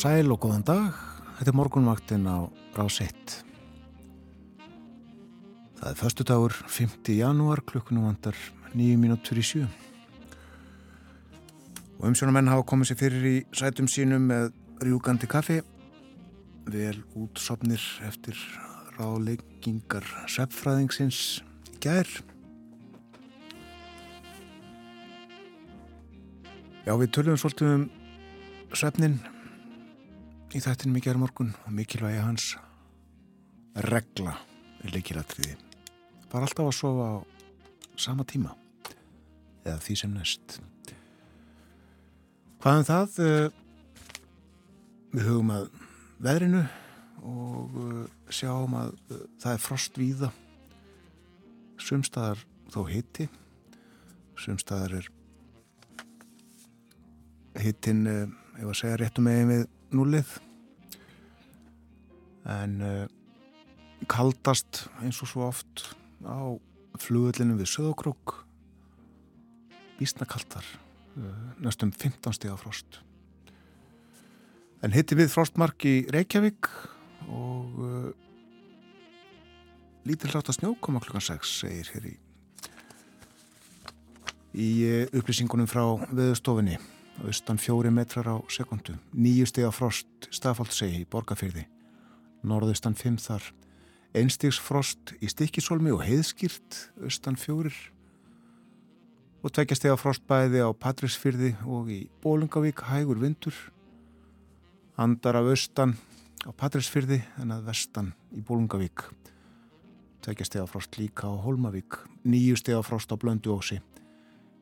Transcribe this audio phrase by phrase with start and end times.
[0.00, 0.94] sæl og góðan dag.
[1.36, 3.32] Þetta er morgunvaktin á rás 1.
[5.76, 7.10] Það er förstu dagur, 5.
[7.18, 8.36] janúar, klukkunum vandar
[8.72, 9.66] 9 mínútur í sjö.
[11.98, 15.58] Og umsjónamenn hafa komið sér fyrir í sætum sínum með rjúgandi kaffi,
[16.72, 18.38] vel útsopnir eftir
[18.96, 21.42] ráleikingar seppfræðingsins
[21.84, 22.08] gær.
[26.86, 27.84] Já, við tölum svolítið um
[28.72, 29.20] svefnin
[30.50, 32.52] í þættinum í gerð morgun og mikilvægi hans
[33.86, 34.34] regla
[34.84, 35.56] er leikilatriði
[36.30, 37.16] var alltaf að sofa á
[37.98, 38.54] sama tíma
[39.64, 40.60] eða því sem næst.
[42.62, 43.18] Hvaðan um það?
[43.24, 43.48] Eh,
[45.16, 45.66] við hugum að
[46.22, 46.62] veðrinu
[47.26, 50.30] og eh, sjáum að eh, það er frost víða.
[51.80, 53.26] Sumstaðar þó hitti
[54.40, 55.08] sumstaðar er
[57.60, 59.64] hittin ef að segja réttum megin við
[59.96, 60.36] núlið
[62.50, 63.06] en uh,
[64.10, 65.90] kaldast eins og svo oft
[66.24, 66.56] á
[67.00, 68.36] flugullinu við Söðokrók
[69.98, 70.64] bísnakaldar
[71.18, 73.00] uh, næstum 15 stíða frost.
[74.80, 76.70] En hitti við frostmark í Reykjavík
[77.28, 78.08] og uh,
[80.08, 82.16] lítil hlátt að snjó koma klukkan 6 segir hér í
[84.50, 84.70] í
[85.14, 86.80] upplýsingunum frá veðustofinni
[87.26, 91.66] austan fjóri metrar á sekundu, nýju steg af frost stafáldsegi í borgarfyrði,
[92.46, 93.44] norðaustan fimm þar,
[94.16, 97.74] einstigsfrost í stikkisólmi og heiðskýrt austan fjórir.
[99.40, 103.56] Og tvekja steg af frost bæði á Patrísfyrði og í Bólungavík hægur vindur,
[105.00, 105.96] andar af austan
[106.44, 109.06] á Patrísfyrði en að vestan í Bólungavík,
[110.24, 113.80] tvekja steg af frost líka á Holmavík, nýju steg af frost á Blönduósi,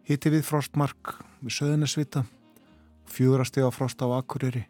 [0.07, 2.27] hitti við frostmark við Söðunarsvita
[3.13, 4.65] fjúrasti á frost á Akureyri.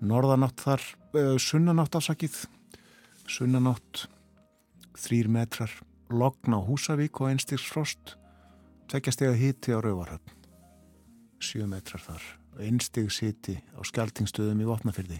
[0.00, 0.82] Norðanátt þar
[1.16, 2.42] uh, sunnanátt afsakið
[3.26, 4.06] sunnanátt
[4.96, 5.72] þrýr metrar.
[6.10, 8.14] Logn á Húsavík og einstigs frost.
[8.86, 10.34] Tveggjastega híti á Rauvarhöfn
[11.42, 12.22] sjö metrar þar.
[12.62, 15.18] Einstigs híti á skjaltingstöðum í Votnafyrði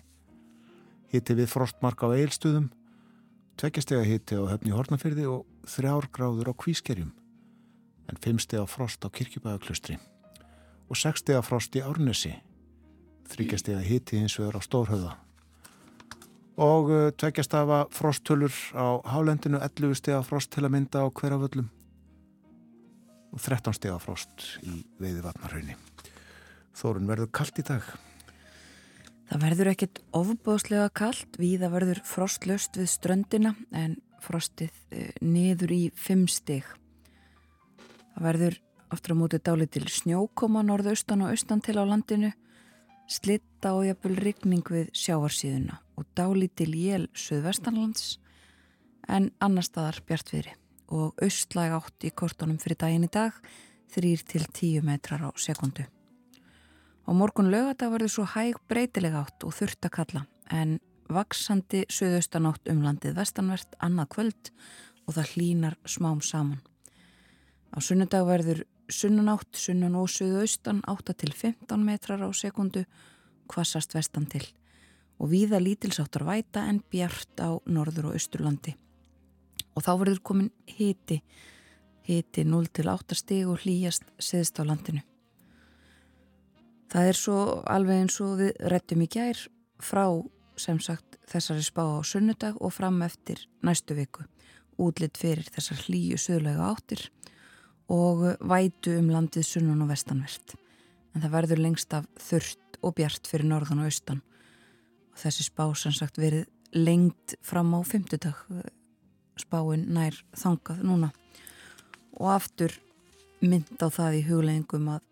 [1.12, 2.70] híti við frostmark á Eilstöðum
[3.60, 7.14] tveggjastega híti á höfni Hortnafyrði og þrjár gráður á Kvískerjum.
[8.06, 9.96] En fimmstega frost á Kirkjubæðaklustri
[10.88, 12.34] og 6 steg af frost í Árnesi.
[13.30, 15.16] Þryggjast steg að hiti hins vegar á Stórhauða
[16.56, 21.04] og uh, tveggjast af að frosttölur á Hálendinu 11 steg af frost til að mynda
[21.04, 21.68] á hverjaföllum
[23.36, 25.76] og 13 steg af frost í veiði vatnarhaunni
[26.76, 27.84] Þórun verður kallt í dag?
[29.26, 35.82] Það verður ekkit ofbóðslega kallt, viða verður frostlöst við ströndina en frostið uh, niður í
[35.96, 36.68] 5 steg.
[38.14, 38.58] Það verður
[38.96, 42.30] Aftur á móti dálit til snjókoma norðaustan og austan til á landinu,
[43.04, 48.14] slitta og jafnvel rigning við sjáarsíðuna og dálit til jél söðvestanlands
[49.12, 50.54] en annar staðar bjartviðri
[50.96, 53.36] og austlæg átt í kortunum fyrir daginn í dag
[53.92, 55.84] þrýr til tíu metrar á sekundu.
[57.04, 60.78] Á morgun lögadag verður svo hæg breytileg átt og þurft að kalla en
[61.12, 64.50] vaksandi söðaustanátt um landið vestanvert annað kvöld
[65.04, 66.64] og það hlínar smám saman.
[67.76, 72.84] Á sunnudag verður sunnanátt, sunnan og suðaustan 8 til 15 metrar á sekundu,
[73.50, 74.44] kvassast vestan til
[75.16, 78.74] og víða lítilsáttar væta en bjart á norður og austurlandi.
[79.76, 81.22] Og þá verður komin hiti,
[82.04, 85.00] hiti 0 til 8 stig og hlýjast seðst á landinu.
[86.92, 89.40] Það er svo alveg eins og við rettum í gær
[89.80, 90.04] frá
[90.60, 94.28] sem sagt þessari spá á sunnudag og fram eftir næstu viku
[94.76, 97.35] útlitt fyrir þessar hlýju söðlega áttir og
[97.88, 100.56] vætu um landið sunnan og vestanvert.
[101.14, 104.22] En það verður lengst af þurrt og bjart fyrir norðan og austan.
[105.14, 106.46] Og þessi spá sem sagt verið
[106.76, 108.42] lengt fram á fymtudag.
[109.38, 111.12] Spáinn nær þangað núna.
[112.16, 112.74] Og aftur
[113.40, 115.04] mynd á það í hugleggingum að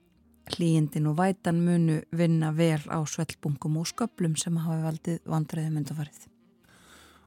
[0.54, 6.26] hlýjindin og vætan munu vinna vel á svellbungum og sköplum sem hafa valdið vandræði myndafarið.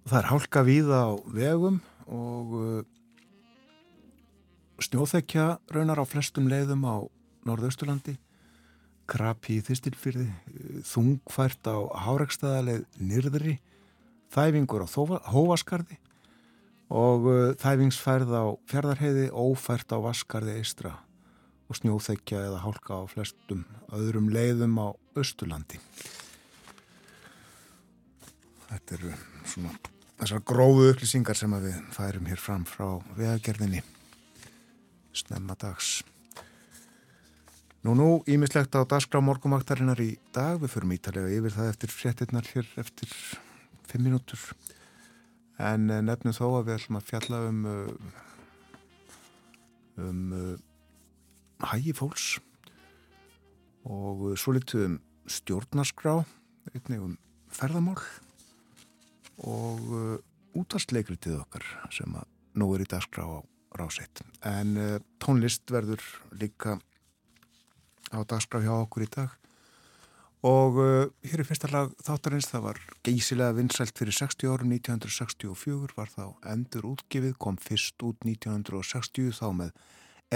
[0.08, 2.54] Það er hálka víða á vegum og
[4.84, 6.96] snjóþekja raunar á flestum leiðum á
[7.48, 8.18] norðausturlandi
[9.08, 10.28] krapi í þistilfyrði
[10.86, 13.56] þungfært á hárekstaðaleið nyrðri
[14.36, 14.88] þæfingur á
[15.32, 15.98] hóvaskarði
[16.88, 20.94] og uh, þæfingsfærð á fjardarheiði ófært á vaskarði eistra
[21.68, 23.66] og snjóþekja eða hálka á flestum
[23.96, 24.88] öðrum leiðum á
[25.20, 25.82] Östurlandi
[28.68, 29.14] Þetta eru
[29.48, 29.74] svona
[30.18, 33.84] þessar gróðu upplýsingar sem við færum hér fram frá veðagerðinni
[35.18, 36.02] snemma dags.
[37.86, 42.50] Nú nú, ímislegt á dagskrá morgumaktarinnar í dag, við förum ítalega yfir það eftir fréttinnar
[42.52, 43.14] hér eftir
[43.88, 44.42] fimm mínútur
[45.58, 47.88] en eh, nefnum þó að við ætlum að fjalla um uh,
[49.98, 50.22] um
[51.66, 52.26] hægi fólks
[53.88, 56.20] og svo litið um stjórnarskrá
[56.76, 57.16] einnig um
[57.50, 57.98] ferðamál
[59.42, 59.82] og
[60.58, 62.28] útastleikritið okkar sem að
[62.62, 63.40] nú er í dagskrá á
[63.76, 64.78] ráseitt en
[65.20, 66.04] tónlist verður
[66.40, 66.78] líka
[68.14, 69.36] á dagskraf hjá okkur í dag.
[70.46, 75.98] Og uh, hér er fyrsta lag þáttarins, það var geysilega vinsælt fyrir 60 árum, 1964
[75.98, 79.74] var þá endur útgifið, kom fyrst út 1960 þá með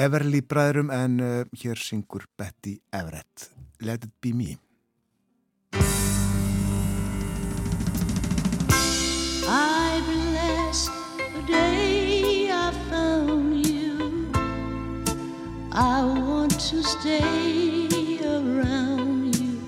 [0.01, 1.31] Everly bræðrum en uh,
[1.62, 3.51] hér syngur Betty Everett.
[3.81, 4.57] Let it be me.
[9.51, 12.00] I bless the day
[15.74, 19.62] I want to stay around you,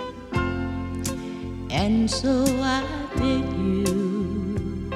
[1.72, 2.84] And so I
[3.16, 4.92] beg you,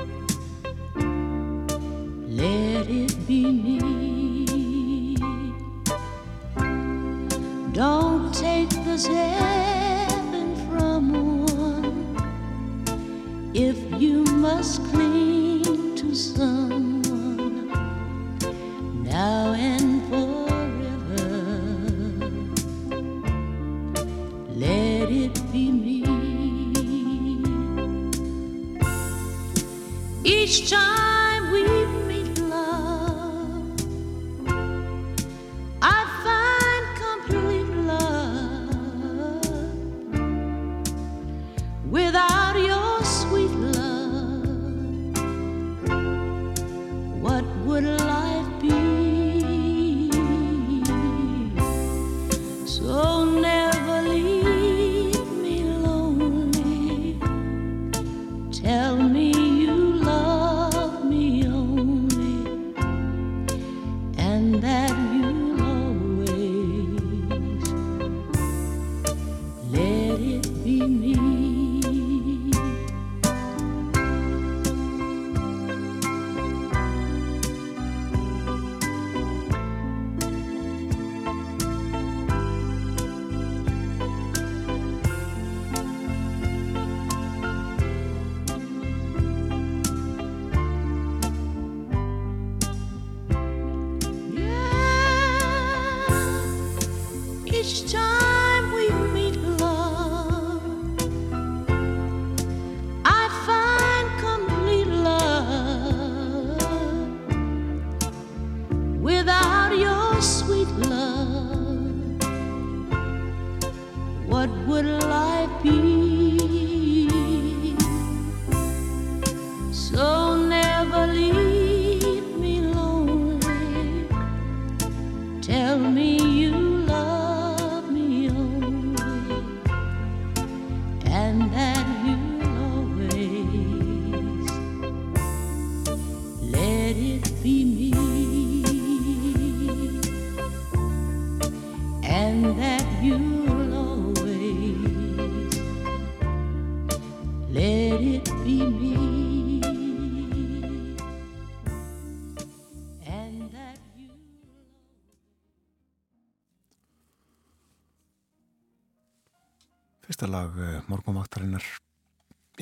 [2.28, 5.16] let it be me.
[7.72, 12.18] Don't take the heaven from one
[13.54, 16.97] if you must cling to someone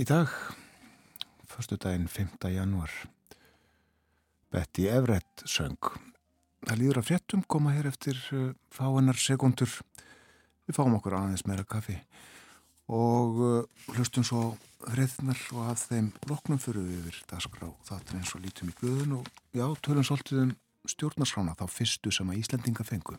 [0.05, 0.29] í dag,
[1.49, 2.27] förstu daginn 5.
[2.53, 2.91] januar.
[4.53, 5.79] Betty Everett söng.
[6.61, 9.71] Það líður að fréttum koma hér eftir eh, fáinnar sekundur.
[10.67, 11.97] Við fáum okkur aðeins meira kaffi
[12.85, 14.43] og eh, hlustum svo
[14.91, 17.71] hreðnar og að þeim loknum fyrir við yfir dagskrá.
[17.89, 20.53] Það er eins og lítum í blöðun og já, tölum svolítið um
[20.85, 23.17] stjórnarskrána þá fyrstu sem að Íslandinga fengum.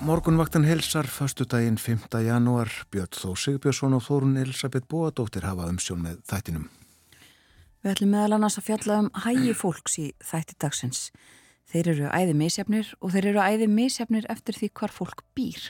[0.00, 2.06] Morgunvaktan helsar, fastu daginn 5.
[2.24, 6.62] janúar, Björn Þó Sigbjörnsson og Þórun Elisabeth Bóadóttir hafa umsjón með þættinum.
[7.84, 11.02] Við ætlum meðal annars að fjalla um hægi fólks í þætti dagsins.
[11.68, 15.68] Þeir eru æði misjafnir og þeir eru æði misjafnir eftir því hvar fólk býr.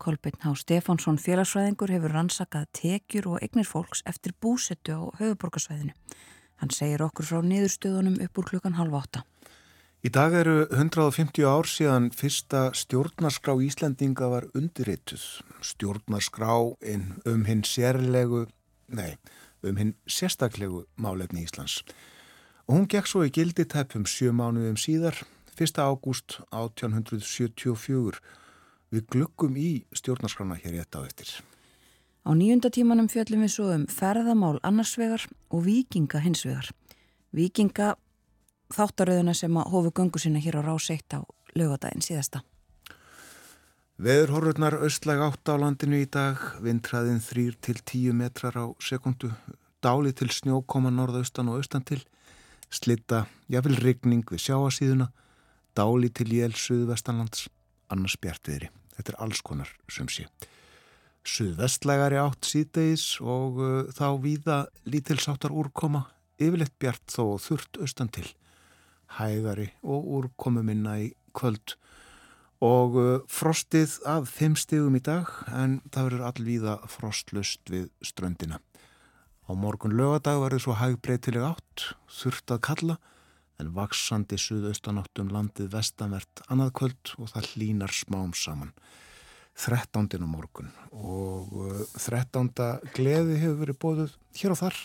[0.00, 5.92] Kolbeinn Há Stefánsson félagsfræðingur hefur rannsakað tekjur og eignir fólks eftir búsettu á höfuborgarsvæðinu.
[6.64, 9.26] Hann segir okkur frá niðurstöðunum upp úr klukkan halv átta.
[10.06, 15.24] Í dag eru 150 ár síðan fyrsta stjórnarskrá Íslandinga var undirrituð.
[15.66, 18.44] Stjórnarskrá um hinn sérlegu,
[18.86, 19.16] nei,
[19.66, 21.80] um hinn sérstaklegu málefni Íslands.
[22.68, 25.18] Og hún gekk svo í gildi tæpum sjö mánuðum síðar,
[25.58, 25.82] 1.
[25.82, 28.22] ágúst 1874.
[28.94, 31.34] Við glukkum í stjórnarskrána hér í þetta á eftir.
[32.22, 36.70] Á nýjunda tímanum fjöllum við svo um ferðamál annarsvegar og vikinga hinsvegar.
[37.34, 37.96] Vikinga
[38.74, 41.22] þáttaröðuna sem að hofu göngu sinna hér á rás eitt á
[41.56, 42.42] lögadaginn síðasta.
[43.96, 49.30] Veðurhorfurnar austlæg átt á landinu í dag, vindræðin þrýr til tíu metrar á sekundu,
[49.80, 52.02] dáli til snjó koma norðaustan og austan til,
[52.68, 55.08] slitta jafnvel rigning við sjáasíðuna,
[55.72, 57.46] dáli til jél suðvestanlands,
[57.88, 58.68] annars bjartviðri.
[58.96, 60.26] Þetta er alls konar sem sé.
[61.26, 66.04] Suðvestlægari átt síðdeis og uh, þá víða lítilsáttar úrkoma,
[66.36, 68.28] yfirleitt bjart þó þurft austan til,
[69.18, 71.76] hægari og úrkomu minna í kvöld
[72.64, 78.60] og uh, frostið að þeim stegum í dag en það verður allvíða frostlust við ströndina.
[79.46, 82.96] Á morgun lögadag verður svo hægbreytileg átt, þurft að kalla
[83.60, 88.72] en vaksandi suðaustanáttum landið vestanvert annað kvöld og það hlínar smám saman.
[89.56, 90.20] 13.
[90.20, 92.50] á morgun og uh, 13.
[92.96, 94.82] gleði hefur verið bóðuð hér og þar.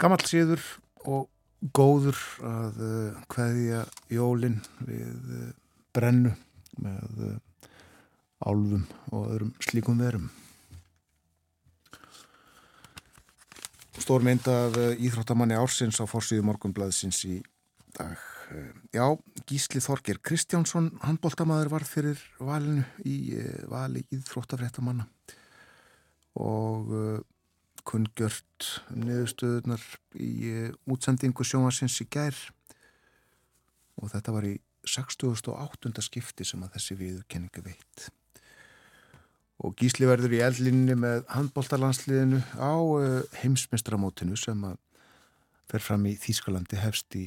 [0.00, 0.64] Gammal síður
[1.04, 1.28] og
[1.76, 5.50] góður að uh, hveðja jólinn við uh,
[5.94, 6.32] brennu
[6.80, 7.38] með eh,
[8.46, 10.28] álfum og öðrum slíkum verum.
[14.00, 17.40] Stór mynd af eh, íþróttamanni ársins á fórsíðu morgunblæðsins í
[17.96, 18.16] dag.
[18.54, 19.04] Eh, já,
[19.46, 23.36] Gísli Þorger Kristjánsson, handbóltamaður var fyrir valinu í
[23.70, 25.06] vali íþróttafréttamanna
[26.40, 26.90] og
[27.88, 29.82] kunngjört niðurstöðunar
[30.20, 32.36] í útsendingu sjónasins í gær
[34.00, 34.56] og þetta var í
[34.86, 35.92] 68.
[36.04, 38.06] skipti sem að þessi viðurkenningu veit.
[39.60, 44.78] Og Gísli verður í eldlinni með handbóltalansliðinu á eh, heimsmestramótinu sem að
[45.70, 47.26] fer fram í Þýskalandi hefst í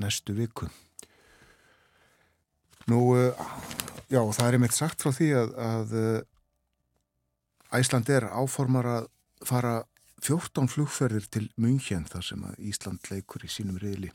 [0.00, 0.70] næstu viku.
[2.88, 3.44] Nú, eh,
[4.08, 6.22] já, það er einmitt sagt frá því að, að eh,
[7.74, 9.10] Æsland er áformar að
[9.44, 9.82] fara
[10.24, 14.10] 14 flugferðir til München þar sem að Ísland leikur í sínum riðli.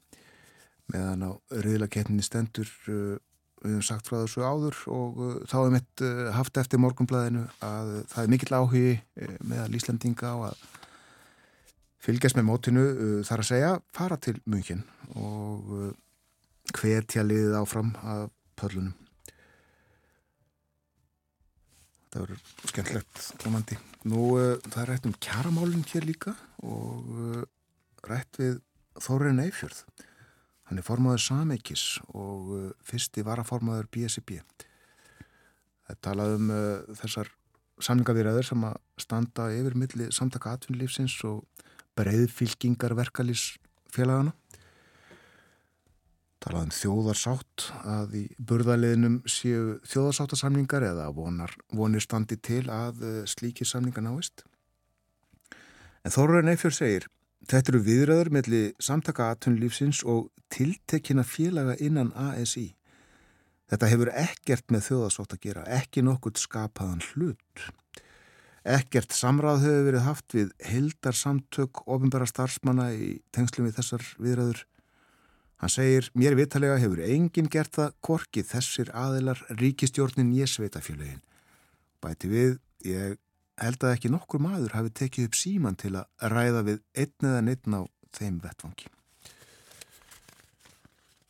[0.90, 3.20] Meðan á riðlakeppninni stendur uh,
[3.62, 7.46] við hefum sagt frá þessu áður og uh, þá hefum við uh, haft eftir morgunblæðinu
[7.66, 8.96] að það er mikill áhugi
[9.46, 10.64] meðal Íslandinga á að
[12.00, 12.86] fylgjast með mótinu
[13.28, 14.86] þar að segja fara til mungin
[15.20, 15.92] og
[16.72, 18.96] hvetja liðið áfram af pöllunum
[22.10, 23.80] það verður skemmtilegt komandi.
[24.10, 24.26] Nú
[24.66, 26.36] það er rætt um kjaramálun hér líka
[26.66, 27.46] og
[28.08, 28.60] rætt við
[29.00, 29.84] Þórin Eifjörð
[30.70, 34.38] Hann er formadur Sameikis og uh, fyrsti varaformadur BSB.
[35.90, 36.52] Það talað um
[37.00, 37.32] þessar
[37.82, 41.66] samlingavirðaður sem að standa yfir milli samtaka atvinnlífsins og
[41.98, 44.36] breiðfylkingar verkalýsfélagana.
[46.40, 53.22] Talað um þjóðarsátt að í burðaliðnum séu þjóðarsáttasamlingar eða vonar, vonir standi til að uh,
[53.28, 54.46] slíkir samlingar náist.
[56.08, 57.10] En Þorður Neifjörn segir
[57.50, 62.74] Þetta eru viðræður melli samtaka aðtunlífsins og tiltekina félaga innan ASI.
[63.70, 67.64] Þetta hefur ekkert með þjóðasótt að gera, ekki nokkurt skapaðan hlut.
[68.68, 74.66] Ekkert samráð hefur verið haft við heldar samtök ofinbæra starfsmanna í tengslum við þessar viðræður.
[75.60, 81.20] Hann segir, mér vitalega hefur enginn gert það korkið þessir aðilar ríkistjórnin ég sveitafjöluðin.
[82.00, 82.54] Bæti við,
[82.88, 83.18] ég
[83.60, 87.44] held að ekki nokkur maður hafi tekið upp síman til að ræða við einn eða
[87.44, 87.82] neittn á
[88.16, 88.88] þeim vettvangi.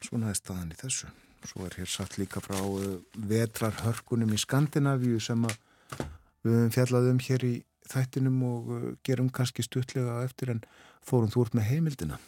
[0.05, 1.09] Svona er staðan í þessu.
[1.49, 2.99] Svo er hér satt líka frá uh,
[3.31, 7.53] vetrarhörkunum í Skandinavíu sem við höfum fjallað um hér í
[7.89, 10.61] þættinum og uh, gerum kannski stuttlega eftir en
[11.01, 12.19] fórum þú út með heimildina.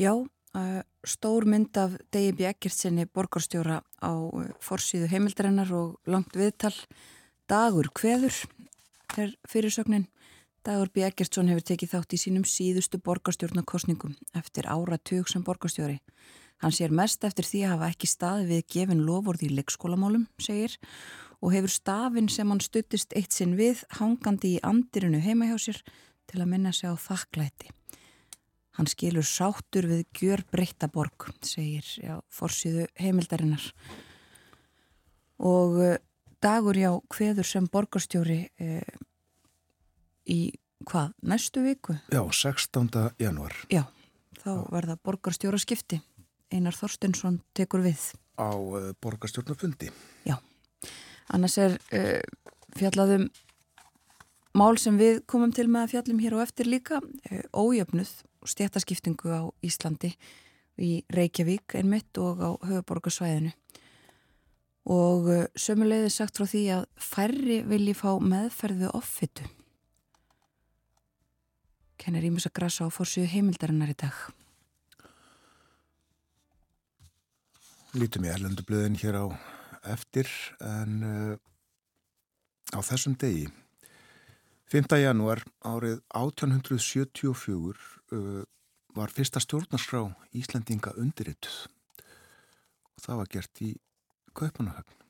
[0.00, 0.10] Já,
[1.04, 4.12] stór mynd af Degi Bjekkertsinni borgarstjóra á
[4.62, 6.74] forsýðu heimildarinnar og langt viðtal
[7.50, 8.34] dagur hveður
[9.18, 10.06] er fyrirsögnin.
[10.64, 11.02] Dagur B.
[11.04, 15.98] Eggertsson hefur tekið þátt í sínum síðustu borgarstjórnarkostningum eftir áratug sem borgarstjóri.
[16.64, 20.78] Hann sér mest eftir því að hafa ekki staði við gefin lofórð í leikskólamálum, segir,
[21.44, 25.82] og hefur stafin sem hann stuttist eitt sinn við hangandi í andirinu heima hjá sér
[26.30, 27.68] til að minna sig á þakklæti.
[28.74, 33.62] Hann skilur sátur við gjör breytta borg, segir já, forsiðu heimildarinnar.
[35.46, 35.92] Og uh,
[36.42, 38.96] dagur já, hveður sem borgarstjóri uh,
[40.26, 40.40] í
[40.90, 41.94] hvað, næstu viku?
[42.10, 42.90] Já, 16.
[43.22, 43.54] januar.
[43.70, 43.84] Já,
[44.42, 46.00] þá verða borgarstjóra skipti.
[46.50, 48.10] Einar Þorstinsson tekur við.
[48.42, 49.94] Á uh, borgarstjórnafundi.
[50.26, 50.40] Já,
[51.30, 51.78] annars er
[52.74, 53.30] fjallaðum
[54.58, 56.98] mál sem við komum til með að fjallum hér og eftir líka,
[57.54, 58.10] ójöfnuð
[58.48, 60.14] stjættaskiptingu á Íslandi
[60.80, 63.52] í Reykjavík einmitt og á höfuborgarsvæðinu
[64.90, 69.46] og uh, sömulegði sagt frá því að færri vilji fá meðferðu offitu
[72.00, 74.18] kennir ímus að grasa á fórsíðu heimildarinnar í dag
[77.94, 79.26] Lítum í erlendublöðin hér á
[79.94, 80.26] eftir
[80.66, 81.34] en uh,
[82.74, 83.46] á þessum degi
[84.72, 84.96] 5.
[84.98, 87.76] janúar árið 1874
[88.14, 88.42] uh,
[88.94, 90.04] var fyrsta stjórnarskrá
[90.38, 91.64] Íslandinga undirrituð
[92.94, 93.70] og það var gert í
[94.34, 95.00] Kaupanahöfn.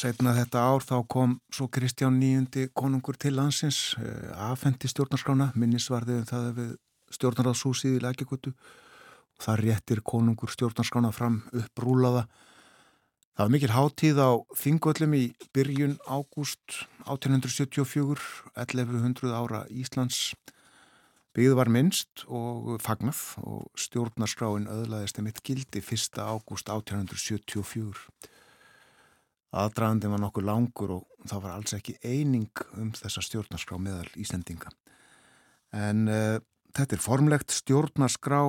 [0.00, 6.22] Setna þetta ár þá kom svo Kristján nýjundi konungur til landsins, uh, afhendi stjórnarskrána, minnisvarðið
[6.22, 6.70] um það við
[7.16, 12.26] stjórnarráðshúsið í Lækjagutu og það réttir konungur stjórnarskrána fram upprúlaða
[13.40, 15.20] Það var mikil hátíð á Þingvöllum í
[15.56, 16.74] byrjun ágúst
[17.08, 18.20] 1874,
[18.52, 20.34] 1100 ára Íslands.
[21.32, 26.20] Byggð var minnst og fagnað og stjórnarskráin öðlaðist mitt gildi 1.
[26.20, 28.02] ágúst 1874.
[29.56, 34.68] Aðdraðandi var nokkuð langur og það var alls ekki eining um þessa stjórnarskrá meðal Íslandinga.
[35.72, 36.36] En uh,
[36.76, 38.42] þetta er formlegt stjórnarskrá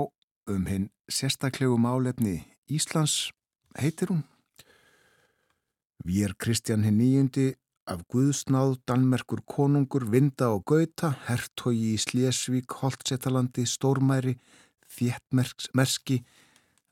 [0.52, 3.32] um hinn sérstaklega málefni Íslands
[3.80, 4.26] heitir hún
[6.02, 7.52] Er Kristján hinn nýjundi
[7.86, 14.34] af Guðsnáð, Danmerkur konungur, Vinda og Gauta, Hertogi í Slesvík, Holtsettalandi, Stórmæri,
[14.90, 16.24] Þjettmerski,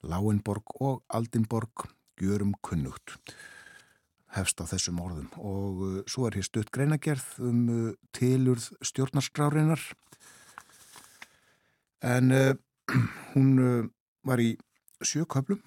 [0.06, 1.88] Láinborg og Aldinborg,
[2.22, 3.18] Gjörum kunnugt.
[4.38, 5.34] Hefst á þessum orðum.
[5.42, 9.82] Og uh, svo er hér stutt greinagerð um uh, tilurð stjórnarskrárinar
[12.06, 12.54] en uh,
[13.34, 13.90] hún uh,
[14.22, 14.54] var í
[15.02, 15.64] sjököflum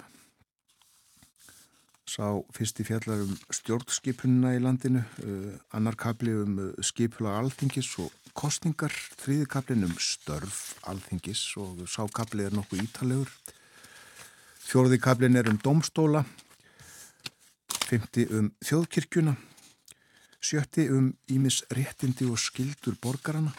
[2.12, 8.12] sá fyrsti fjallar um stjórnskipunina í landinu, uh, annar kapli um uh, skipula alþingis og
[8.36, 13.32] kostningar, þriði kaplin um störf alþingis og sá kapli er nokkuð ítalegur.
[14.62, 16.24] Fjóruði kaplin er um domstóla,
[17.88, 19.36] fymti um þjóðkirkjuna,
[20.42, 23.54] sjötti um ímis réttindi og skildur borgarana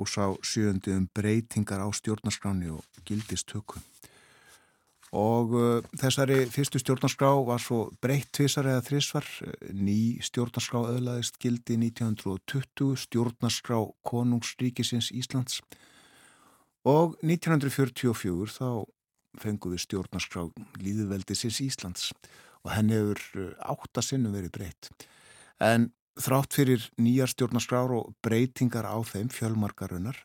[0.00, 3.84] og sá sjöndi um breytingar á stjórnarskráni og gildistökum
[5.14, 9.28] og uh, þessari fyrstu stjórnarskrá var svo breytt tvísar eða þrísvar
[9.70, 15.60] ný stjórnarskrá öðlaðist gildi 1920 stjórnarskrá konungsríkisins Íslands.
[16.84, 18.84] Og 1944 þá
[19.40, 20.48] fengum við stjórnarskrá
[20.82, 22.10] líðveldisins Íslands.
[22.66, 24.90] Og henni hefur áttasinnum verið breytt.
[25.62, 30.18] En þrátt fyrir nýjar stjórnarskrár og breytingar á þeim fjölmarkarunar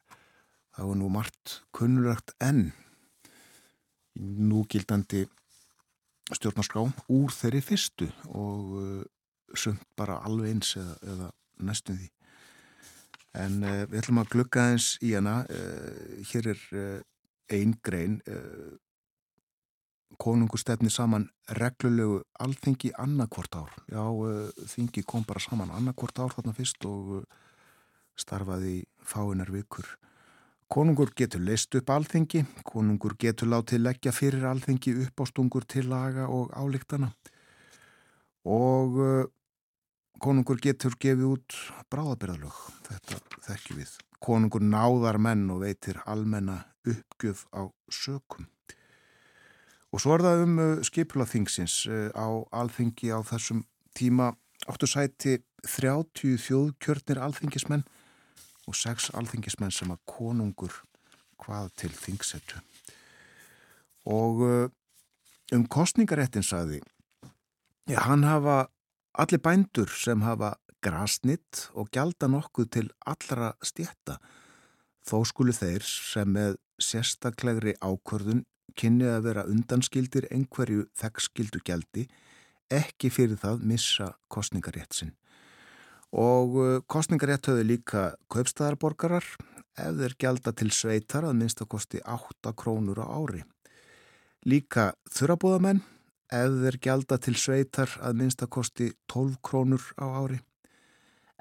[0.75, 2.71] þá er nú margt kunnulegt enn
[4.19, 5.25] núgildandi
[6.36, 9.03] stjórnarskrá úr þeirri fyrstu og uh,
[9.58, 11.29] sumt bara alveg eins eða, eða
[11.69, 12.10] næstum því.
[13.39, 15.41] En uh, við ætlum að glukka eins í hana.
[15.49, 16.99] Uh, hér er uh,
[17.55, 18.19] einn grein.
[18.29, 18.77] Uh,
[20.19, 23.73] konungur stefni saman reglulegu alþingi annarkvort ár.
[23.89, 27.23] Já, uh, þingi kom bara saman annarkvort ár þarna fyrst og
[28.19, 29.88] starfaði fáinar vikur.
[30.69, 36.51] Konungur getur leist upp alþengi, konungur getur látið leggja fyrir alþengi uppástungur til laga og
[36.53, 37.10] álíktana
[38.45, 39.23] og uh,
[40.21, 41.58] konungur getur gefið út
[41.89, 43.95] bráðabyrðalög, þetta þekkju við.
[44.21, 48.45] Konungur náðar menn og veitir almenna uppgjöf á sökum.
[49.89, 51.82] Og svo er það um skipulaþingsins
[52.13, 53.63] á alþengi á þessum
[53.97, 54.36] tíma
[54.69, 57.88] áttu sæti 30 þjóðkjörnir alþengismenn
[58.69, 60.75] og sex alþingismenn sem að konungur
[61.41, 62.62] hvað til þingsetu.
[64.10, 64.71] Og uh,
[65.55, 66.82] um kostningaréttin saði,
[67.89, 68.67] ja, hann hafa
[69.19, 70.53] allir bændur sem hafa
[70.86, 74.19] grasnitt og gjalda nokkuð til allra stjætta.
[75.03, 78.45] Þó skulu þeir sem með sérstaklegri ákvörðun
[78.79, 82.05] kynnið að vera undanskildir einhverju þekkskildu gjaldi
[82.71, 85.18] ekki fyrir það missa kostningarétt sinn
[86.15, 89.26] og uh, kostningarétt höfðu líka kaupstæðarborgarar
[89.80, 93.43] ef þeir gjalda til sveitar að minnst að kosti 8 krónur á ári.
[94.45, 95.84] Líka þurrabúðamenn
[96.34, 100.41] ef þeir gjalda til sveitar að minnst að kosti 12 krónur á ári.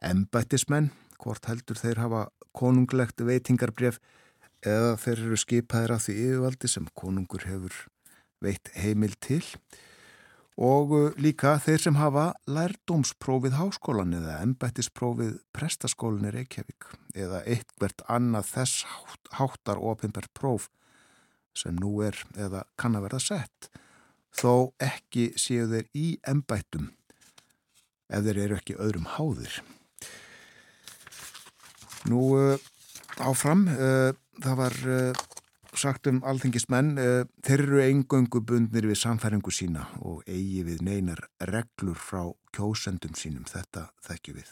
[0.04, 3.98] Embættismenn hvort heldur þeir hafa konunglegt veitingarbref
[4.66, 7.74] eða þeir eru skipaðir af því yfirvaldi sem konungur hefur
[8.42, 9.88] veitt heimil til og
[10.59, 18.87] uh, líka þeir sem hafa lærdómsprófið háskólan eða embættisprófið prestaskólinni Reykjavík eða eitthvert annað þess
[19.38, 20.66] háttar ofinbært próf
[21.55, 23.71] sem nú er eða kann að verða sett
[24.35, 26.90] þó ekki séu þeir í embættum
[28.09, 29.61] ef þeir eru ekki öðrum háðir.
[32.09, 32.68] Nú uh,
[33.21, 34.11] áfram, uh,
[34.42, 34.79] það var
[35.78, 41.22] sagt um alþengismenn, uh, þeir eru engöngu bundnir við samfæringu sína og eigi við neinar
[41.50, 42.24] reglur frá
[42.56, 44.50] kjósendum sínum, þetta þekkju við.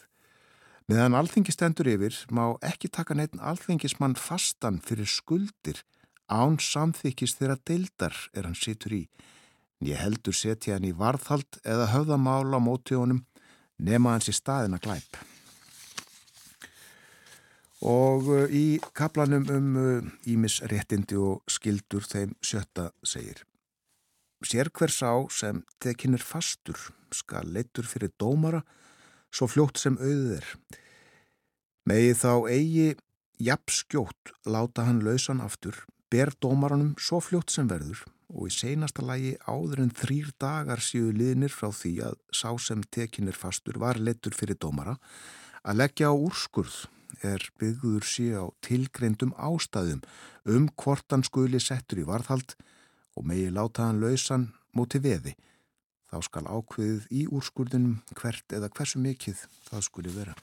[0.87, 5.83] Meðan alþengistendur yfir má ekki taka neitt alþengismann fastan fyrir skuldir
[6.31, 9.05] án samþykis þeirra deildar er hann situr í.
[9.83, 13.25] Ég heldur setja hann í varðhald eða höfðamála á móti honum
[13.83, 15.19] nema hans í staðina glæp.
[17.85, 19.75] Og uh, í kaplanum um
[20.25, 23.45] Ímis uh, réttindi og skildur þeim sjötta segir
[24.45, 26.79] Sér hver sá sem tekinnir fastur
[27.13, 28.61] skal leittur fyrir dómara
[29.33, 30.45] svo fljótt sem auðir.
[31.89, 32.89] Megið þá eigi
[33.43, 35.77] jafnskjótt láta hann lausan aftur,
[36.13, 41.13] ber dómaranum svo fljótt sem verður og í seinasta lagi áður en þrýr dagar síðu
[41.17, 44.97] liðnir frá því að sá sem tekinnir fastur var leittur fyrir dómara
[45.63, 46.85] að leggja á úrskurð
[47.25, 50.03] er byggður sí á tilgreindum ástæðum
[50.47, 52.57] um hvort hann skuli settur í varðhald
[53.17, 55.35] og megi láta hann lausan móti veði.
[56.07, 60.37] Þá skal ákveðið í úrskurðinum hvert eða hversu mikið það skuli vera.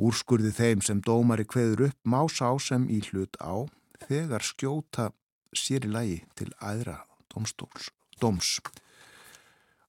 [0.00, 3.66] Úrskurði þeim sem dómari kveður upp má sá sem í hlut á
[4.06, 5.10] þegar skjóta
[5.54, 8.58] sér í lagi til aðra domstóls, doms.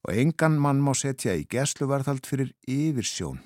[0.06, 3.42] Og engan mann má setja í gesluvarðhald fyrir yfirsjón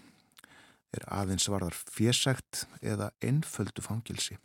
[0.96, 4.38] er aðeins varðar fésækt eða einföldu fangilsi.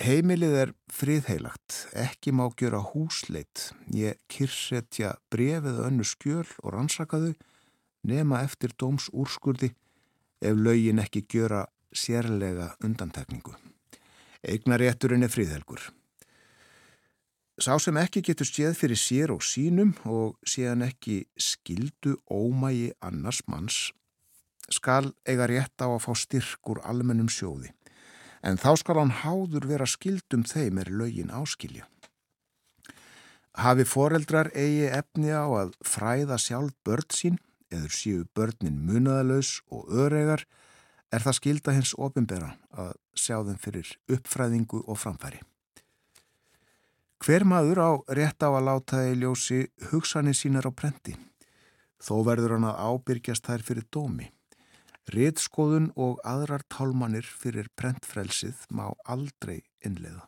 [0.00, 7.34] Heimilið er friðheilagt, ekki má gjöra húsleit, ég kyrsetja brefið önnu skjöl og rannsakaðu
[8.08, 9.74] nema eftir dóms úrskurði
[10.40, 13.52] ef lögin ekki gjöra sérlega undantekningu.
[14.40, 15.82] Eignarétturinn er friðhelgur.
[17.60, 23.42] Sá sem ekki getur séð fyrir sér og sínum og séðan ekki skildu ómægi annars
[23.50, 23.90] manns
[24.72, 27.72] skal eiga rétt á að fá styrkur almennum sjóði,
[28.42, 31.86] en þá skal hann háður vera skildum þeim er lögin áskilja.
[33.60, 37.38] Hafi foreldrar eigi efni á að fræða sjálf börn sín,
[37.70, 40.46] eður síu börnin munaðalös og öregar,
[41.10, 45.42] er það skilda hins ofinbera að sjá þeim fyrir uppfræðingu og framfæri.
[47.20, 51.18] Hver maður á rétt á að láta í ljósi hugsanir sínar á brendi,
[52.00, 54.30] þó verður hann að ábyrgjast þær fyrir dómi.
[55.10, 60.26] Ritskoðun og aðrar tálmanir fyrir prentfrelsið má aldrei innleiða.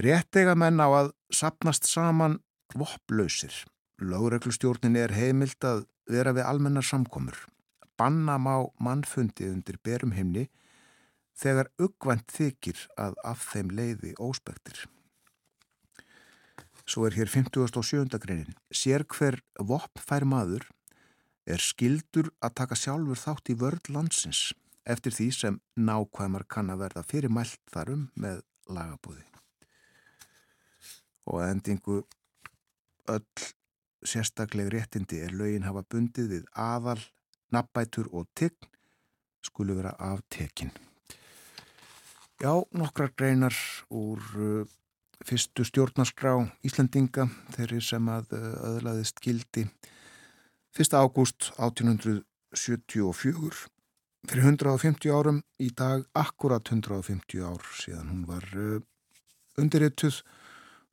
[0.00, 2.38] Réttega menn á að sapnast saman
[2.74, 3.52] vopplausir.
[4.00, 7.36] Láreglustjórnin er heimilt að vera við almennar samkomur.
[7.98, 10.46] Banna má mannfundi undir berum himni
[11.36, 14.86] þegar uggvænt þykir að af þeim leiði óspektir.
[16.86, 18.18] Svo er hér 57.
[18.22, 18.56] greinin.
[18.72, 20.64] Sér hver vopp fær maður
[21.50, 24.50] er skildur að taka sjálfur þátt í vörð landsins
[24.90, 29.24] eftir því sem nákvæmar kann að verða fyrir mælt þarum með lagabúði.
[31.30, 32.02] Og endingu
[33.10, 33.48] öll
[34.06, 37.00] sérstakleg réttindi er lögin hafa bundið við aðal,
[37.52, 38.70] nabbætur og tign
[39.44, 40.72] skulu vera af tekin.
[42.40, 43.56] Já, nokkrar greinar
[43.92, 44.68] úr uh,
[45.28, 49.66] fyrstu stjórnarskrá Íslandinga, þeirri sem að uh, öðlaðist gildi
[50.78, 50.94] 1.
[50.94, 52.22] ágúst 1874
[54.28, 58.78] fyrir 150 árum í dag akkurat 150 ár síðan hún var uh,
[59.58, 60.20] undirrituð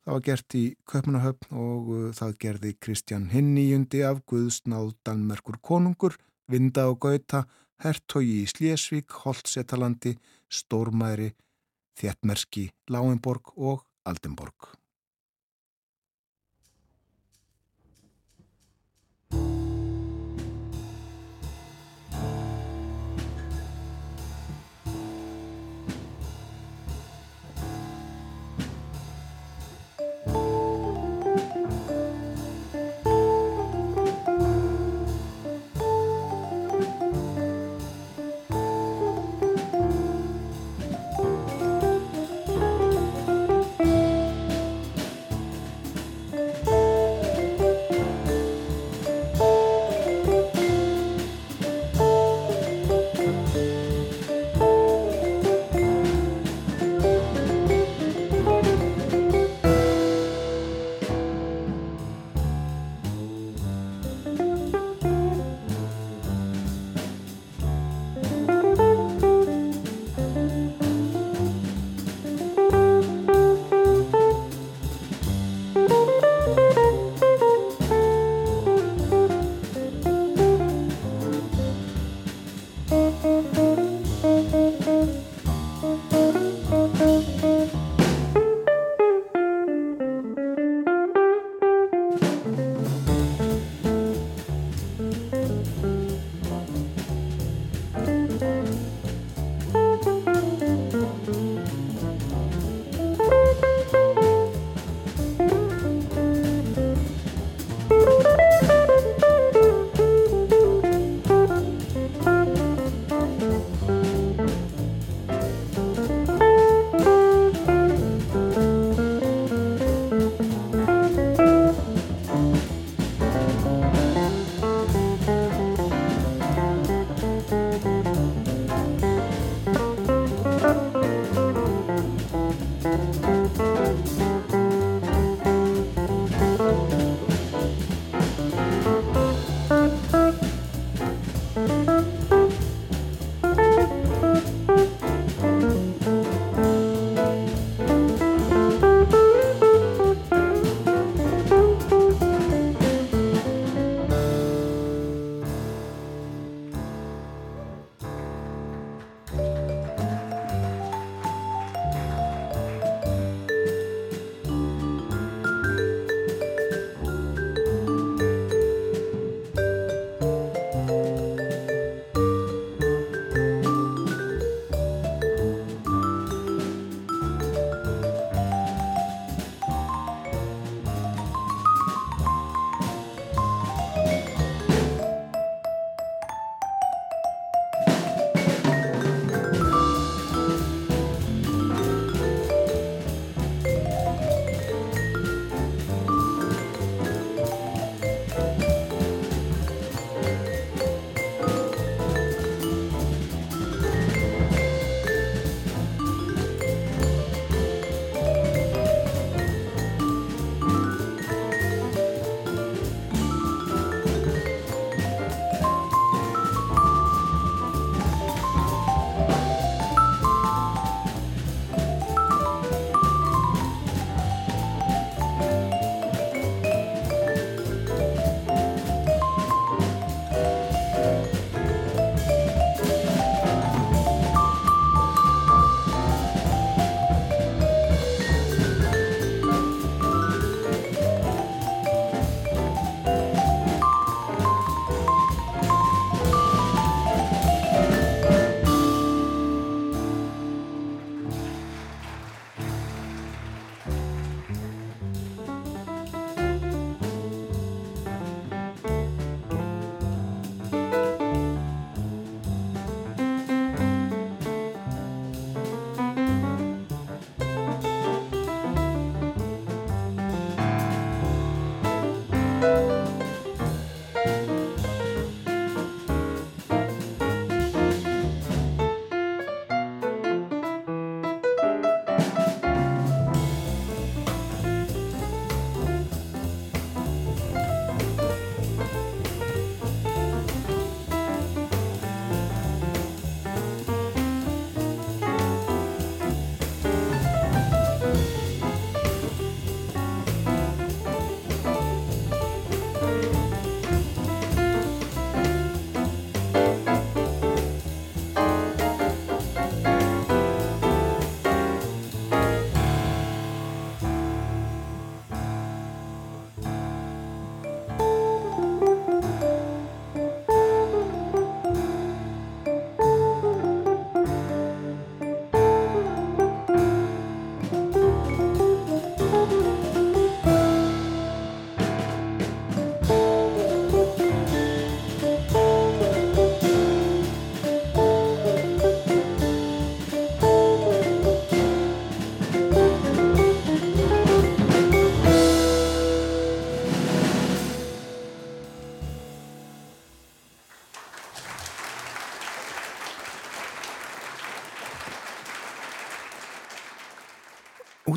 [0.02, 6.18] það var gert í Köpmanahöfn og uh, það gerði Kristján Hinnijundi af Guðsnáð Danmerkur konungur
[6.50, 7.44] Vinda og Gauta
[7.78, 10.16] Hertogi í Slésvík, Holtsetalandi
[10.50, 11.30] Stórmæri,
[12.00, 14.77] Þjettmerski Láinborg og Aldenborg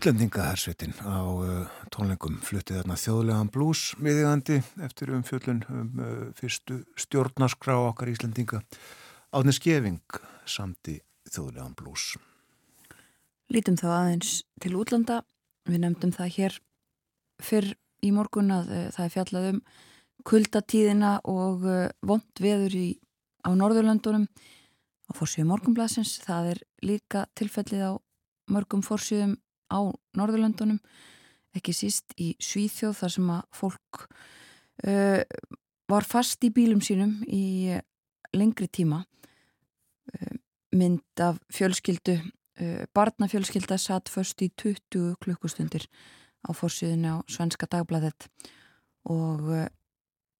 [0.01, 6.79] útlendingahersvitin á uh, tónleikum fluttið þarna þjóðlegan blús viðigandi eftir um fjöllun um uh, fyrstu
[6.97, 8.63] stjórnarskrá okkar Íslendinga
[9.29, 10.17] átni skefing
[10.49, 10.95] samt í
[11.29, 12.15] þjóðlegan blús.
[13.53, 14.31] Lítum þá aðeins
[14.63, 15.19] til útlanda.
[15.69, 16.57] Við nefndum það hér
[17.51, 17.69] fyrr
[18.01, 19.61] í morgun að uh, það er fjallað um
[20.31, 21.69] kuldatíðina og
[22.09, 22.87] vond veður í,
[23.45, 26.17] á Norðurlandunum á fórsíðu morgunblæsins.
[26.25, 27.91] Það er líka tilfellið á
[28.49, 29.37] mörgum fórsíðum
[29.71, 29.79] á
[30.19, 30.79] Norðurlandunum,
[31.55, 34.03] ekki síst í Svíþjóð þar sem að fólk
[34.87, 35.23] uh,
[35.91, 37.73] var fast í bílum sínum í
[38.35, 39.01] lengri tíma.
[40.11, 40.37] Uh,
[40.75, 45.87] mynd af fjölskyldu, uh, barnafjölskylda satt först í 20 klukkustundir
[46.47, 48.27] á fórsíðinu á Svenska Dagbladet
[49.11, 49.49] og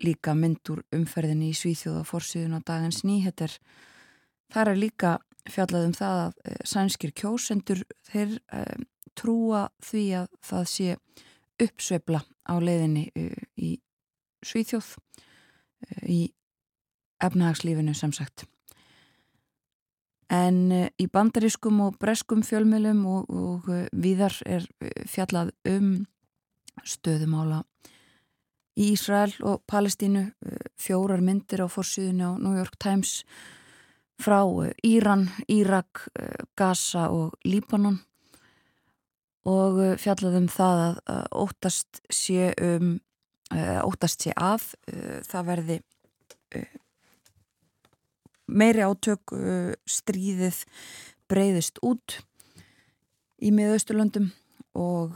[0.01, 3.53] líka mynd úr umferðinni í Svíþjóð á fórsíðinu á dagins nýheter.
[4.51, 5.11] Það er líka
[5.49, 8.37] fjallað um það að sænskir kjósendur þeir
[9.17, 10.95] trúa því að það sé
[11.62, 13.10] uppsveifla á leiðinni
[13.62, 13.76] í
[14.41, 14.95] Svíþjóð
[16.10, 16.21] í
[17.21, 18.47] efnahagslífinu sem sagt.
[20.32, 24.65] En í bandarískum og breskum fjölmjölum og, og viðar er
[25.06, 25.91] fjallað um
[26.88, 27.62] stöðumála
[28.80, 30.30] í Ísrael og Palestínu
[30.80, 33.21] fjórar myndir á fórsíðinu á New York Times
[34.21, 34.41] frá
[34.86, 36.08] Íran, Írak,
[36.56, 38.00] Gaza og Líbanon
[39.47, 42.93] og uh, fjallaðum það að óttast sé um
[43.54, 45.80] uh, óttast sé að uh, það verði
[48.51, 49.32] meiri átök
[49.88, 50.58] stríðið
[51.32, 52.17] breyðist út
[53.39, 54.25] í miðausturlöndum
[54.75, 55.15] og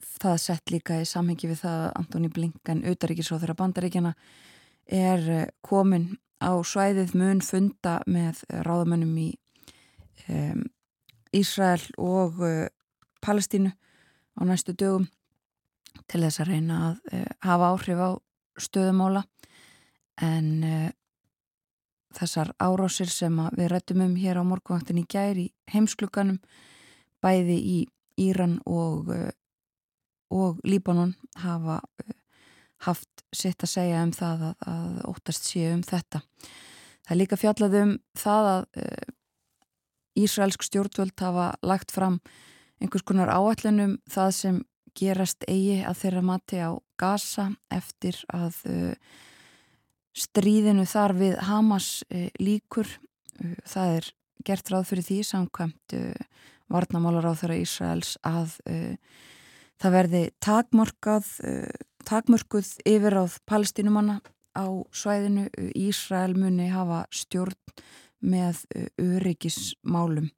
[0.00, 4.14] það sett líka í samhengi við það að Antoni Blinkan, auðaríkisróð þeirra bandaríkjana
[4.88, 5.28] er
[5.60, 9.28] komin á svæðið mun funda með ráðamönnum í
[10.32, 10.64] um,
[11.34, 12.66] Ísrael og uh,
[13.24, 13.72] Palestínu
[14.38, 15.06] á næstu dögum
[16.10, 18.10] til þess að reyna að uh, hafa áhrif á
[18.60, 19.24] stöðumóla
[20.22, 20.90] en uh,
[22.14, 26.38] þessar árásir sem við rættum um hér á morgunvaktin í gæri heimsklukanum
[27.24, 27.78] bæði í
[28.20, 29.08] Íran og,
[30.30, 31.80] og Líbanon hafa
[32.84, 36.20] haft sitt að segja um það að, að óttast séu um þetta.
[37.02, 38.66] Það er líka fjallað um það að
[40.14, 42.20] Ísraelsk stjórnvöld hafa lagt fram
[42.82, 44.60] einhvers konar áallunum það sem
[44.94, 48.94] gerast eigi að þeirra mati á Gaza eftir að uh,
[50.14, 52.86] stríðinu þar við Hamas uh, líkur.
[53.40, 54.10] Uh, það er
[54.44, 55.94] gert ráð fyrir því samkvæmt
[56.68, 58.58] varnamálar á þeirra Ísraels að
[59.80, 60.20] það verði
[62.04, 64.18] takmörkuð yfir áð palestinumanna
[64.52, 65.46] á svæðinu.
[65.72, 67.56] Ísrael muni hafa stjórn
[68.24, 70.30] með uh, öryggismálum.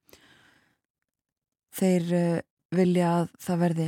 [1.77, 2.40] Þeir uh,
[2.75, 3.87] vilja að það verði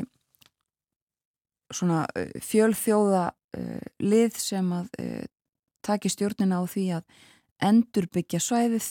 [1.74, 3.26] svona uh, fjölþjóða
[4.04, 4.88] lið sem að
[5.82, 7.06] taki stjórnina á því að
[7.64, 8.88] endurbyggja svæðið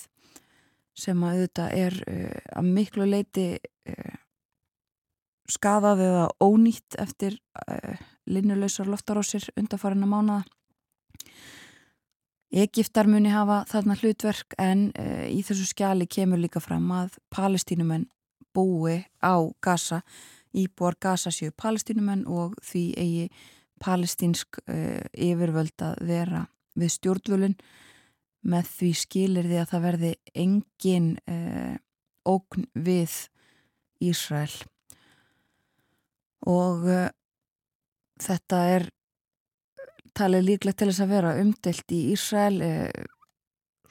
[0.97, 1.97] sem að auðvitað er
[2.57, 3.45] að miklu leiti
[5.53, 7.37] skadað eða ónýtt eftir
[8.25, 10.41] linnulösar loftarósir undarfarina mánaða
[12.47, 18.07] Egiptar muni hafa þarna hlutverk en uh, í þessu skjali kemur líka fram að palestínumenn
[18.55, 19.99] búi á Gaza,
[20.55, 23.25] íbúar Gaza séu palestínumenn og því eigi
[23.83, 26.45] palestínsk uh, yfirvöld að vera
[26.77, 27.57] við stjórnvölun
[28.47, 31.75] með því skilir því að það verði engin uh,
[32.23, 33.11] ógn við
[33.99, 34.53] Ísrael.
[36.47, 36.85] Og
[38.21, 38.85] þetta er
[40.17, 43.05] talið líklegt til þess að vera umdelt í Ísrael eh,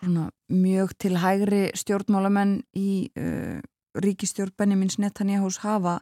[0.01, 3.63] svona, mjög til hægri stjórnmálamenn í eh,
[4.03, 6.01] ríkistjórn Benjamins Netanyahus hafa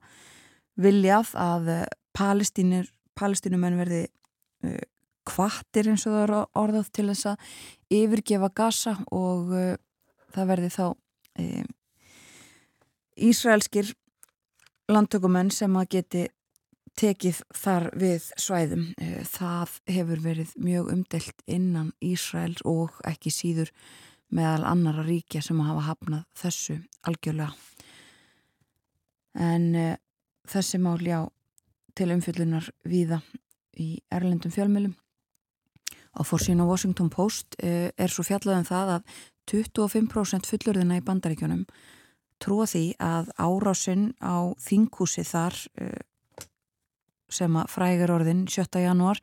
[0.81, 4.03] viljað að eh, palestínir, palestínumenn verði
[4.67, 4.83] eh,
[5.25, 7.55] kvattir eins og það er orðað til þess að
[8.01, 9.75] yfirgefa Gaza og eh,
[10.35, 10.87] það verði þá
[13.15, 13.89] Ísraelskir
[14.91, 16.21] landtökumenn sem að geti
[16.99, 18.87] tekið þar við svæðum.
[19.03, 23.73] Eh, það hefur verið mjög umdelt innan Ísraels og ekki síður
[24.35, 27.53] meðal annara ríkja sem hafa hafnað þessu algjörlega.
[29.35, 29.97] En uh,
[30.47, 31.21] þessi mál já
[31.99, 33.21] til umfyllunar viða
[33.79, 34.95] í erlendum fjölmjölum.
[36.15, 39.15] Á fórsín á Washington Post uh, er svo fjallaðum það að
[39.51, 41.67] 25% fullurðina í bandaríkjunum
[42.43, 45.99] trúa því að árásinn á þinghúsi þar uh,
[47.35, 48.83] sem að frægur orðin 7.
[48.85, 49.21] januar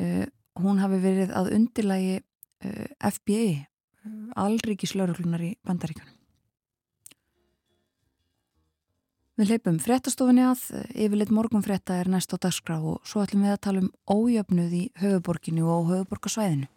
[0.00, 0.24] uh,
[0.60, 6.16] hún hafi verið að undirlægi uh, FBI uh, alríkislauruglunar í bandaríkunum
[9.40, 13.54] Við leipum fréttastofinni að, yfirleitt morgun frétta er næst á dagskrá og svo ætlum við
[13.54, 16.68] að tala um ójöfnuð í höfuborginu og höfuborgarsvæðinu.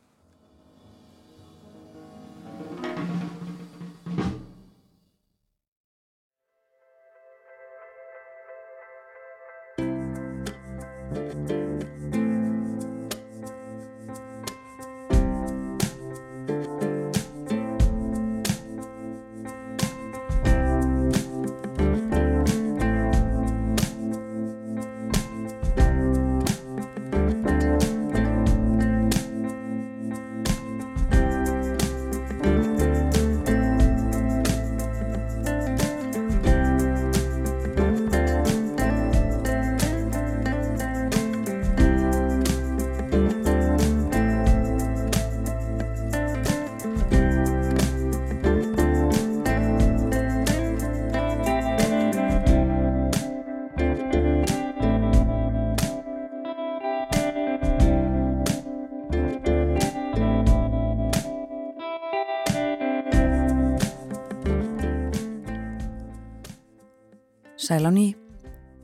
[67.74, 68.12] Sæl á ný,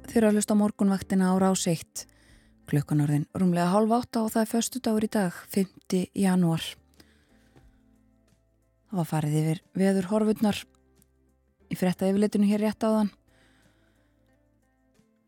[0.10, 2.08] þeirra að hlusta morgunvaktina á rás 1,
[2.66, 6.00] klukkan orðin rúmlega hálf átta og það er förstu dagur í dag, 5.
[6.18, 6.64] janúar.
[8.90, 10.62] Það var farið yfir veður horfurnar
[11.70, 13.14] í fretta yfirleitinu hér rétt á þann.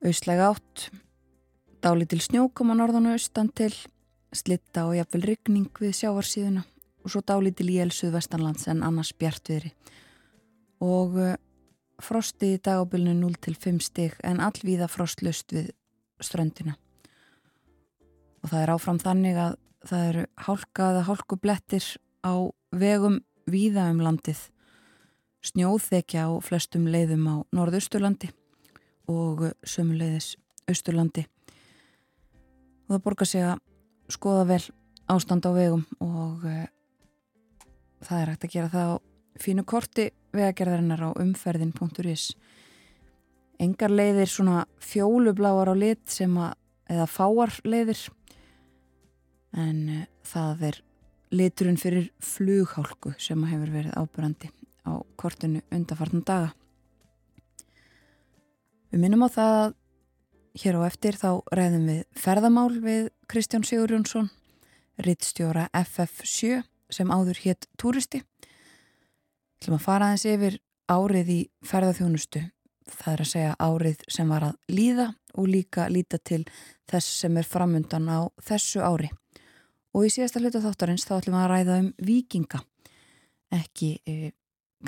[0.09, 0.87] Auslega átt,
[1.85, 3.75] dálítil snjókoma norðan og austan til,
[4.33, 6.65] slitta og jafnvel ryggning við sjávarsíðuna
[7.05, 9.75] og svo dálítil í elsuð vestanlands en annars bjartviðri.
[10.81, 11.21] Og
[12.05, 15.71] frosti í dagabölinu 0 til 5 stig en allvíða frostlust við
[16.21, 16.77] ströndina.
[18.41, 21.85] Og það er áfram þannig að það eru hálkaða hálkublettir
[22.21, 22.33] á
[22.71, 24.39] vegum víða um landið,
[25.41, 28.29] snjóðþekja á flestum leiðum á norðausturlandi
[29.09, 30.35] og sömuleiðis
[30.69, 31.25] austurlandi.
[32.85, 33.61] Og það borgar sig að
[34.11, 34.63] skoða vel
[35.11, 36.65] ástand á vegum og uh,
[38.05, 42.31] það er hægt að gera það á fínu korti vegagerðarinnar á umferðin.is
[43.61, 46.55] engar leiðir svona fjólubláar á lit sem að,
[46.89, 48.01] eða fáar leiðir.
[49.51, 50.79] En uh, það er
[51.31, 54.49] liturinn fyrir flughálku sem hefur verið ábyrrandi
[54.87, 56.51] á kortinu undarfartan daga.
[58.91, 59.77] Við minnum á það að
[60.61, 64.27] hér á eftir þá ræðum við ferðamál við Kristján Sigur Jónsson
[65.01, 68.25] rittstjóra FF7 sem áður hétt túristi
[69.61, 70.55] ætlum að fara aðeins yfir
[70.89, 71.39] árið í
[71.69, 72.41] ferðarþjónustu.
[72.91, 75.05] Það er að segja árið sem var að líða
[75.37, 76.41] og líka líta til
[76.89, 79.11] þess sem er framundan á þessu ári.
[79.93, 82.63] Og í síðasta hluta þáttarins þá ætlum að ræða um vikinga.
[83.53, 84.31] Ekki e,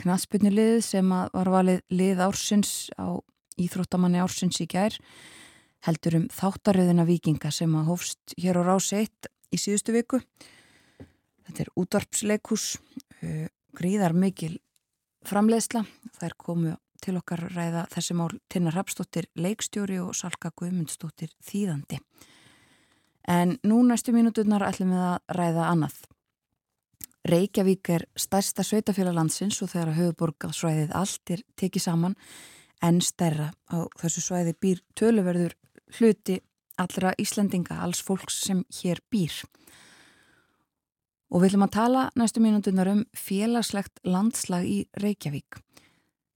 [0.02, 3.22] knaspunnilið sem var valið lið ársins á
[3.62, 4.96] Íþróttamanni ársins í gær.
[5.86, 10.24] Heldur um þáttaröðina vikinga sem að hófst hér á rási 1 í síðustu viku.
[11.46, 12.72] Þetta er útvarpsleikus
[13.22, 14.58] e, gríðar mikil
[15.28, 15.84] framleiðsla.
[16.24, 22.00] Er komu til okkar ræða þessi mál Tinnar Rapsdóttir leikstjóri og Salka Guðmundsdóttir þýðandi.
[23.28, 26.00] En nú næstu mínuturnar ætlum við að ræða annað.
[27.24, 32.18] Reykjavík er stærsta sveitafélaglandsins og þegar að höfuborgarsvæðið allt er tekið saman
[32.84, 35.56] en stærra á þessu svæði býr töluverður
[35.96, 36.42] hluti
[36.80, 39.32] allra Íslandinga, alls fólks sem hér býr.
[41.34, 45.58] Og við ætlum að tala næstu mínutunar um félagslegt landslag í Reykjavík.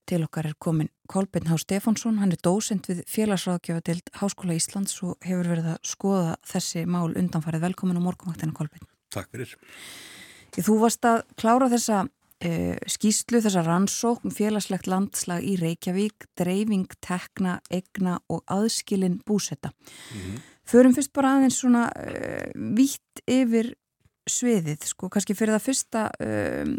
[0.09, 5.19] Til okkar er komin Kolbjörn Há Stefánsson, hann er dósend við félagsráðgjöfadild Háskóla Íslands og
[5.21, 7.67] hefur verið að skoða þessi mál undanfarið.
[7.67, 8.89] Velkomin á morgunvaktinu Kolbjörn.
[9.13, 9.53] Takk fyrir.
[10.57, 12.03] Þú varst að klára þessa
[12.41, 12.51] e,
[12.89, 19.69] skýslu, þessa rannsókn, félagslegt landslag í Reykjavík, dreifing, tekna, egna og aðskilin búsetta.
[19.69, 20.45] Mm -hmm.
[20.65, 23.75] Förum fyrst bara aðeins svona e, vitt yfir
[24.31, 26.77] sviðið, sko, kannski fyrir það fyrsta um,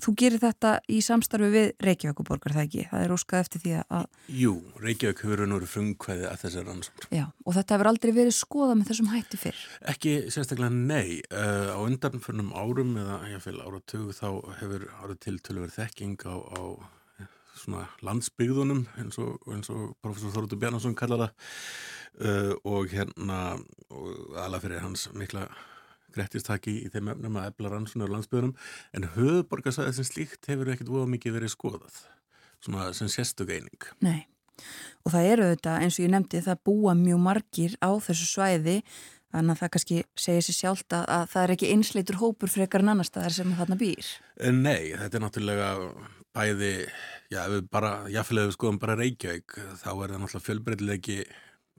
[0.00, 2.84] þú gerir þetta í samstarfi við Reykjavíkuborgar, það ekki?
[2.90, 4.06] Það er óskað eftir því að...
[4.40, 7.08] Jú, Reykjavík hefur nú frumkvæði að þessar rannsókn.
[7.16, 9.64] Já, og þetta hefur aldrei verið skoða með þessum hætti fyrr?
[9.92, 11.20] Ekki sérstaklega nei.
[11.28, 14.28] Uh, á undanförnum árum eða jáfnveil áratug þá
[14.62, 16.62] hefur árið til tölver þekking á, á
[17.60, 21.34] svona landsbyggðunum eins og, eins og professor Þorður Bjarnason kallar það
[22.24, 23.40] uh, og hérna
[23.92, 25.44] og alveg fyrir hans mikla
[26.14, 28.56] grettistaki í þeim efnum að ebla rannsónar landsbyrjunum
[28.96, 32.02] en höfuborgarsæði sem slíkt hefur ekkert voða mikið verið skoðað
[32.60, 33.88] svona sem sérstök eining.
[34.04, 34.26] Nei
[35.04, 38.76] og það eru þetta eins og ég nefndi það búa mjög margir á þessu svæði
[39.30, 42.84] þannig að það kannski segir sér sjálft að, að það er ekki einsleitur hópur frekar
[42.84, 44.08] en annar staðar sem þarna býr.
[44.56, 45.68] Nei, þetta er náttúrulega
[46.34, 46.72] bæði,
[47.30, 51.20] já, ef við bara, jáfnlega við skoðum bara Reykjavík, þá er það náttúrulega fjölbreytilegi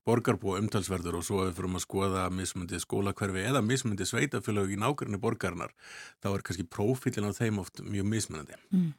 [0.07, 4.79] borgarbúa umtalsverður og svo ef við fyrir að skoða mismundi skólakverfi eða mismundi sveitafélög í
[4.81, 5.73] nákvæmni borgarnar,
[6.23, 8.59] þá er kannski prófílin á þeim oft mjög mismunandi.
[8.73, 8.91] Mm.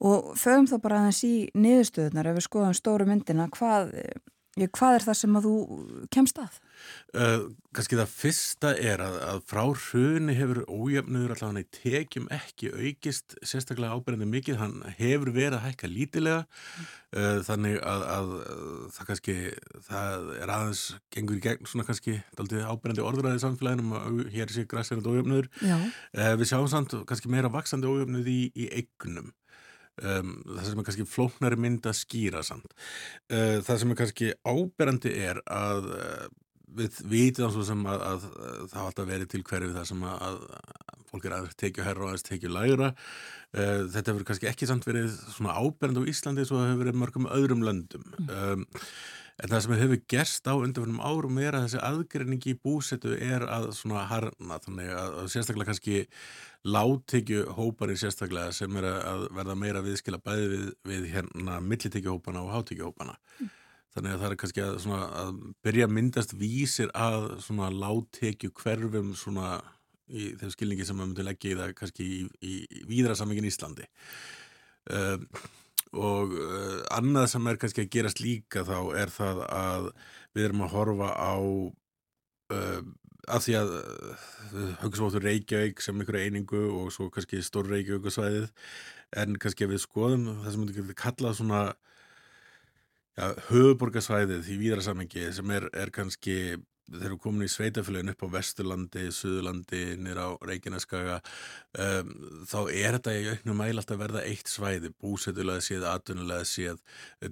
[0.00, 3.90] Og fögum þá bara aðeins í niðurstöðunar ef við skoðum stóru myndina, hvað,
[4.58, 5.54] hvað er það sem að þú
[6.10, 6.58] kemst að?
[7.14, 7.42] Uh,
[7.76, 13.36] kannski það fyrsta er að, að frá hruni hefur ójöfnuður allavega í tekjum ekki aukist
[13.46, 19.10] sérstaklega ábyrðandi mikið, hann hefur verið að hækka lítilega uh, þannig að, að, að það
[19.10, 19.36] kannski
[19.86, 20.84] það er aðeins
[21.14, 25.50] gengur í gegn svona kannski ábyrðandi orðræði samfélaginum og hér sé græsirand ójöfnuður.
[25.62, 29.30] Uh, við sjáum samt kannski meira vaksandi ójöfnuð í, í eignum
[30.00, 32.70] Um, það sem er kannski flóknari mynd að skýra samt.
[33.28, 36.28] Uh, það sem er kannski áberandi er að uh,
[36.78, 40.06] við vitum svo sem að, að, að það átt að veri til hverju það sem
[40.06, 40.40] að, að
[41.10, 42.90] fólk er að tekja herra og aðeins tekja lægra.
[43.50, 47.00] Uh, þetta hefur kannski ekki samt verið svona áberandi á Íslandi svo það hefur verið
[47.02, 48.06] mörgum öðrum löndum.
[48.28, 48.68] Um,
[49.40, 53.46] En það sem hefur gerst á undanfjörnum árum er að þessi aðgreiningi í búsetu er
[53.48, 56.02] að svona harna, þannig að, að sérstaklega kannski
[56.68, 62.44] láttekju hópari sérstaklega sem er að verða meira viðskila bæði við, við hérna millitekju hópana
[62.44, 63.16] og hátekju hópana.
[63.38, 63.54] Mm.
[63.94, 69.14] Þannig að það er kannski að, svona, að byrja myndast vísir að svona láttekju hverfum
[69.18, 69.54] svona
[70.10, 73.88] í þeim skilningi sem maður myndi leggja í það kannski í, í, í víðrasamingin Íslandi.
[74.90, 75.26] Um,
[75.96, 79.90] og uh, annað sem er kannski að gerast líka þá er það að
[80.36, 81.34] við erum að horfa á
[82.54, 82.80] uh,
[83.30, 83.72] að því að
[84.80, 88.48] höfum svo Reykjavík sem einhverju einingu og svo kannski stór Reykjavík og svæðið
[89.20, 91.62] en kannski að við skoðum það sem við kalla svona
[93.18, 96.36] ja, höfuborgarsvæðið í víðra samengi sem er, er kannski
[96.90, 102.14] þeir eru komin í sveitafélagin upp á Vesturlandi, Suðurlandi, nýra á Reykjaneskaga um,
[102.50, 106.80] þá er þetta í auknum mæl alltaf að verða eitt svæði, búsetulega séð, atvinnulega séð,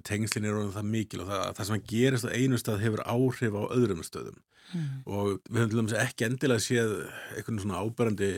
[0.07, 3.59] tengslinn er orðin það mikil og það, það sem gerist á einu stað hefur áhrif
[3.59, 4.87] á öðrum stöðum mm.
[5.05, 6.95] og við höfum til dæmis ekki endilega séð
[7.35, 8.31] einhvern svona áberandi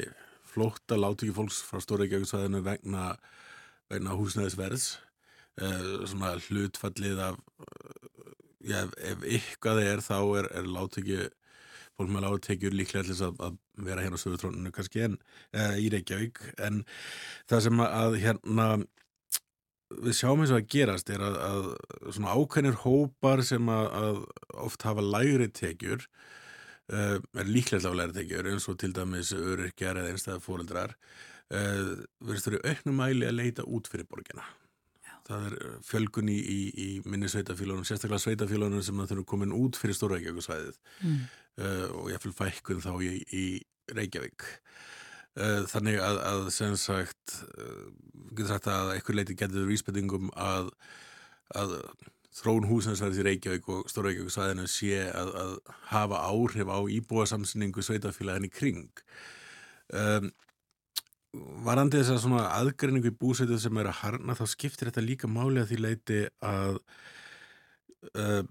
[0.51, 3.13] flótta látíki fólks frá Stóreikjagsvæðinu vegna,
[3.91, 4.93] vegna húsnæðisverðs
[5.61, 7.39] uh, svona hlutfallið af
[8.67, 11.29] já, ef ykkar er þá er, er láttekju
[11.99, 15.19] fólk með láttekjur líklega þess að, að vera hérna á sögutrónunu kannski en
[15.51, 16.41] eða, í Reykjavík.
[16.63, 16.81] En
[17.51, 18.67] það sem að hérna
[19.99, 21.65] við sjáum eins og að gerast er að, að
[22.15, 24.21] svona ákveðnir hópar sem að, að
[24.67, 29.99] oft hafa lægri tekjur uh, er líklega að læra tekjur eins og til dæmis öryrkjar
[29.99, 34.47] eða einstæða fóreldrar uh, verður þurfi auknum mæli að leita út fyrir borgina
[35.27, 39.55] það er eh, fjölgun í, í, í minni sveitafílunum, sérstaklega sveitafílunum sem það þurfum komin
[39.57, 41.19] út fyrir Stóra Reykjavík-svæðið mm.
[41.63, 43.45] uh, og ég fylg fækkun þá í, í
[43.97, 44.47] Reykjavík.
[45.39, 47.37] Uh, þannig að, að sem sagt,
[48.31, 50.73] getur sagt að eitthvað leiti getur vísbendingum að,
[51.55, 51.77] að
[52.35, 55.57] þróun húsnarsverðis í Reykjavík og Stóra Reykjavík-svæðinu sé að, að
[55.91, 59.03] hafa áhrif á íbúasamsningu sveitafílaðin í kring.
[59.91, 60.31] Um,
[61.65, 65.29] varandi þess að svona aðgreiningu í búsætið sem er að harna þá skiptir þetta líka
[65.31, 66.81] máli að því leiti að
[68.17, 68.41] uh,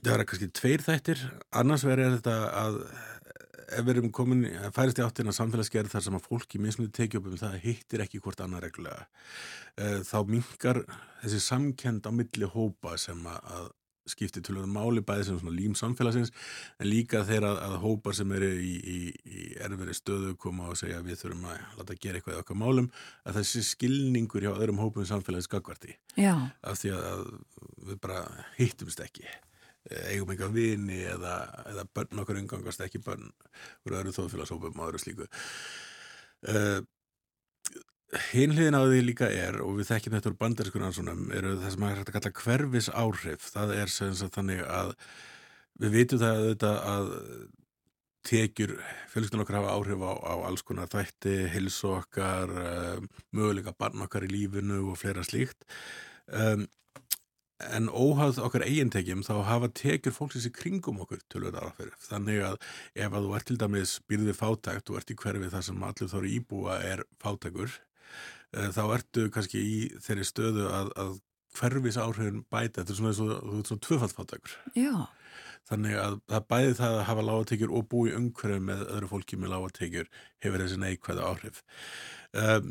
[0.00, 1.26] það er kannski tveir þættir.
[1.60, 2.80] Annars verður þetta að
[3.66, 4.44] ef við erum komin,
[4.74, 8.20] færist í áttina samfélagsgerð þar sem að fólki mismundi tekið upp um það hittir ekki
[8.22, 9.08] hvort annað reglulega.
[9.76, 10.84] Uh, þá mingar
[11.24, 13.72] þessi samkend á milli hópa sem að
[14.10, 16.32] skipti að máli bæði sem svona lím samfélagsins
[16.78, 20.78] en líka þeirra að, að hópar sem eru í, í, í erferi stöðu koma og
[20.80, 22.90] segja við þurfum að láta gera eitthvað í okkar málum
[23.26, 27.26] að þessi skilningur hjá öðrum hópum samfélags gagvarti af því að
[27.86, 28.22] við bara
[28.56, 29.26] hittumst ekki.
[30.10, 31.36] Eigum eitthvað vini eða,
[31.70, 33.28] eða börn okkur umgangast ekki börn
[33.86, 35.28] úr öðru þóðfélagshópum og öðru slíku.
[36.46, 36.82] Uh,
[38.14, 41.96] Hinliðin á því líka er, og við þekkjum þetta úr bandarskunarsonum, eru það sem er
[41.98, 43.46] hægt að kalla hverfis áhrif.
[43.50, 44.92] Það er sem sagt þannig að
[45.82, 47.08] við vitum það auðvitað að
[48.26, 48.76] tekjur
[49.10, 54.26] fjölskyldun okkar hafa áhrif á, á alls konar þætti, hilsu okkar, um, möguleika barn okkar
[54.26, 55.66] í lífinu og fleira slíkt.
[56.30, 56.68] Um,
[57.72, 61.26] en óhagð okkar eigintekjum þá hafa tekjur fólksins í kringum okkur.
[62.06, 62.60] Þannig að
[62.94, 66.14] ef að þú ert til dæmis byrðið fátækt og ert í hverfi þar sem allir
[66.14, 67.95] þóri íbúa er fátækur Eh,
[68.54, 71.14] þá ertu kannski í þeirri stöðu að, að
[71.56, 74.56] hverfis áhrifin bæta, þetta er svona eins og þú ert svona tvöfaldfáttakur.
[74.76, 74.94] Já.
[75.66, 79.52] Þannig að það bæði það að hafa lágatekjur og búi umhverju með öðru fólki með
[79.54, 80.10] lágatekjur
[80.44, 81.62] hefur þessi neikvæða áhrif.
[82.36, 82.68] Um,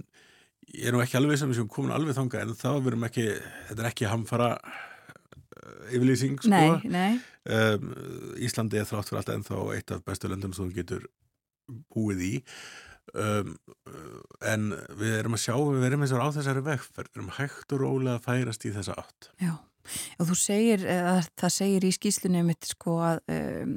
[0.72, 3.28] ég er nú ekki alveg sem við séum komin alveg þanga en þá verum ekki,
[3.68, 6.54] þetta er ekki hamfara uh, yfirlýsing sko.
[6.56, 7.20] Nei, nei.
[7.46, 7.92] Um,
[8.42, 11.10] Íslandi er þrátt fyrir alltaf ennþá eitt af bestu löndum sem þú getur
[11.92, 12.34] búið í
[13.14, 13.54] um,
[14.46, 17.12] en við erum að sjá við erum eins og á þessari vegferð.
[17.12, 19.30] Við erum hægt og rólega að færast í þessa átt.
[19.42, 19.54] Já,
[20.20, 23.76] og þú segir að það segir í skýslunni mitt sko að um,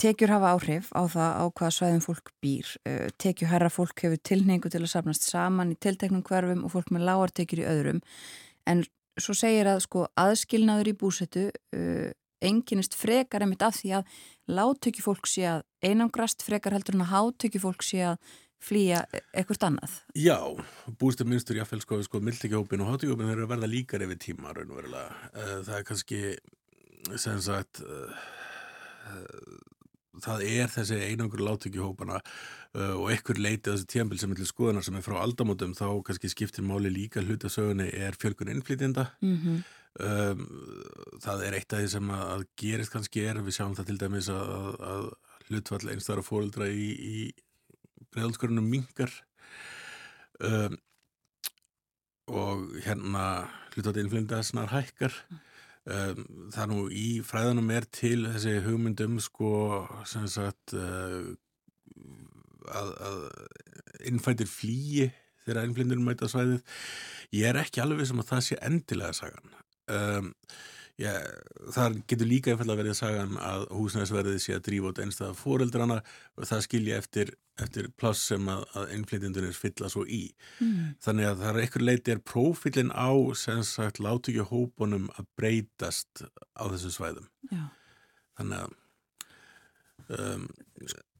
[0.00, 2.70] tekjur hafa áhrif á það á hvaða svæðum fólk býr.
[2.84, 7.08] Uh, tekjuherra fólk hefur tilningu til að sapnast saman í tilteknum hverfum og fólk með
[7.10, 8.00] lágartekjur í öðrum.
[8.68, 8.86] En
[9.18, 12.08] svo segir að sko aðskilnaður í búsetu uh,
[12.44, 14.18] enginist frekar emitt af því að
[14.48, 19.04] láttökjufólk sé að einangrast frekar heldur en að hátökjufólk sé að flýja
[19.38, 20.00] ekkert annað.
[20.18, 20.38] Já,
[20.98, 24.54] bústu minnstur jáfnveil sko, sko mildtökjahópin og hátökjahópin þeir eru að verða líkar yfir tíma
[24.56, 25.10] raun og verulega.
[25.68, 26.22] Það er kannski
[27.16, 27.82] sem sagt
[30.24, 32.20] það er þessi einangur láttökjuhópana
[32.74, 36.66] og ekkur leiti þessi tíambil sem til skoðanar sem er frá aldamótum þá kannski skiptir
[36.66, 39.62] máli líka hlutasögunni er fjölkun innflytjenda mm -hmm.
[39.98, 40.44] Um,
[41.18, 44.28] það er eitt af því sem að gerist kannski er, við sjáum það til dæmis
[44.30, 45.08] að, að
[45.48, 47.16] hlutfall einstæðara fóröldra í, í
[48.14, 49.10] bregðalskörunum mingar
[50.44, 50.78] um,
[52.30, 53.24] og hérna
[53.74, 55.18] hlutfall innflynda snar hækkar
[55.90, 56.22] um,
[56.54, 59.52] það nú í fræðanum er til þessi hugmyndum sko
[60.06, 61.34] sem sagt uh,
[62.70, 63.22] að, að
[64.12, 65.08] innfættir flýi
[65.42, 66.60] þegar innflyndur mæta svæðið.
[67.34, 69.58] Ég er ekki alveg sem að það sé endilega sagan
[69.88, 70.30] Um,
[70.98, 71.12] já,
[71.74, 75.98] þar getur líka að verið að saga að húsnæðisverðið sé að drífa út einstað fóreldrana
[76.36, 77.32] og það skilja eftir,
[77.62, 80.24] eftir pláss sem að, að innflytjandunir fylla svo í.
[80.58, 80.94] Mm.
[81.04, 86.24] Þannig að það er eitthvað leiti er prófílinn á sem sagt látukja hópunum að breytast
[86.58, 87.28] á þessu svæðum.
[87.52, 87.68] Já.
[88.38, 90.50] Þannig að um,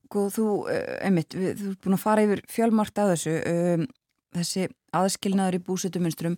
[0.09, 3.83] Sko þú, eh, einmitt, við, þú er búin að fara yfir fjölmart að þessu um,
[4.37, 6.37] þessi aðskilnaður í búsutumunstrum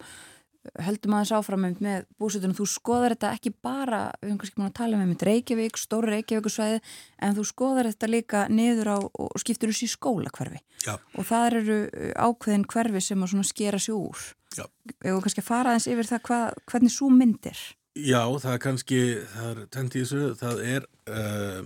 [0.84, 4.76] heldum aðeins áfram með búsutunum, þú skoðar þetta ekki bara, við höfum kannski búin að
[4.80, 6.82] tala um Reykjavík, stóri Reykjavíkusvæði
[7.24, 10.94] en þú skoðar þetta líka niður á og skiptur þessu í skólakverfi Já.
[11.16, 14.28] og það eru uh, ákveðin hverfi sem að skera sér úr.
[14.58, 14.64] Já.
[15.06, 17.60] höfum kannski fara aðeins yfir það hva, hvernig svo myndir
[17.98, 19.00] Já, það er kannski,
[19.32, 19.62] það er
[20.04, 21.62] þessu, það er uh,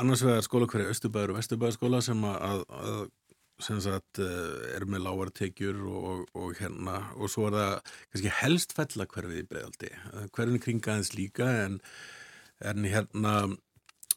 [0.00, 3.02] annars vegar skólakverfi Östubæður og Vestubæðarskóla sem að, að
[3.62, 8.74] sem sagt eh, er með lágartekjur og, og hérna og svo er það kannski helst
[8.76, 9.92] fellakverfið í bregðaldi
[10.34, 11.78] hverjum kringaðins líka en,
[12.64, 13.36] en hérna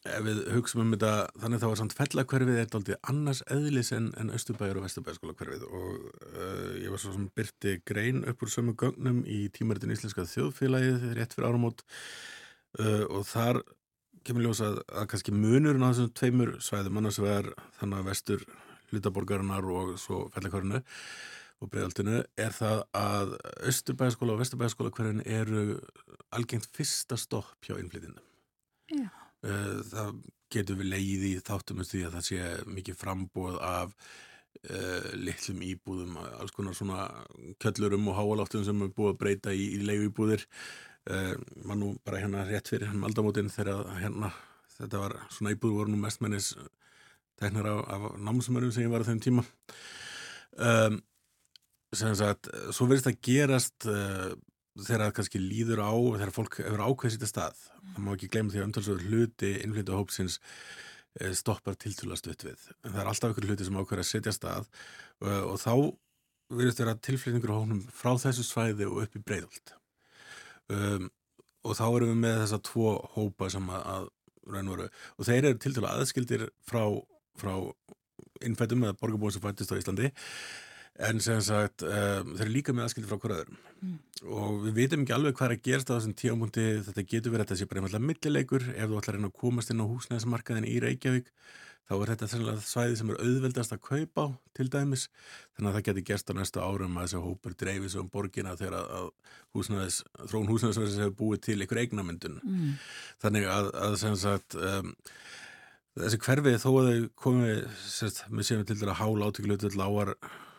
[0.05, 1.11] ef við hugsaum um þetta
[1.41, 5.65] þannig þá er samt fellakverfið eitt aldrei annars eðlis en, en Östubæður og Vesturbæðarskóla hverfið
[5.67, 10.27] og uh, ég var svo sem byrti grein upp úr sömu gögnum í tímaritin Íslenska
[10.29, 11.83] þjóðfélagið rétt fyrir áramót.
[12.77, 13.61] Uh, og þar
[14.27, 18.47] kemur ljósa að, að kannski munurinn á þessum tveimur svæðum annars vegar þannig að vestur
[18.91, 20.81] hlutaborgarinnar og svo fellakörnu
[21.57, 23.33] og bregaldinu er það að
[23.71, 25.63] Östurbæðaskóla og Vesturbæðaskóla hverjum eru
[26.37, 28.23] algengt fyrsta stopp hjá innflytjandum.
[28.93, 29.09] Já.
[29.47, 30.19] Eh, það
[30.53, 33.95] getur við leið í þáttum því að það sé mikið frambóð af
[34.71, 37.07] uh, litlum íbúðum, alls konar svona
[37.61, 40.45] köllurum og háaláttum sem er búið að breyta í, í leiðu íbúðir.
[41.07, 41.35] Uh,
[41.67, 44.31] Man nú bara hérna rétt fyrir hann aldamótin þegar hérna
[44.77, 46.53] þetta var svona íbúður voru nú mestmennis
[47.41, 49.45] teknar af, af námsumörum sem ég var á þeim tíma.
[50.57, 50.99] Um,
[51.95, 54.33] sem sagt, svo verðist að gerast uh,
[54.77, 57.61] þegar það kannski líður á þegar fólk hefur ákveðið sýta stað.
[57.93, 62.67] Það má ekki glemja því að umtalsögur hluti innflyttu hópsins uh, stoppar tiltúlast upp við,
[62.83, 64.67] en það er alltaf ykkur hluti sem ákveður að setja stað
[65.23, 65.73] uh, og þá
[66.57, 69.73] verðist vera tilflytningur hóknum frá þessu svæði og upp í breyðult
[70.71, 71.09] um,
[71.67, 74.13] og þá erum við með þessa tvo hópa sem að, að
[74.47, 76.85] og þeir eru til dæla aðskildir frá
[77.41, 77.53] frá
[78.45, 80.11] innfættum eða borgarbúin sem fættist á Íslandi.
[81.07, 83.97] En sem sagt um, þeir eru líka með aðskildi frá hverjaðurum mm.
[84.33, 87.43] og við veitum ekki alveg hvað er að gerast á þessum tíamundi þetta getur verið
[87.43, 89.91] að þetta sé bara einfallega millilegur ef þú ætlar að reyna að komast inn á
[89.91, 91.29] húsnæðismarkaðin í Reykjavík
[91.87, 94.27] þá er þetta svæði sem er auðveldast að kaupa á
[94.57, 95.05] til dæmis.
[95.55, 98.77] Þannig að það getur gerst á næstu árum að þessi hópur dreifis um borgina þegar
[98.81, 99.09] að
[99.55, 102.73] húsnæðis, þrón húsnæðisverðis hefur búið til ykkur eignamyndun mm.
[103.23, 104.91] þannig að, að sem sagt um,
[106.03, 110.13] þessi hverfið þó að þau komið sérst, með séum til dæra hál átöklutu lágar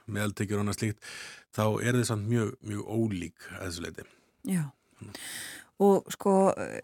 [0.09, 1.13] meðaltekjur og annað slíkt
[1.57, 4.09] þá er þið samt mjög, mjög ólík að þessu leiti
[4.49, 4.63] Já.
[5.79, 6.35] Og sko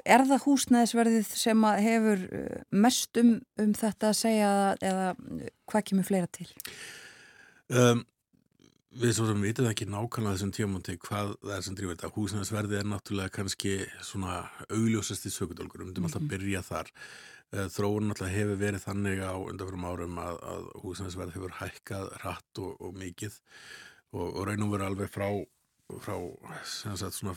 [0.06, 5.06] er það húsnæðisverðið sem hefur uh, mest um, um þetta að segja eða
[5.70, 6.46] hvað kemur fleira til?
[7.74, 8.04] Um,
[8.94, 12.12] við svo sem vitum ekki nákvæmlega þessum tíamónti hvað það er sem drýfur þetta.
[12.14, 13.76] Húsnæðisverðið er náttúrulega kannski
[14.06, 16.14] svona augljósast í sökudólkur, við myndum mm -hmm.
[16.14, 16.92] alltaf að byrja þar.
[16.94, 22.60] Eh, þróun alltaf hefur verið þannig á undanfjörum árum að, að húsnæðisverð hefur hækkað rætt
[22.64, 23.36] og, og mikið
[24.14, 25.28] og, og raunum verið alveg frá,
[26.02, 26.16] frá
[26.64, 27.36] sagt, svona,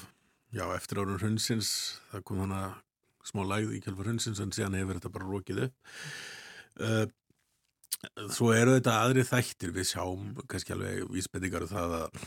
[0.56, 1.72] já, eftir árun hundsins,
[2.12, 2.76] það kom þannig að
[3.28, 5.96] smá læð í kjálfur hundsins en síðan hefur þetta bara rókið upp.
[6.78, 7.06] Uh,
[8.34, 12.20] svo eru þetta aðri þættir, við sjáum kannski alveg vísbendingar um það að,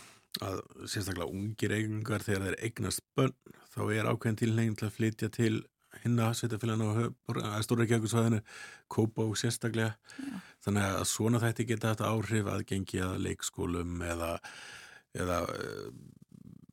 [0.46, 3.36] að sérstaklega ungir eigingar þegar þeir eignast bönn,
[3.70, 5.54] þá er ákveðin tilhengin til að flytja til
[6.04, 7.10] hinna sveitafélagina
[7.44, 8.40] á Stóreikjagursvæðinu
[8.90, 9.96] kópa og sérstaklega.
[10.18, 10.40] Já.
[10.64, 14.32] þannig að svona þætti geta þetta áhrif að gengi að leikskólum eða,
[15.16, 15.86] eða eh,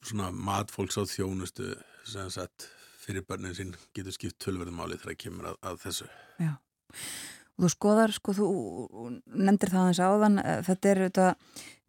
[0.04, 1.74] svona matfólks á þjónustu
[2.08, 2.68] sem sagt
[3.02, 6.10] fyrir börnin sín getur skipt tölverðumáli þegar það kemur að, að þessu.
[6.44, 6.54] Já,
[7.56, 8.48] og þú skoðar sko, þú
[9.34, 11.30] nefndir það aðeins áðan eh, þetta er þetta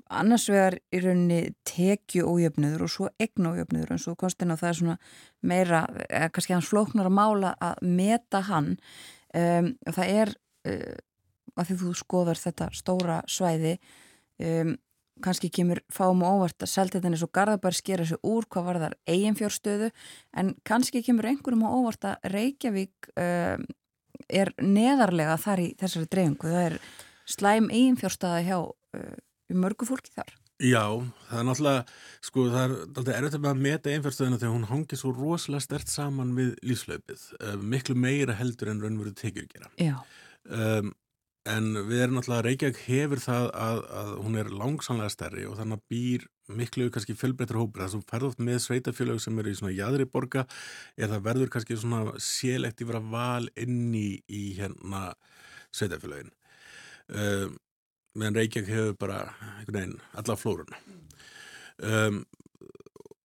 [0.09, 4.71] annars vegar í rauninni tekju ójöfnöður og svo egnu ójöfnöður en svo konstin að það
[4.71, 4.97] er svona
[5.41, 8.75] meira, eða kannski hans flóknar að mála að meta hann.
[9.37, 10.35] Um, og það er
[10.71, 10.99] uh,
[11.59, 13.75] að því þú skoðar þetta stóra svæði
[14.41, 14.77] um,
[15.25, 18.81] kannski kemur fáum og óvart að seltetin er svo garðabær skera sig úr hvað var
[18.85, 19.91] þar eiginfjórstöðu
[20.39, 23.67] en kannski kemur einhverjum og óvart að Reykjavík um,
[24.29, 26.53] er neðarlega þar í þessari dreifingu.
[26.53, 26.79] Það er
[27.29, 28.59] slæm eiginfjórstöða hjá
[29.49, 30.37] uh, mörgu fólki þar.
[30.59, 30.83] Já,
[31.29, 35.13] það er náttúrulega, sko það er alltaf erfitt að meta einfjörnstöðina þegar hún hangir svo
[35.15, 39.71] rosalega stert saman við lífslaupið, uh, miklu meira heldur en raunveru tekjur gera.
[39.79, 40.01] Já.
[40.49, 40.91] Um,
[41.49, 45.79] en við erum náttúrulega, Reykjavík hefur það að, að hún er langsamlega stærri og þannig
[45.79, 46.27] að býr
[46.59, 47.85] miklu kannski fjölbreyttur hópur.
[47.85, 50.45] Það sem ferður oft með sveitafélög sem eru í svona jæðri borga
[50.97, 52.19] er það verður kannski svona
[52.99, 54.11] að val inn í,
[54.59, 55.07] hérna
[55.71, 56.35] sveitafélögin.
[57.09, 57.57] Um,
[58.17, 59.21] meðan Reykjavík hefur bara
[59.69, 60.79] veginn alla flórunna
[61.83, 62.23] um,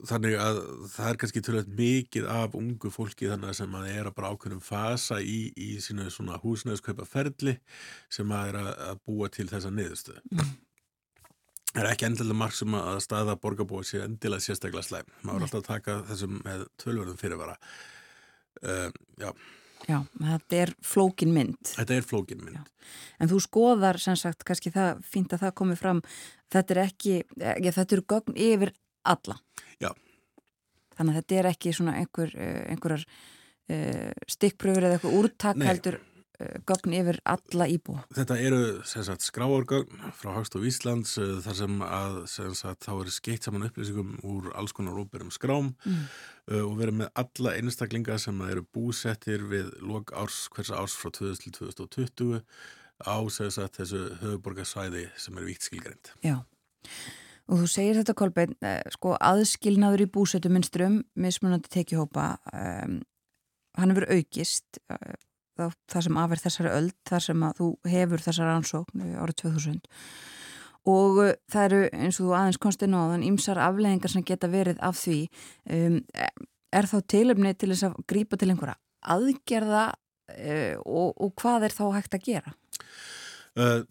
[0.08, 0.60] þannig að
[0.92, 4.64] það er kannski tölvöld mikið af ungu fólki þannig sem að er að bara ákveðnum
[4.64, 7.56] fasa í, í sína svona húsnæðskaupa ferli
[8.12, 10.24] sem að er að, að búa til þessa niðurstöðu.
[10.34, 10.54] Mm.
[11.74, 15.08] Það er ekki endilega marg sem að staða borgarbói sé endilega sérstaklega slæm.
[15.24, 17.56] Maður er alltaf að taka þessum með tölvörðum fyrirvara.
[18.62, 19.32] Um, Já
[19.90, 21.74] Já, þetta er flókin mynd.
[21.74, 22.56] Þetta er flókin mynd.
[22.62, 22.94] Já.
[23.20, 26.02] En þú skoðar, sem sagt, kannski það fínt að það komi fram,
[26.54, 28.74] þetta er ekki, ja, þetta eru gögn yfir
[29.14, 29.38] alla.
[29.84, 29.92] Já.
[30.98, 36.00] Þannig að þetta er ekki svona einhver, eh, einhverjar uh, stikkpröfur eða eitthvað úrtak heldur
[36.68, 38.04] gögn yfir alla íbúa.
[38.16, 43.48] Þetta eru, skráargögn frá Hagstof Íslands uh, þar sem að, sem sagt, þá eru skeitt
[43.48, 46.06] saman upplýsingum úr alls konar óberum skrám mm.
[46.44, 51.08] Uh, og verið með alla einstaklinga sem eru búsettir við lok árs, hversa árs frá
[51.16, 52.42] 2000 til 2020
[53.08, 56.12] á sagt, þessu höfuborgarsvæði sem eru víkt skilgarind.
[56.20, 56.42] Já,
[57.48, 63.00] og þú segir þetta Kolbein, eh, sko aðskilnaður í búsettuminstrum, mismunandi tekihópa, um,
[63.80, 65.16] hann hefur aukist uh,
[65.58, 69.84] það sem afverð þessari öll, þar sem að þú hefur þessari ansókn árið 2000
[70.90, 74.52] og uh, það eru eins og þú aðeins konstin á þann ímsar afleggingar sem geta
[74.52, 75.20] verið af því
[75.72, 76.00] um,
[76.74, 78.80] er þá tilöfni til þess að grípa til einhverja
[79.14, 82.56] aðgerða uh, og, og hvað er þá hægt að gera?
[83.54, 83.84] Uh,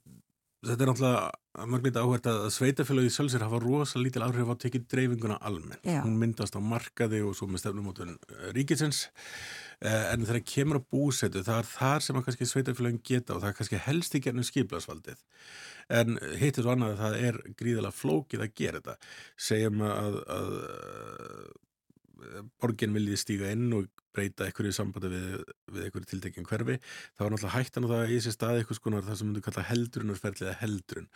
[0.66, 4.84] þetta er náttúrulega mörglítið áhvert að sveitafélagi sjálfsir hafa rosalega lítil áhrif á að tekja
[4.88, 5.84] dreifinguna almennt.
[5.84, 6.00] Já.
[6.04, 8.14] Hún myndast á markaði og svo með stefnumótun
[8.56, 9.04] ríkisins
[9.82, 13.48] en þegar kemur á búsetu það er þar sem að kannski sveitafélagin geta og það
[13.48, 15.24] er kannski helst í gernum skiplasvaldið
[15.90, 19.10] en hittir svo annað að það er gríðilega flókið að gera þetta.
[19.48, 20.54] Segjum að, að,
[22.22, 25.28] að borgin vilji stíga inn og breyta einhverju sambandi við,
[25.72, 28.78] við einhverju tiltekinn hverfi þá er náttúrulega hættan á það að í þessi stað eitthvað
[28.78, 31.08] skonar það sem myndur kalla heldrunarferðlega heldrun.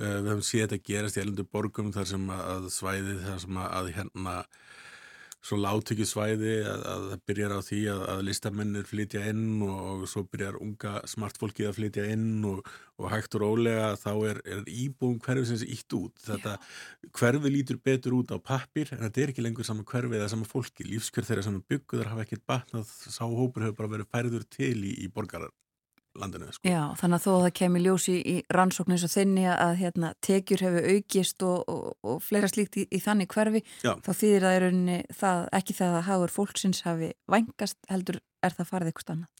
[0.00, 3.60] Uh, við höfum séð þetta gerast í elundu borgum þar sem að svæði þar sem
[3.62, 4.36] að hérna
[5.42, 10.04] svo láttökjusvæði að, að það byrjar á því að, að listamennir flytja inn og, og
[10.10, 12.60] svo byrjar unga smartfólkið að flytja inn og,
[13.02, 16.14] og hægt og rólega þá er, er íbúum hverfi sem sé ítt út.
[16.22, 16.54] Þetta
[17.18, 20.50] hverfi lítur betur út á pappir en þetta er ekki lengur saman hverfi eða saman
[20.50, 20.86] fólki.
[20.86, 24.94] Lífskjörð þeirra saman bygguðar hafa ekkert batnað, sá hópur hefur bara verið færður til í,
[25.02, 25.50] í borgarar
[26.18, 26.50] landinu.
[26.52, 26.68] Sko.
[26.68, 30.12] Já, þannig að þó að það kemur ljósi í, í rannsókninu svo þinni að hérna,
[30.24, 33.94] tekjur hefur aukist og, og, og fleira slíkt í, í þannig hverfi, Já.
[34.04, 38.70] þá þýðir það, rauninni, það ekki það að hagur fólksins hafi vangast, heldur er það
[38.70, 39.30] farið eitthvað stanna?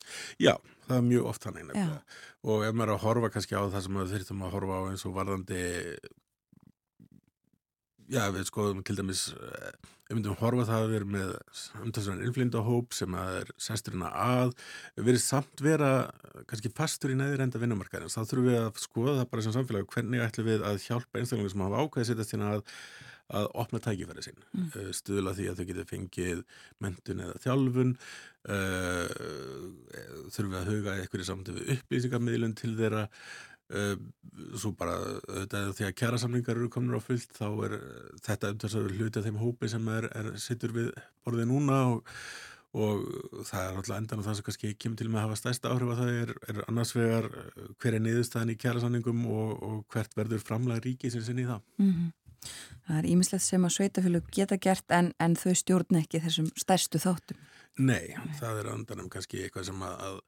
[0.40, 0.54] Já,
[0.86, 2.00] það er mjög oft þannig nefnilega
[2.42, 4.82] og ef maður er að horfa kannski á það sem við þurftum að horfa á
[4.90, 5.62] eins og varðandi
[8.12, 9.70] Já, við skoðum til dæmis, eh,
[10.10, 11.30] við myndum horfa það að við erum með
[11.80, 14.50] umtalsverðan innflindahóp sem er sesturina að,
[14.98, 15.92] við verðum samt vera
[16.50, 18.18] kannski fastur í neðir enda vinnumarkaðins.
[18.18, 21.54] Þá þurfum við að skoða það bara sem samfélag hvernig ætlum við að hjálpa einstaklega
[21.54, 22.76] sem hafa ákveðið sittast hérna að,
[23.40, 24.44] að opna tækifæri sín.
[24.52, 24.68] Mm.
[24.68, 26.44] Eh, stuðla því að þau getur fengið
[26.84, 27.94] mentun eða þjálfun,
[28.52, 29.16] uh,
[30.28, 33.06] þurfum við að huga eitthvað í samtöfu upplýsingamílun til þeirra,
[34.58, 34.94] svo bara
[35.48, 37.74] því að kjærasamlingar eru komin á fullt þá er
[38.24, 40.88] þetta umtalsverður hluti af þeim hópi sem er, er sittur við
[41.24, 42.08] borðið núna og,
[42.72, 43.04] og
[43.48, 45.92] það er alltaf endan og það sem kannski kemur til með að hafa stærsta áhrif
[45.92, 50.16] að það er, er annars vegar uh, hver er niðurstaðan í kjærasanningum og, og hvert
[50.18, 51.68] verður framlega ríki sem sinni í það.
[51.82, 52.10] Mm -hmm.
[52.86, 56.98] Það er ímislegt sem að sveitafélug geta gert en, en þau stjórn ekki þessum stærstu
[56.98, 57.38] þáttum.
[57.78, 58.34] Nei, Nei.
[58.40, 60.18] það er andanum kannski eitthvað sem að, að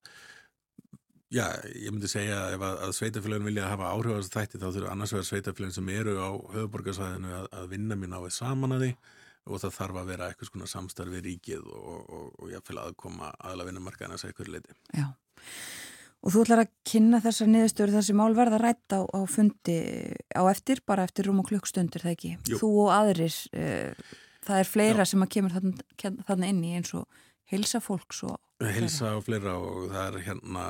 [1.35, 4.67] Já, ég myndi segja ef að, að sveitafélagin vilja hafa áhrif á þessu þætti þá
[4.69, 8.85] þurfa annars vegar sveitafélagin sem eru á höfuborgarsvæðinu að, að vinna mér náið saman að
[8.85, 8.91] því
[9.45, 13.67] og það þarf að vera eitthvað svona samstarfi ríkið og, og, og jáfnveil aðkoma aðla
[13.69, 14.77] vinnumarkaðina að segja hverju leiti.
[14.95, 15.09] Já,
[16.25, 19.79] og þú ætlar að kynna þessar niðurstöru þessi mál verða rætt á, á fundi
[20.33, 22.33] á eftir, bara eftir rúm og klukkstundur, það ekki?
[22.49, 22.61] Jú.
[22.63, 24.15] Þú og aðrir, uh,
[24.47, 25.11] það er fleira Já.
[25.13, 25.59] sem að kemur
[26.31, 28.39] þannig inn í eins og heilsa fólks og...
[28.65, 30.65] Heilsa og fleira og það er hérna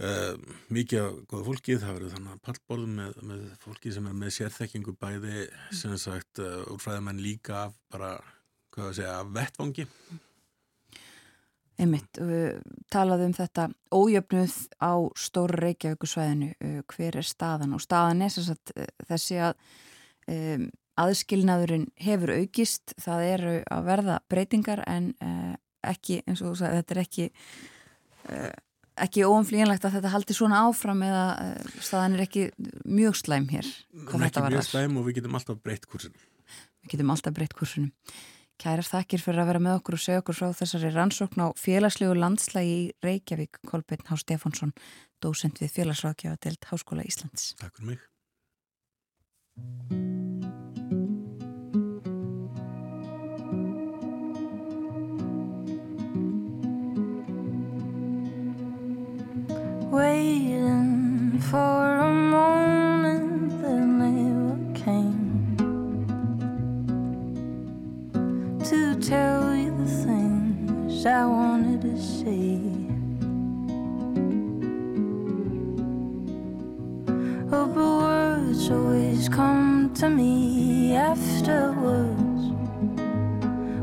[0.00, 0.32] Uh,
[0.72, 4.30] mikið af goða fólki, það verður þannig að pallborðum með, með fólki sem er með
[4.32, 5.42] sérþekkingu bæði
[5.76, 8.14] sem sagt uh, úrfræðamenn líka af bara,
[8.72, 9.84] hvað það segja, af vettvangi.
[11.84, 12.54] Einmitt, uh,
[12.88, 17.76] talaðu um þetta ójöfnuð á stóru Reykjavíkusvæðinu uh, hver er staðan?
[17.76, 19.60] Og staðan er sagt, uh, þessi að
[20.32, 20.66] um,
[21.04, 25.12] aðskilnaðurinn hefur aukist það eru að verða breytingar en
[25.84, 27.30] ekki, eins og þú sagði, þetta er ekki
[29.04, 32.48] ekki óumflíjanlegt að þetta haldi svona áfram eða uh, staðan er ekki
[32.88, 33.70] mjög slæm hér
[34.08, 34.58] hvað þetta var þar.
[34.58, 36.28] Mjög slæm og við getum alltaf breytt kursunum.
[36.80, 37.90] Við getum alltaf breytt kursunum.
[38.60, 42.18] Kærar þakkir fyrir að vera með okkur og segja okkur frá þessari rannsókn á félagslegu
[42.18, 44.76] landslægi í Reykjavík, Kolbjörn Há Stefánsson,
[45.24, 47.54] dósend við félagsrákjafa delt Háskóla Íslands.
[47.56, 50.09] Takk fyrir mig.
[59.90, 65.56] Waiting for a moment that never came
[68.62, 72.60] to tell you the things I wanted to say.
[77.52, 82.42] Oh, but words always come to me afterwards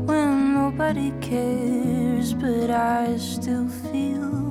[0.08, 4.47] when nobody cares, but I still feel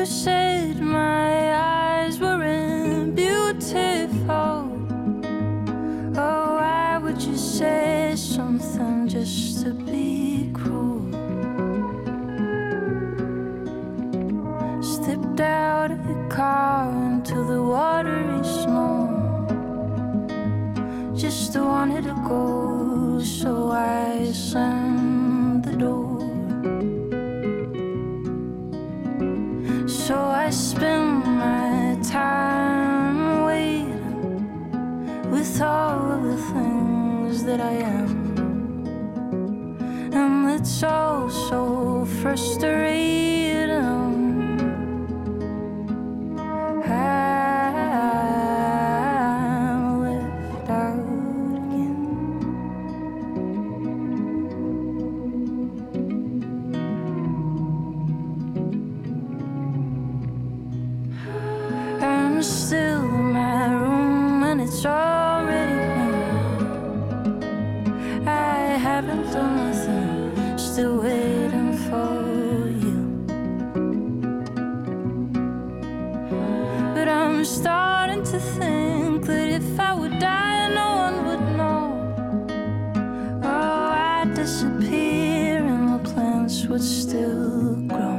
[0.00, 4.72] You said my eyes weren't beautiful.
[6.16, 11.04] Oh, why would you say something just to be cruel?
[14.82, 18.96] Stepped out of the car into the watery snow.
[21.14, 24.89] Just wanted to go, so I slammed
[30.10, 38.10] So I spend my time waiting with all of the things that I am.
[40.12, 43.89] And it's all so frustrating.
[68.76, 72.98] haven't done nothing, still waiting for you.
[76.94, 81.82] But I'm starting to think that if I would die, no one would know.
[83.42, 88.18] Oh, I'd disappear and the plants would still grow.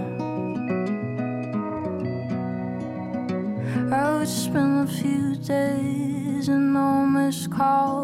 [3.91, 8.00] I would spend a few days and no missed calls.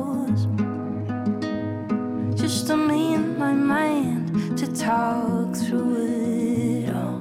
[4.78, 7.20] talk through it all.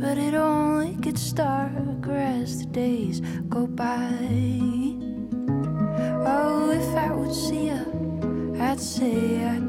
[0.00, 4.08] But it only gets darker as the days go by.
[6.24, 7.86] Oh, if I would see her,
[8.58, 9.65] I'd say I'd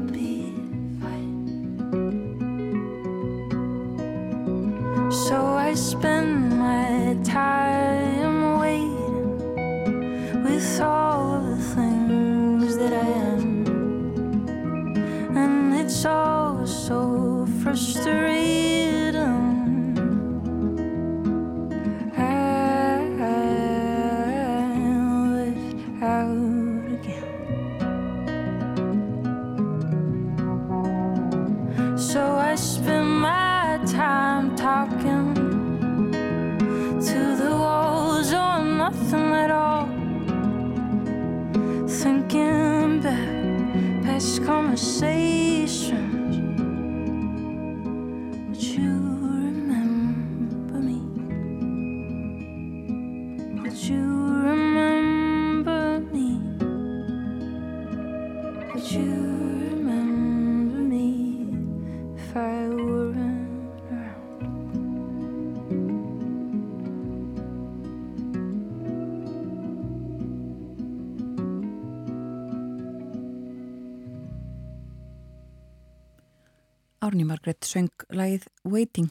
[77.18, 79.08] Árni Margrét söng lagið Waiting.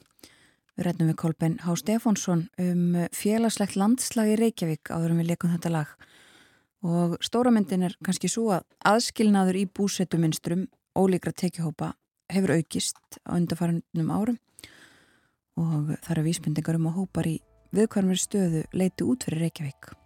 [0.77, 1.73] Við rættum við Kolben H.
[1.81, 5.91] Stefánsson um félagslegt landslag í Reykjavík áður en við leikum þetta lag.
[6.87, 10.63] Og stóramyndin er kannski svo að aðskilnaður í búsettuminstrum
[10.95, 11.97] ólíkra tekihópa
[12.31, 14.39] hefur aukist á undarfærandunum árum
[15.59, 17.37] og það eru vísbendingar um að hópar í
[17.75, 19.97] viðkvarmir stöðu leiti út fyrir Reykjavík.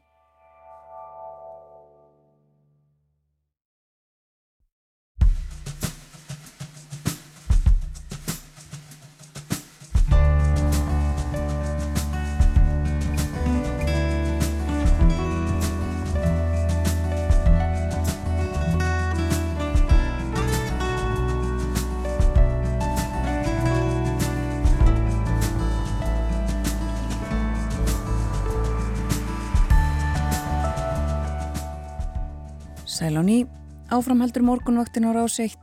[33.02, 33.50] Sæl á ný,
[33.90, 35.58] áframheldur morgunvaktin á rás 1.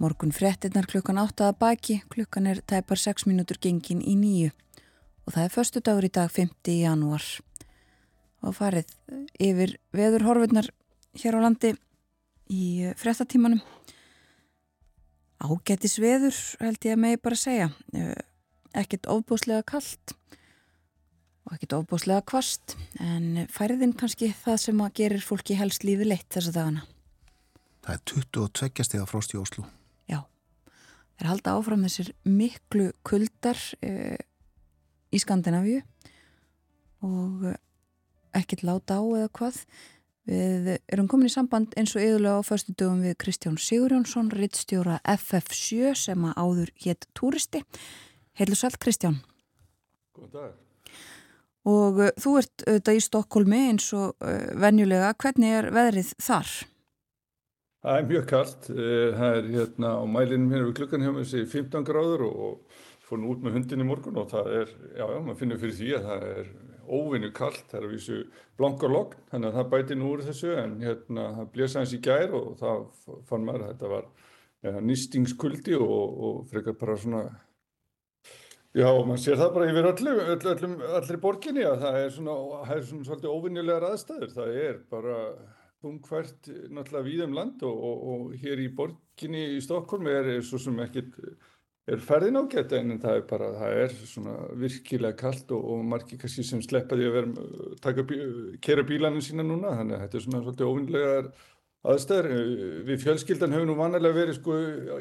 [0.00, 4.48] Morgun frettinnar klukkan 8 að baki, klukkan er tæpar 6 mínútur gengin í nýju
[5.28, 6.48] og það er förstu dagur í dag 5.
[6.80, 7.20] janúar.
[8.40, 8.88] Og farið
[9.36, 10.70] yfir veður horfurnar
[11.12, 11.74] hér á landi
[12.48, 13.60] í frettatímanum.
[15.44, 17.68] Ágætis veður held ég að megi bara segja.
[17.92, 18.16] Eh,
[18.72, 20.16] Ekkert ofbúslega kallt
[21.44, 26.28] og ekkert ofbúslega kvast en færiðin kannski það sem að gerir fólki helst lífi leitt
[26.32, 26.84] þessa dagana.
[27.84, 29.66] Það er 22 stiga frost í Oslo.
[30.08, 30.22] Já,
[31.18, 34.16] þeir halda áfram þessir miklu kuldar e,
[35.12, 35.82] í Skandinavíu
[37.04, 37.60] og eh,
[38.40, 39.60] ekkert láta á eða hvað.
[40.24, 44.96] Við erum komin í samband eins og yðurlega á förstu dögum við Kristján Sigurjónsson, rittstjóra
[45.04, 47.60] FF7 sem að áður hétt túristi.
[48.40, 49.20] Heilu sæl Kristján.
[50.16, 50.63] Góðan dag.
[51.70, 55.14] Og uh, þú ert auðvitað í Stokkólmi eins og uh, venjulega.
[55.20, 56.54] Hvernig er veðrið þar?
[57.84, 58.66] Það er mjög kallt.
[58.72, 62.76] eh, Það er hérna á mælinum hérna við klukkan hjá mér sér 15 gráður og,
[63.04, 65.74] fór nú út með hundin í morgun og það er, já, já, maður finnur fyrir
[65.76, 66.46] því að það er
[66.84, 67.66] óvinnu kallt.
[67.68, 68.20] Það er að vísu
[68.56, 72.00] blankar logn, þannig að það bæti nú úr þessu en hérna það blés aðeins í
[72.08, 72.86] gær og það
[73.28, 74.08] fann maður að þetta var
[74.64, 77.22] ja, nýstingskuldi og, og frekar bara svona
[78.74, 82.32] Já, maður sér það bara yfir öllu, öll, öllum, allri borginni að það er svona,
[82.66, 84.32] það er svona svolítið óvinnilegar aðstæður.
[84.34, 85.18] Það er bara
[85.84, 90.82] þungfært náttúrulega víðum land og, og, og hér í borginni í Stokkólmi er, svo sem
[90.82, 91.20] ekkit,
[91.86, 96.18] er ferðin ágætt en það er bara, það er svona virkilega kallt og, og margir
[96.24, 97.48] kannski sem sleppa því að vera,
[97.84, 98.18] taka, bí,
[98.64, 101.53] kera bílanum sína núna, þannig að þetta er svona svolítið óvinnilegar aðstæður.
[101.84, 104.54] Við fjölskyldan höfum nú vanalega verið sko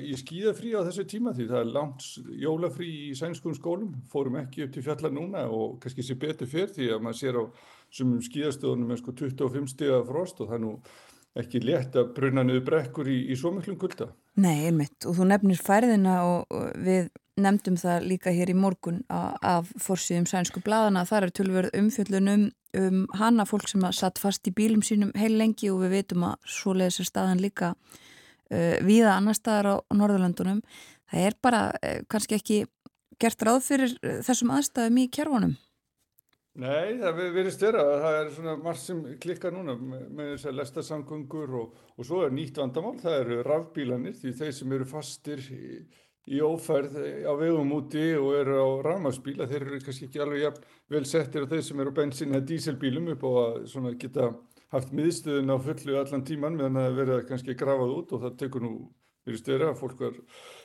[0.03, 2.07] í skíðafrí á þessu tíma því það er langt
[2.43, 6.73] jólafrí í sænskum skólum, fórum ekki upp til fjalla núna og kannski sé betur fyrr
[6.75, 7.43] því að maður sér á
[7.87, 10.73] sumum skíðastöðunum með sko 25 stiga frost og það er nú
[11.39, 14.11] ekki létt að bruna niður brekkur í, í svo miklum kulda.
[14.43, 14.99] Nei, einmitt.
[15.07, 16.51] Og þú nefnir færðina og
[16.83, 17.07] við
[17.39, 21.05] nefndum það líka hér í morgun af fórsýðum sænsku bladana.
[21.09, 25.33] Það er tölverð umfjöllun um, hana fólk sem að satt fast í bílum sínum heil
[25.39, 30.61] lengi og við veitum að svoleiðis er staðan líka uh, víða annar staðar á, Norðurlandunum.
[31.09, 32.63] Það er bara uh, kannski ekki
[33.21, 33.93] gert ráð fyrir
[34.25, 35.53] þessum aðstæðum í kjærfunum.
[36.53, 40.57] Nei, það vera að það er svona margt sem klikkar núna með, með þess að
[40.59, 44.85] lesta samgöngur og, og svo er nýtt vandamál, það eru rafbílanir því þeir sem eru
[44.91, 45.79] fastir í,
[46.31, 46.95] í ófærð
[47.27, 50.59] á vegum úti og eru á rafmagsbíla, þeir eru kannski ekki alveg
[50.91, 54.29] vel settir á þeir sem eru á bensin eða díselbílum upp og að geta
[54.73, 58.23] haft miðstöðun á fullu allan tíman meðan það er verið að kannski grafað út og
[58.23, 58.73] það tekur nú
[59.23, 60.15] virðist vera að fólk er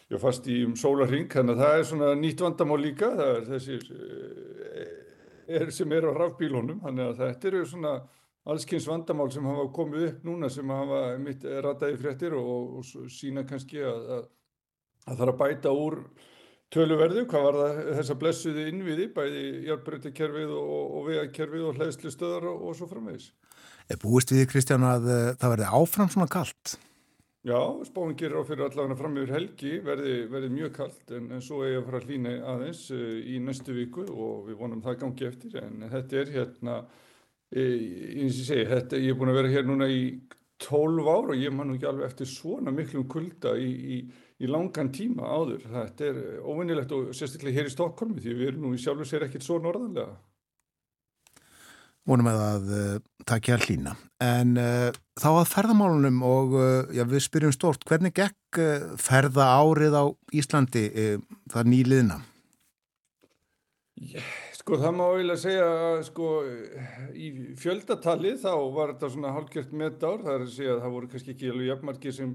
[0.09, 3.44] já, fast í um sólarring, þannig að það er svona nýtt vandamál líka, það er
[3.52, 4.94] þessir eh,
[5.59, 7.92] er, sem eru á rafbílunum, þannig að þetta eru svona
[8.48, 13.44] allskynns vandamál sem hafa komið upp núna sem hafa mitt rataði fréttir og, og sína
[13.46, 14.26] kannski að, að
[15.14, 16.00] það er að bæta úr
[16.74, 22.50] töluverðu, hvað var það þessa blessuði innviði, bæði járbreytikerfið og, og vegakerfið og hlæðslu stöðar
[22.50, 23.30] og, og svo framvegis.
[23.88, 26.76] Er búist við Kristján, að uh, það verði áfram svona kallt?
[27.48, 31.44] Já, spáin gerir á fyrir allavega fram yfir helgi verði, verði mjög kallt en, en
[31.44, 34.82] svo er ég að fara að hlýna aðeins uh, í næstu viku og við vonum
[34.84, 36.74] það gangi eftir en þetta er hérna
[37.48, 40.02] e, eins og ég segi, þetta, ég er búin að vera hér núna í
[40.66, 43.98] 12 ár og ég man nú ekki alveg eftir svona miklum kulda í, í,
[44.39, 45.66] í langan tíma áður.
[45.72, 49.26] Þetta er óvinnilegt og sérstaklega hér í Stokkólmi því við erum nú í sjálfu sér
[49.26, 50.16] ekkit svo norðanlega.
[52.09, 53.93] Vonum að það uh, takja hlýna.
[54.24, 54.89] En uh,
[55.20, 58.62] þá að ferðamálunum og uh, já, við spyrjum stort, hvernig gekk
[58.97, 60.86] ferða árið á Íslandi
[61.53, 62.16] það nýliðna?
[64.01, 64.24] Yeah.
[64.68, 66.30] Sko það má eiginlega segja að sko
[67.16, 70.95] í fjöldatali þá var þetta svona hálfgjört með ár, það er að segja að það
[70.97, 72.34] voru kannski ekki alveg jafnmarki sem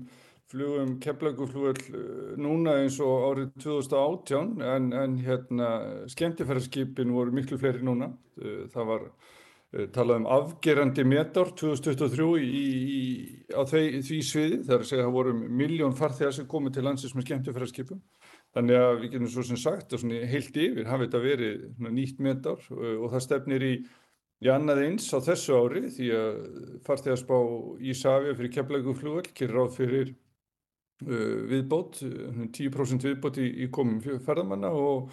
[0.52, 5.70] flugum keflaguflugvel eh, núna eins og árið 2018 en, en hérna
[6.12, 12.64] skemmtifæraskipin voru miklu fleiri núna, eh, það var eh, talað um afgerandi metár 2023 í,
[12.98, 13.02] í,
[13.56, 16.78] á því, því sviði, það er að segja að það voru miljón farþegar sem komið
[16.78, 18.04] til landsins með skemmtifæraskipum
[18.54, 22.60] Þannig að við getum svo sem sagt að heilt yfir hafi þetta verið nýtt metar
[22.70, 23.72] og það stefnir í,
[24.46, 26.36] í annað eins á þessu ári því að
[26.86, 27.40] farþegarspá
[27.82, 30.14] Ísafja fyrir keflaguflugvel gerir ráð fyrir
[31.50, 32.02] viðbót,
[32.56, 35.12] 10% viðbót í, í komum ferðamanna og,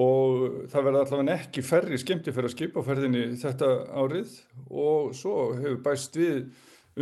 [0.00, 4.38] og það verða allavega ekki færri skemmti fyrir að skipa á ferðinni þetta árið
[4.70, 6.46] og svo hefur bæst við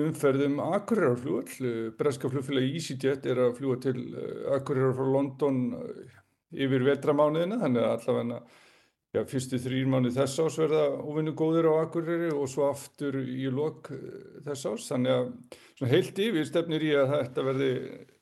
[0.02, 1.68] umferðum Akureyrar-flugvall.
[1.68, 3.96] Eh, breska flugfélagi EasyJet er að fljúa til
[4.56, 5.62] Akureyrar frá London
[6.52, 8.42] yfir vetramániðina þannig að allavega
[9.16, 13.48] ja, fyrstu þrýr mánu þess ás verða ofinnu góður á Akureyri og svo aftur í
[13.52, 13.92] lok
[14.46, 14.88] þess ás.
[14.90, 17.72] Þannig að heilt yfir stefnir í að þetta verði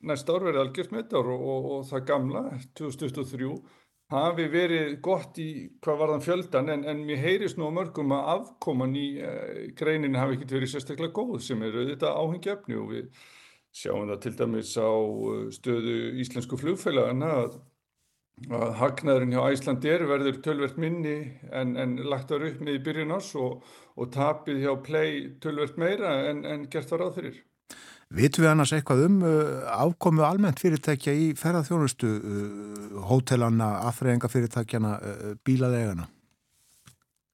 [0.09, 2.45] næst ár verði algjört með þetta og, og, og það gamla
[2.80, 3.53] 2023
[4.11, 5.51] hafi verið gott í
[5.82, 10.38] hvað varðan fjöldan en, en mér heyrist nú mörgum að afkoman í uh, greinin hafi
[10.38, 13.28] ekkert verið sérstaklega góð sem er auðvitað áhengjafni og við
[13.70, 17.61] sjáum það til dæmis á eh, stöðu íslensku flugfélagana að,
[18.49, 21.18] að hagnaðurinn hjá Æslandir verður tölvert minni
[21.53, 23.61] en, en lagt var upp með í byrjun ás og,
[24.01, 27.43] og tapið hjá Play tölvert meira en, en gert var áþyrir.
[28.11, 35.36] Vitum við annars eitthvað um uh, afkomu almennt fyrirtækja í ferðarþjónustu, uh, hótelana, aðfreyingafyrirtækjana, uh,
[35.47, 36.09] bílaðegana?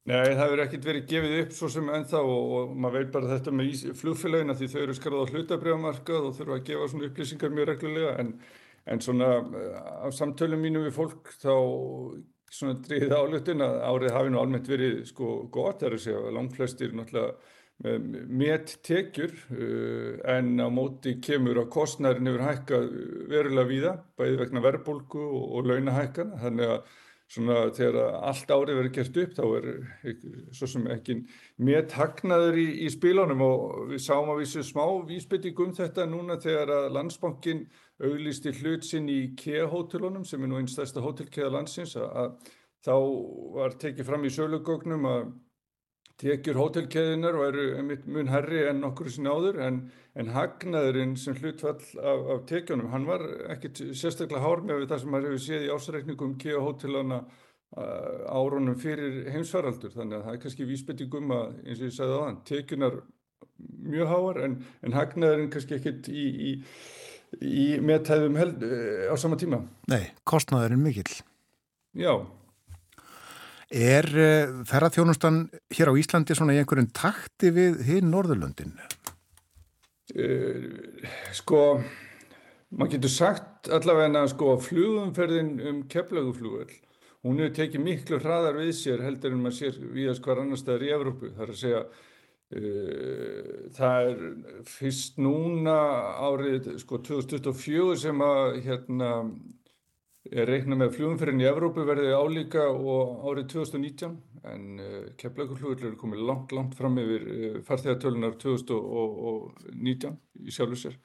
[0.06, 3.30] Nei, það verður ekkert verið gefið upp svo sem ennþá og, og maður veit bara
[3.32, 7.56] þetta með flugfélagina því þau eru skarað á hlutabriðamarkað og þurfa að gefa svona upplýsingar
[7.56, 8.30] mjög reglulega en,
[8.86, 11.54] en svona á samtölum mínu við fólk þá
[12.52, 16.34] svona drýðið álutin að árið hafi nú almennt verið sko gott, það er að segja
[16.36, 22.78] langflestir náttúrulega með tekjur uh, en á móti kemur að kostnærin yfir hækka
[23.28, 26.94] verulega víða, bæði vegna verbulgu og, og launahækkana, þannig að
[27.26, 29.64] svona þegar allt árið verður gert upp þá er
[30.54, 31.16] svo sem ekki
[31.66, 36.06] með hagnaður í, í spílunum og við sáum að við séum smá vísbytting um þetta
[36.06, 37.64] núna þegar að landsbankin
[38.04, 42.36] auglisti hlut sinn í KEA-hótelunum sem er nú einn stærsta hótelkeða landsins að,
[42.84, 42.96] þá
[43.56, 45.22] var tekið fram í sölugögnum að
[46.20, 47.64] tekjur hótelkeðinar eru
[48.08, 49.80] mun herri en okkur sinni áður en,
[50.16, 55.12] en hagnaðurinn sem hlutfall af, af tekjunum, hann var ekkit sérstaklega hár með það sem
[55.12, 60.42] maður hefur séð í ásreikningum kea hótelana uh, árunum fyrir heimsvaraldur þannig að það er
[60.46, 62.98] kannski vísbyttingum að eins og ég sagði á þann, tekjunar
[63.92, 64.56] mjög háar en,
[64.88, 66.54] en hagnaðurinn kannski ekkit í, í,
[67.42, 69.60] í meðtæðum uh, á sama tíma.
[69.90, 71.10] Nei, kostnaðurinn mikill.
[71.96, 72.12] Já.
[73.72, 78.76] Er uh, ferðarþjónustan hér á Íslandi svona í einhverjum takti við hinn Norðurlöndin?
[80.14, 80.70] Uh,
[81.34, 81.62] sko,
[82.70, 86.70] maður getur sagt allavega að sko flugumferðin um keflaguflugvel,
[87.26, 90.86] hún hefur tekið miklu hraðar við sér heldur en maður sér viðast hvar annar staðar
[90.86, 91.32] í Evrópu.
[91.34, 91.82] Það er að segja,
[92.46, 94.20] það er
[94.70, 95.74] fyrst núna
[96.22, 99.10] árið sko 2024 sem að hérna
[100.26, 104.16] Ég reikna með flugumferðin í Evrópu verði álíka og árið 2019
[104.50, 110.96] en uh, keflaugurflugur eru komið langt, langt fram yfir uh, farþegartölunar 2019 í sjálfu sér.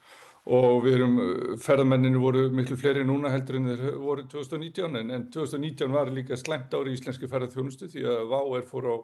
[0.42, 1.18] Og við erum,
[1.62, 6.38] ferðamenninu voru miklu fleiri núna heldur en þeir voru 2019 en, en 2019 var líka
[6.40, 8.96] slæmt ári í íslenski ferðarþjónustu því að VAR fór á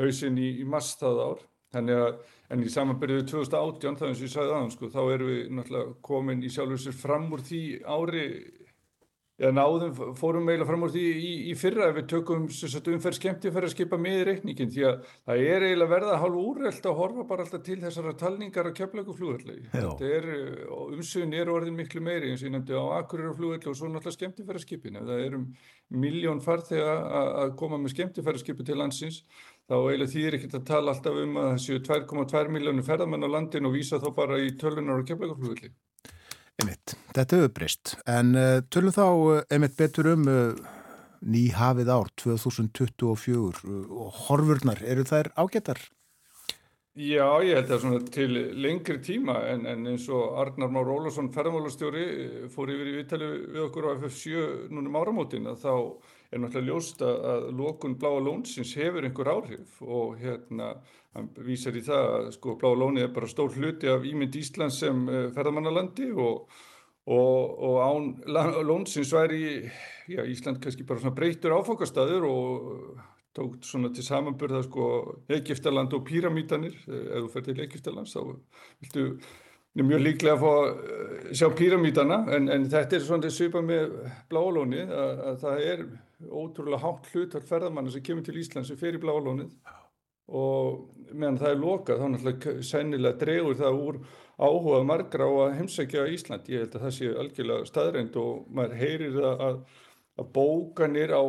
[0.00, 1.44] hausin í, í mastað ár
[1.74, 2.12] þannig að
[2.48, 5.96] en í samanbyrjuðu 2018 þá eins og ég sagði aðan sko þá erum við náttúrulega
[6.08, 8.24] komin í sjálfu sér fram úr því ári
[9.38, 13.52] Já, náðum, fórum eiginlega fram úr því í, í fyrra ef við tökum umferð skemmti
[13.54, 14.96] fyrir að skipa með í reikningin því að
[15.28, 19.60] það er eiginlega verða hálf úrreld að horfa bara alltaf til þessara talningar á keflaguflugvelli.
[19.76, 20.26] Þetta er,
[20.88, 24.48] umsögun er orðin miklu meiri eins og ég nefndi á Akureyra-flugvelli og svo náttúrulega skemmti
[24.48, 24.98] fyrir að skipin.
[24.98, 25.40] Ef það eru
[26.02, 26.98] miljón farþega
[27.44, 29.22] að koma með skemmti fyrir að skipa til landsins
[29.68, 33.34] þá eiginlega þýðir ekkert að tala alltaf um að það séu 2,2 miljónu ferðamenn á
[33.34, 35.74] landin og vísa þá bara í tölunar á keflaguflugvelli.
[36.58, 40.72] Einmitt, þetta hefur breyst, en uh, tölum þá uh, einmitt betur um uh,
[41.22, 43.36] nýhafið ár 2024
[43.68, 45.84] og horfurnar, eru þær ágættar?
[46.98, 51.28] Já, ég held að svona til lengri tíma en, en eins og Arnar Már Ólafsson
[51.30, 52.06] ferðamálastjóri
[52.50, 55.74] fór yfir í viðtali við okkur á FF7 núna um áramótin að þá
[56.28, 60.74] er náttúrulega ljóst að, lokun Bláa Lónsins hefur einhver áhrif og hérna
[61.16, 64.80] hann vísar í það að sko Bláa Lóni er bara stór hluti af ímynd Íslands
[64.82, 66.48] sem uh, ferðamannalandi og,
[67.08, 68.10] og, og án
[68.68, 69.42] Lónsins væri
[70.08, 72.70] já, Ísland kannski bara svona breytur áfangastæður og
[73.38, 74.86] tók svona til samanburða sko
[75.32, 78.22] Egiptaland og Píramítanir ef þú fer til Egiptalands þá
[78.82, 79.04] viltu
[79.76, 83.92] mjög líklega að fá að sjá Píramítana en, en þetta er svona svipa með
[84.30, 85.82] Bláalónið að, að það er
[86.28, 89.50] ótrúlega hátt hlutar ferðamanna sem kemur til Íslands sem fer í Bláalónið.
[90.28, 94.00] Og meðan það er lokað þá náttúrulega sennilega dregur það úr
[94.38, 96.50] áhuga margra á að heimsækja Ísland.
[96.52, 99.62] Ég held að það sé algjörlega staðreind og maður heyrir það að,
[100.18, 101.24] að bókanir á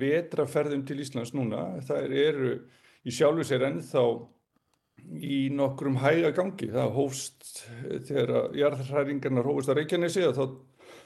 [0.00, 2.52] vetraferðum til Íslands núna, það eru
[3.02, 4.04] í sjálfu sér ennþá
[5.20, 6.70] í nokkrum hæga gangi.
[6.72, 7.64] Það hófst
[8.08, 10.44] þegar jarðhræringarnar hófust að Reykjanesi þá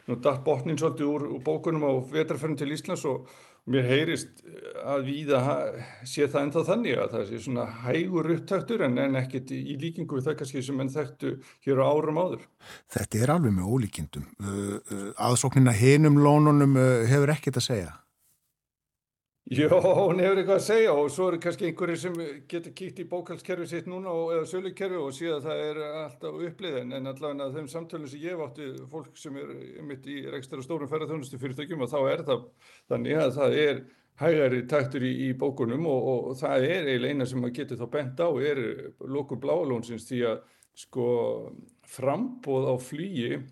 [0.05, 3.31] nú datt botnin svolítið úr, úr bókunum á vetraferðum til Íslands og
[3.73, 4.43] mér heyrist
[4.85, 5.41] að víða
[6.05, 10.19] sé það ennþá þannig að það sé svona hægur upptæktur en, en ekkert í líkingu
[10.19, 11.33] við það kannski sem enn þekktu
[11.65, 12.45] hér á árum áður.
[12.93, 14.29] Þetta er alveg með ólíkindum.
[15.17, 16.77] Aðsóknina hinum lónunum
[17.09, 17.93] hefur ekkert að segja.
[19.53, 22.15] Já, hún hefur eitthvað að segja og svo eru kannski einhverju sem
[22.49, 26.95] getur kíkt í bókalskerfi sitt núna og, eða sölukerfi og að það er alltaf uppliðin
[26.97, 29.51] en allavega þeim samtölum sem ég átti fólk sem er
[29.85, 32.47] mitt í rekstur og stórum ferðarþjónustu fyrirtökjum og þá er það
[32.89, 33.83] þannig að það er
[34.23, 37.87] hægari taktur í, í bókunum og, og, það er eiginlega eina sem maður getur þá
[37.99, 38.63] bent á er
[39.05, 40.41] lókur bláalónsins því að
[40.87, 41.11] sko
[41.85, 43.43] frambóð á flýji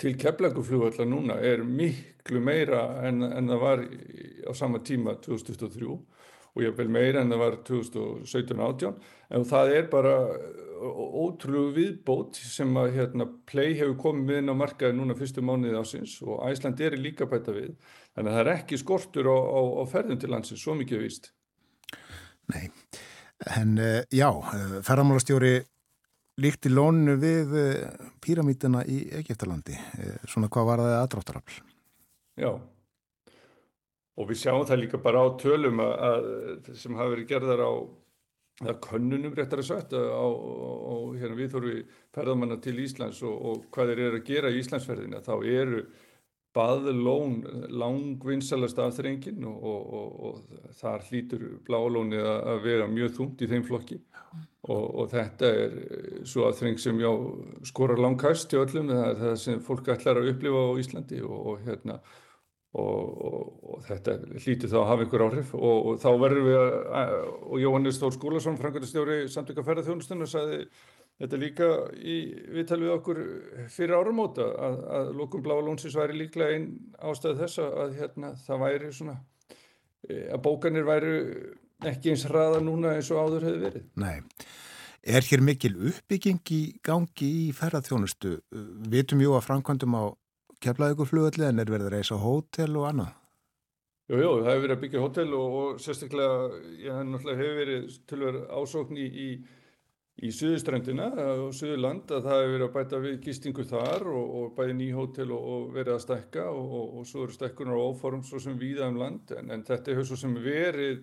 [0.00, 3.84] til keflaguflugvallar núna er miklu meira en, en það var
[4.48, 5.88] á sama tíma 2023
[6.54, 8.92] og ég vel meira en það var 2017-18
[9.34, 10.14] en það er bara
[10.84, 16.16] ótrúlega viðbót sem að hérna, Play hefur komið inn á markaði núna fyrstu mánuðið ásins
[16.24, 17.72] og Æsland er líka bæta við.
[18.14, 21.30] Þannig að það er ekki skortur á, á, á ferðin til landsins, svo mikið vist
[22.52, 22.68] Nei,
[23.56, 23.78] en
[24.12, 24.28] já,
[24.84, 25.54] ferðarmálastjóri
[26.40, 27.52] líkti lónu við
[28.24, 29.76] píramítana í Egiptalandi.
[30.26, 31.58] Svona hvað var það aðdráttarafl?
[32.40, 32.50] Já,
[34.14, 37.72] og við sjáum það líka bara á tölum að, að sem hafa verið gerðar á
[38.84, 43.90] könnunum réttar að sagt og hérna við þurfum við ferðamanna til Íslands og, og hvað
[43.90, 45.80] þeir eru að gera í Íslandsferðina þá eru
[46.54, 47.40] baðlón
[47.74, 53.98] langvinnsalast aðþrengin og, og, og þar hlýtur blálónið að vera mjög þúnt í þeim flokki
[54.72, 55.74] og þetta er
[56.24, 57.10] svo aðþreng sem já
[57.68, 61.58] skorar langkast í öllum það er það sem fólk ætlar að upplifa á Íslandi og
[61.66, 61.98] hérna
[62.74, 65.52] og þetta hlýtur þá að hafa einhver áhrif.
[65.54, 67.12] Og þá verður við að,
[67.46, 70.64] og Jóhannes Þór Skúlason, frangöndastjóri samtöka ferðarþjónustunum, sagði
[71.14, 72.14] Þetta líka í
[72.56, 73.18] viðtal við okkur
[73.70, 78.64] fyrir áramóta að, að lókum Bláa Lónsins væri líklega einn ástæð þess að hérna, það
[78.64, 79.14] væri svona
[80.10, 81.12] að bókanir væri
[81.90, 83.88] ekki eins hraða núna eins og áður hefur verið.
[84.00, 84.20] Nei.
[85.04, 88.38] Er hér mikil uppbygging í gangi í ferðarþjónustu?
[88.92, 90.04] Vitum jú að framkvæmdum á
[90.64, 93.12] keflaðugurflugöldi en er verið að reysa hótel og annað?
[94.08, 97.60] Jú, jú, það hefur verið að byggja hótel og, og sérstaklega, ég hef náttúrulega hefur
[97.60, 99.28] verið vera ásókn í, í
[100.22, 101.08] í Suðuströndina
[101.42, 104.88] og Suðurland að það hefur verið að bæta við gistingu þar og, og bæði ný
[104.94, 108.58] hótel og, og verið að stekka og, og svo eru stekkunar og óform svo sem
[108.60, 111.02] víða um land en, en þetta hefur svo sem verið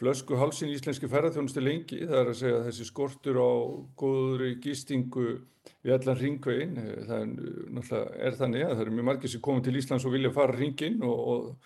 [0.00, 3.52] flösku halsin í íslenski ferðarþjónustu lengi það er að segja að þessi skortur á
[3.98, 5.26] góðri gistingu
[5.82, 6.76] við allan ringvegin
[7.08, 7.32] það er
[7.78, 10.58] náttúrulega er þannig að það eru mjög margir sem komið til Íslands og vilja fara
[10.58, 11.56] ringin og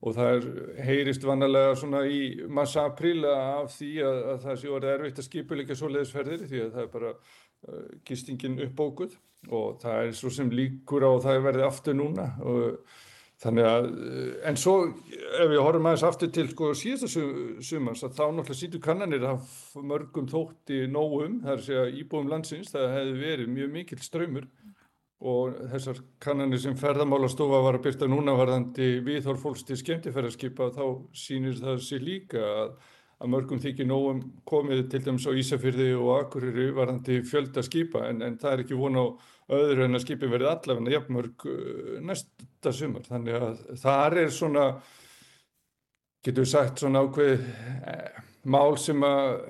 [0.00, 0.46] og það er,
[0.86, 5.26] heyrist vannalega svona í massa apríl af því að, að það sé orðið erfitt að
[5.26, 9.18] skipuleika svo leiðisferðir því að það er bara uh, gistingin uppbókuð
[9.56, 12.80] og það er svo sem líkur á það verði aftur núna og
[13.40, 13.86] þannig að,
[14.50, 17.24] en svo ef við horfum aðeins aftur til sko síðasta
[17.64, 22.28] sumans að þá náttúrulega sítu kannanir að mörgum þótti nógum, það er að segja íbúum
[22.28, 24.50] landsins, það hefði verið mjög mikill ströymur
[25.20, 30.84] og þessar kannanir sem ferðamálastofa var að byrta núna varðandi viðhorf fólks til skemmtifæraskipa þá
[31.16, 32.70] sýnir það sér líka að,
[33.20, 38.24] að mörgum þykir nógum komið til dæmis á Ísafyrði og Akureyri varðandi fjölda skipa en,
[38.24, 39.06] en það er ekki vona á
[39.50, 41.46] öðru en að skipin verði allavega jafnmörg
[42.06, 44.66] næsta sumar þannig að þar er svona
[46.24, 48.20] getur við sagt svona ákveð eh,
[48.50, 49.40] mál sem að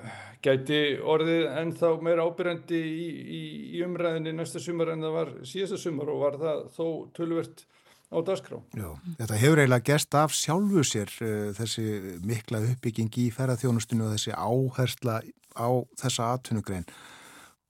[0.40, 3.42] gæti orðið ennþá meira ábyrjandi í, í,
[3.76, 6.86] í umræðinni næsta sumar en það var síðasta sumar og var það þó
[7.16, 7.64] tölvert
[8.10, 8.58] á dagskrá.
[8.74, 8.88] Já,
[9.20, 11.84] þetta hefur eiginlega gerst af sjálfu sér uh, þessi
[12.26, 15.20] mikla uppbygging í ferðarþjónustinu og þessi áhersla
[15.54, 15.68] á
[16.00, 16.88] þessa atvinnugrein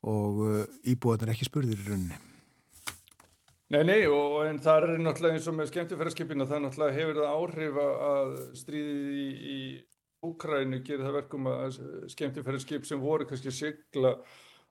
[0.07, 2.19] og uh, íbúðan er ekki spurðir í rauninni.
[3.71, 7.35] Nei, nei, og en það er náttúrulega eins og með skemmtifæraskipina, það náttúrulega hefur það
[7.37, 9.59] áhrif að stríðið í, í
[10.21, 11.77] Úkrænu gerir það verkum að
[12.13, 14.11] skemmtifæraskip sem voru kannski sigla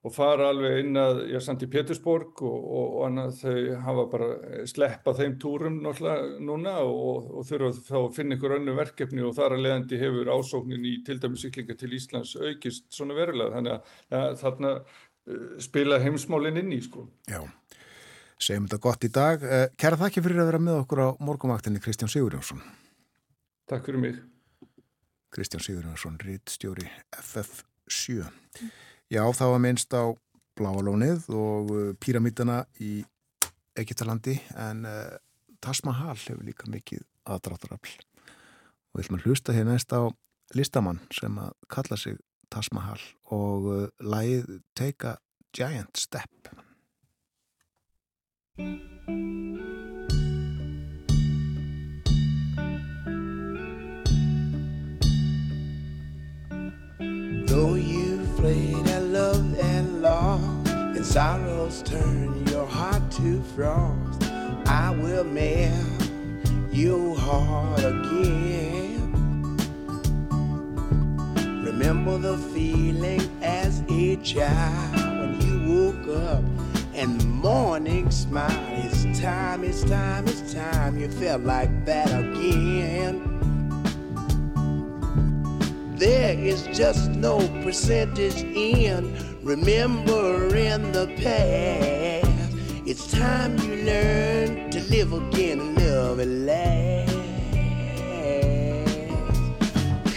[0.05, 4.29] og fara alveg inn að, já, í Petersborg og, og, og annað þau hafa bara
[4.69, 9.35] sleppað þeim túrum náttúrulega núna og, og þurfa þá að finna ykkur önnu verkefni og
[9.35, 13.75] þar að leiðandi hefur ásóknin í til dæmis syklinga til Íslands aukist svona verulega, þannig
[13.75, 14.73] að ja, þarna
[15.61, 17.07] spila heimsmálinn inn í sko.
[17.29, 17.43] Já
[18.39, 19.43] segjum þetta gott í dag.
[19.43, 22.61] Eh, kæra þakki fyrir að vera með okkur á morgumvaktinni Kristján Sigurjónsson.
[23.69, 24.19] Takk fyrir mig.
[25.35, 26.87] Kristján Sigurjónsson, rittstjóri
[27.19, 28.29] FF7.
[29.11, 30.03] Já, það var minnst á
[30.59, 33.03] Bláalónið og eh, Píramítana í
[33.79, 35.15] Egiptalandi en uh,
[35.63, 37.93] Taj Mahal hefur líka mikið aðdráttarafl.
[38.91, 40.11] Og við ætlum að hlusta hér næst á
[40.57, 42.17] listamann sem að kalla sig
[42.51, 45.15] Taj Mahal og uh, lægið Take a
[45.53, 46.29] Giant Step.
[57.47, 64.23] Though you've played at love and lost, and sorrows turn your heart to frost,
[64.67, 66.09] I will melt
[66.71, 68.78] your heart again.
[71.79, 76.43] Remember the feeling as a child when you woke up
[76.93, 78.51] and morning smile.
[78.83, 80.99] It's time, it's time, it's time.
[80.99, 83.23] You felt like that again.
[85.95, 92.27] There is just no percentage in remembering the past.
[92.85, 97.15] It's time you learn to live again and love and last.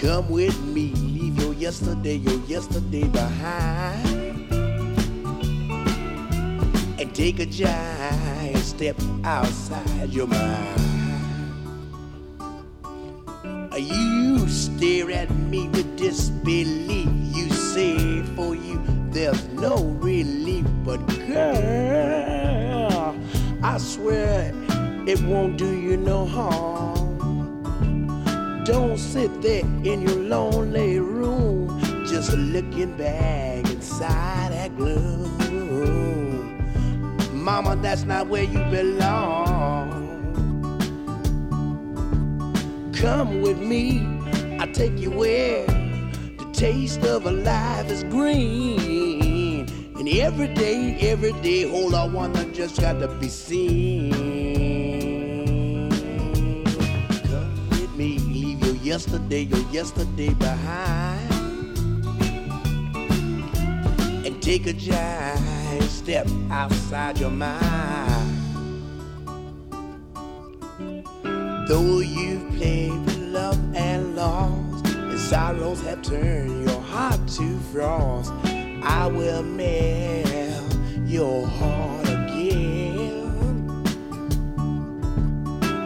[0.01, 0.93] Come with me,
[1.63, 4.51] yesterday, your yesterday behind
[6.99, 10.81] and take a giant step outside your mind.
[13.79, 17.09] You stare at me with disbelief.
[17.37, 20.99] You say for you there's no relief, but
[21.29, 23.15] girl,
[23.63, 24.53] I swear
[25.07, 27.03] it won't do you no harm.
[28.65, 31.52] Don't sit there in your lonely room,
[32.25, 35.29] just looking back inside that gloom.
[37.33, 39.91] Mama, that's not where you belong.
[42.95, 44.07] Come with me,
[44.61, 49.67] I'll take you where the taste of a life is green.
[49.97, 54.13] And every day, every day, all I wanna just got to be seen.
[57.25, 61.12] Come with me, leave your yesterday, your yesterday behind.
[64.43, 68.37] Take a giant step outside your mind.
[71.69, 78.33] Though you've played with love and lost, and sorrows have turned your heart to frost,
[78.83, 83.85] I will melt your heart again.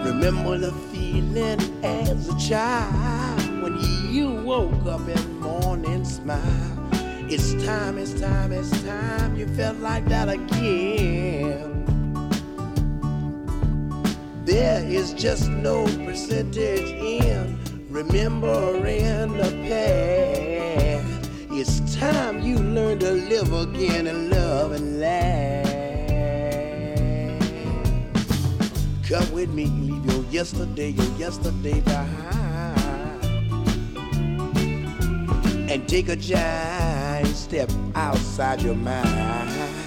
[0.02, 3.78] Remember the feeling as a child when
[4.10, 6.75] you woke up in morning smile.
[7.28, 9.34] It's time, it's time, it's time.
[9.34, 11.82] You felt like that again.
[14.44, 17.58] There is just no percentage in
[17.90, 21.28] remembering the past.
[21.50, 25.66] It's time you learn to live again and love and laugh.
[29.08, 32.36] Come with me, leave your yesterday, your yesterday behind.
[35.68, 36.14] And take a
[37.22, 39.85] giant step outside your mind.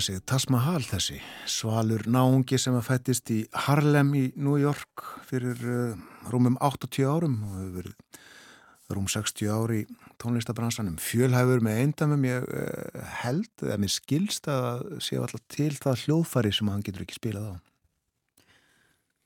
[0.00, 5.02] Kalla sig Taj Mahal þessi, svalur náungi sem að fættist í Harlem í New York
[5.28, 5.98] fyrir uh,
[6.32, 10.94] rúmum 80 árum og hefur verið rúm 60 ári í tónlistabransanum.
[10.96, 16.52] Fjölhæfur með eindamum ég uh, held, eða mér skilst að séu alltaf til það hljóðfari
[16.56, 17.54] sem hann getur ekki spilað á.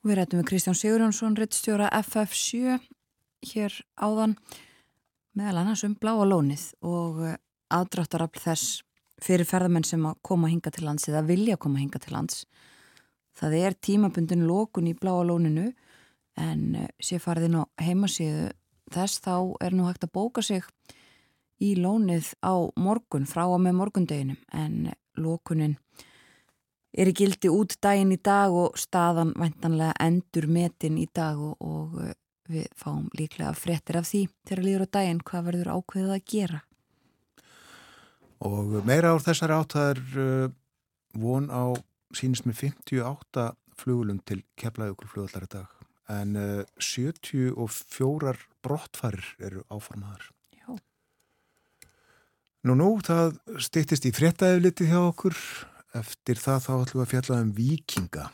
[0.02, 2.80] Við rættum við Kristján Sigurjónsson, rittstjóra FF7
[3.52, 4.34] hér áðan
[5.38, 7.38] meðal annars um bláa lónið og uh,
[7.78, 8.82] aðdráttarafl þess
[9.24, 12.44] fyrir ferðamenn sem að koma hinga til lands eða vilja koma hinga til lands.
[13.34, 15.70] Það er tímabundin lókun í bláa lóninu
[16.40, 18.50] en eh, sé farðin á heimasíðu
[18.94, 20.66] þess þá er nú hægt að bóka sig
[21.62, 25.76] í lónið á morgun frá og með morgundeginum en lókunin
[26.94, 31.56] er í gildi út daginn í dag og staðan væntanlega endur metin í dag og,
[31.58, 32.14] og eh,
[32.50, 36.60] við fáum líklega frettir af því þegar líður á daginn hvað verður ákveðið að gera.
[38.42, 40.54] Og meira ár þessari átt það er uh,
[41.20, 41.64] von á
[42.14, 43.46] sínist með 58
[43.78, 45.70] flugulum til keflaðugur flugallari dag
[46.12, 48.34] en uh, 74
[48.64, 50.28] brottfarir eru áformaðar.
[50.52, 50.74] Já.
[52.68, 55.38] Nú nú, það stýttist í fréttaefliti hjá okkur.
[55.94, 58.24] Eftir það þá ætlum við að fjalla um vikinga.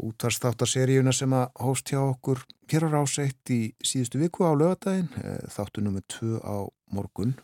[0.00, 2.42] Útvarstáttarseríuna sem að hóst hjá okkur
[2.72, 5.12] hér á ráseitt í síðustu viku á lögadaginn,
[5.52, 6.56] þáttu nummið tvö á
[6.90, 7.36] morgun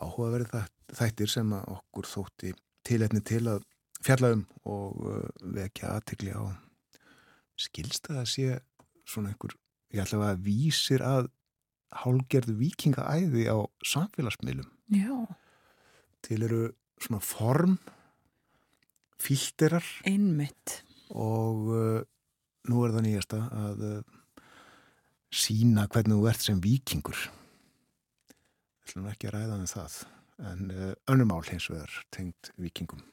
[0.00, 0.54] áhugaverið
[0.96, 2.54] þættir sem okkur þótti
[2.86, 3.64] tilefni til að
[4.04, 5.24] fjalla um og uh,
[5.54, 6.42] vekja aðtikli á
[7.60, 8.48] skilsta að sé
[9.08, 9.52] svona einhver,
[9.92, 11.28] ég ætla að vísir að
[12.00, 15.26] hálgerðu vikingaæði á samfélagsmiðlum Já.
[16.24, 16.62] til eru
[17.00, 17.76] svona form
[19.20, 20.80] filterar Einmitt.
[21.10, 22.00] og uh,
[22.70, 24.00] nú er það nýjasta að uh,
[25.30, 27.26] sína hvernig þú ert sem vikingur
[28.90, 29.96] ætlum ekki að ræða um það,
[30.50, 33.04] en uh, önnumál hins vegar tengt vikingum.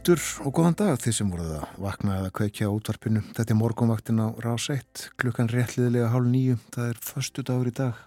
[0.00, 3.20] Aftur og góðan dag þið sem voruð að vakna eða kveikja á útvarpinu.
[3.36, 7.72] Þetta er morgunvaktin á rás 1, klukkan réttliðilega hálf nýju, það er förstu dagur í
[7.76, 7.98] dag.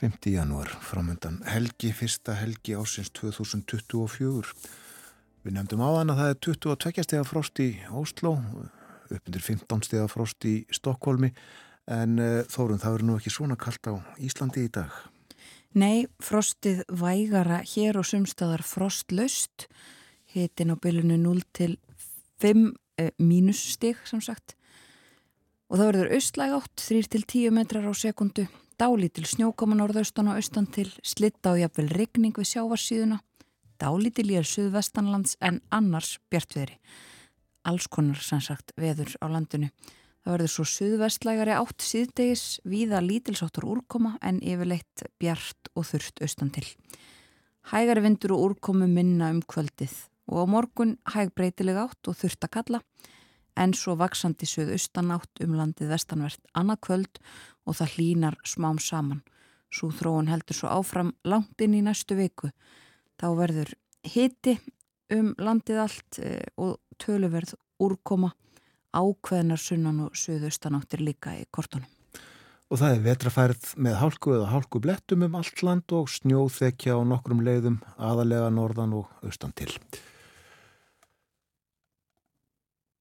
[0.00, 0.16] 5.
[0.34, 4.50] janúar, framöndan helgi, fyrsta helgi ásins 2024.
[5.46, 8.32] Við nefndum á þann að það er 22 steg af frost í Ósló,
[9.14, 11.30] uppundir 15 steg af frost í Stokkólmi,
[11.94, 14.90] en uh, þórun það verður nú ekki svona kallt á Íslandi í dag.
[15.78, 19.68] Nei, frostið vægara hér og sumstaðar frostlaust
[20.34, 21.76] hitin á bylunu 0 til
[22.42, 24.54] 5 eh, mínusstig sem sagt.
[25.68, 28.46] Og það verður austlæg átt 3 til 10 metrar á sekundu.
[28.78, 33.18] Dálítil snjókoma norðaustan og austan til slitta og jafnvel regning við sjávarsíðuna.
[33.78, 36.78] Dálítil ég er suðvestanlands en annars bjartveðri
[37.68, 39.70] alls konar sem sagt veður á landinu.
[40.24, 46.52] Það verður svo suðvestlægari átt síðdegis víða lítilsáttur úrkoma en yfirleitt bjart og þurft austan
[46.54, 46.66] til.
[47.72, 49.94] Hægari vindur og úrkomu minna um kvöldið
[50.28, 52.82] og á morgun hæg breytileg átt og þurft að kalla
[53.58, 57.20] en svo vaksandi söð austan átt um landið vestanvert annað kvöld
[57.66, 59.22] og það hlínar smám saman.
[59.68, 62.52] Svo þróun heldur svo áfram langt inn í næstu viku.
[63.20, 63.74] Þá verður
[64.06, 64.56] hiti
[65.12, 68.32] um landið allt e, og töluverð úrkoma
[68.96, 71.88] ákveðnar sunnan og suðaustanáttir líka í kortunum.
[72.68, 77.02] Og það er vetrafærð með hálku eða hálku blettum um allt land og snjóþekja á
[77.04, 79.72] nokkrum leiðum aðalega norðan og austan til.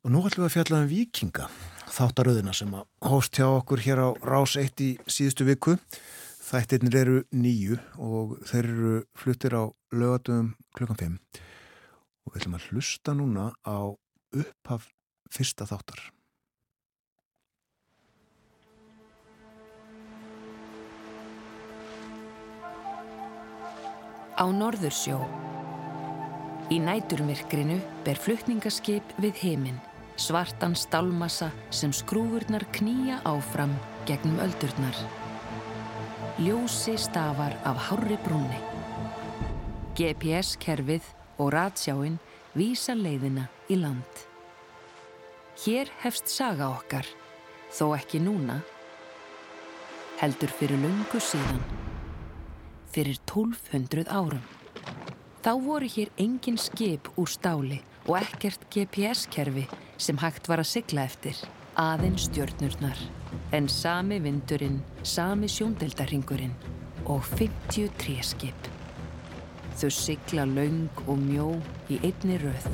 [0.08, 1.46] Og nú ætlum við að fjalla um vikinga,
[1.92, 5.74] þáttaröðina sem að hóst hjá okkur hér á Rás 1 í síðustu viku.
[6.48, 11.18] Þættirnir eru nýju og þeir eru fluttir á lögatum klukkan 5
[12.24, 13.92] og við ætlum að hlusta núna á
[14.32, 14.88] upphaf
[15.28, 16.00] fyrsta þáttar.
[24.40, 25.20] Á Norðursjó.
[26.72, 29.84] Í næturmyrkrinu ber flutningaskip við heiminn,
[30.18, 33.74] svartan stálmassa sem skrúfurnar knýja áfram
[34.06, 34.98] gegnum öldurnar.
[36.42, 38.60] Ljósi stafar af hárri brúni.
[39.98, 41.06] GPS-kerfið
[41.38, 42.18] og ratsjáinn
[42.58, 44.26] vísa leiðina í land.
[45.64, 47.06] Hér hefst saga okkar,
[47.74, 48.60] þó ekki núna,
[50.22, 51.62] heldur fyrir lungu síðan,
[52.94, 54.46] fyrir 1200 árum.
[55.42, 59.66] Þá voru hér engin skip úr stáli og ekkert GPS-kerfi
[60.00, 61.36] sem hægt var að sigla eftir,
[61.76, 63.00] aðeins stjörnurnar.
[63.52, 66.56] En sami vindurinn, sami sjóndeldarringurinn
[67.06, 68.72] og 50 tréskip.
[69.78, 71.52] Þau sigla laung og mjó
[71.92, 72.70] í einni röð.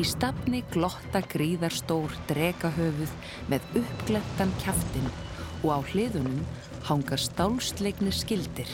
[0.00, 3.12] Í stafni glotta gríðarstór dregahöfuð
[3.52, 5.12] með uppglettan kjaftin
[5.60, 6.40] og á hliðunum
[6.88, 8.70] hangar stálsleikni skildir.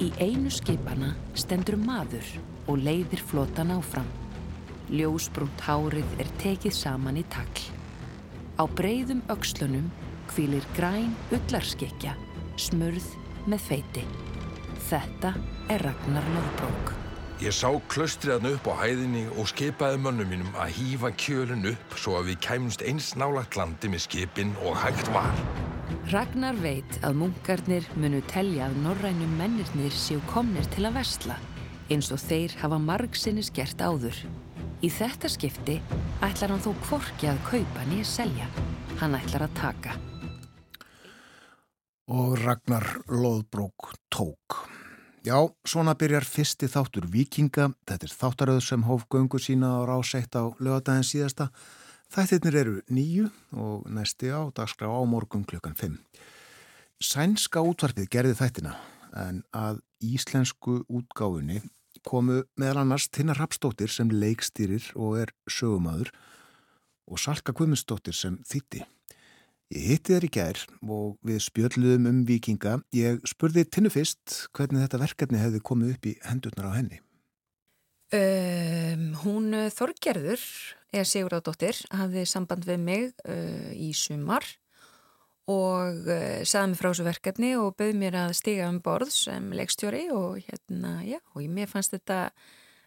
[0.00, 2.26] Í einu skipana stendur maður
[2.66, 4.08] og leiðir flotan áfram.
[4.94, 7.64] Ljósbrúnt hárið er tekið saman í takl.
[8.54, 9.88] Á breyðum aukslunum
[10.30, 12.14] kvílir græn ullarskikja,
[12.60, 13.08] smurð
[13.50, 14.04] með feiti.
[14.86, 15.32] Þetta
[15.72, 16.92] er Ragnar Lóðbrók.
[17.42, 22.14] Ég sá klaustriðan upp á hæðinni og skipaði mönnum mínum að hýfa kjölinn upp svo
[22.20, 25.34] að við kæmumst eins nálagt landi með skipin og hægt var.
[26.12, 31.40] Ragnar veit að munkarnir munu telja að norrænum mennirnir séu komnir til að vesla,
[31.90, 34.22] eins og þeir hafa margsinnis gert áður.
[34.84, 35.78] Í þetta skipti
[36.26, 38.48] ætlar hann þó kvorki að kaupa nýja selja.
[39.00, 39.94] Hann ætlar að taka.
[42.12, 44.58] Og Ragnar Lóðbrók tók.
[45.24, 47.70] Já, svona byrjar fyrsti þáttur vikinga.
[47.88, 51.48] Þetta er þáttaröð sem hóf göngu sína á ráseitt á lögadaginn síðasta.
[52.12, 55.96] Þættirnir eru nýju og næsti á dagskrá á morgun klukkan 5.
[57.00, 58.76] Sænska útvarpið gerði þættina
[59.16, 61.62] en að íslensku útgáfunni
[62.06, 66.12] komu meðal annars Tina Rapsdóttir sem leikstýrir og er sögumadur
[67.10, 68.84] og Salka Guðmundsdóttir sem þýtti.
[69.74, 70.60] Ég hitti þér í gær
[70.92, 72.78] og við spjöldluðum um vikinga.
[72.94, 77.00] Ég spurði Tinnu fyrst hvernig þetta verkefni hefði komið upp í hendurnar á henni.
[78.14, 80.42] Um, hún Þorgerður,
[80.94, 84.46] eða Sigurðardóttir, hafði samband við mig uh, í sumar
[85.50, 89.50] og uh, saði mig frá þessu verkefni og bauð mér að stiga um borð sem
[89.54, 92.30] leikstjóri og hérna, já, og mér fannst þetta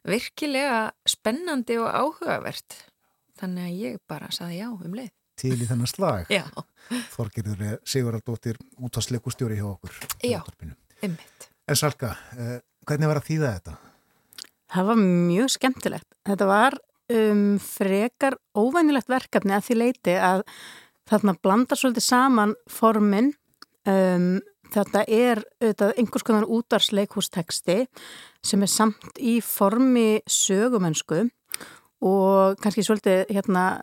[0.08, 2.82] virkilega spennandi og áhugavert.
[3.38, 6.32] Þannig að ég bara saði já um leið til í þennan slag.
[6.34, 6.46] Já.
[7.14, 9.94] Þorgerður Sigurðardóttir út á sleikustjóri hjá okkur.
[10.26, 10.40] Já,
[11.04, 11.50] ymmit.
[11.68, 12.58] En Salka, eh,
[12.88, 13.78] hvernig var að þýða þetta?
[14.74, 16.08] Það var mjög skemmtilegt.
[16.28, 16.78] Þetta var
[17.14, 20.44] um, frekar óvænilegt verkefni að því leiti að
[21.08, 23.32] þarna blandar svolítið saman formin.
[23.88, 24.38] Um,
[24.74, 27.78] þetta er auðvitað einhvers konar útarsleikhústeksti
[28.44, 31.24] sem er samt í formi sögumönsku
[32.06, 33.82] og kannski svolítið hérna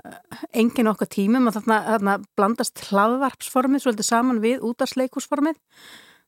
[0.54, 5.58] engin okkar tímum og þarna, þarna blandast hlaðvarpsformið svolítið saman við útarsleikusformið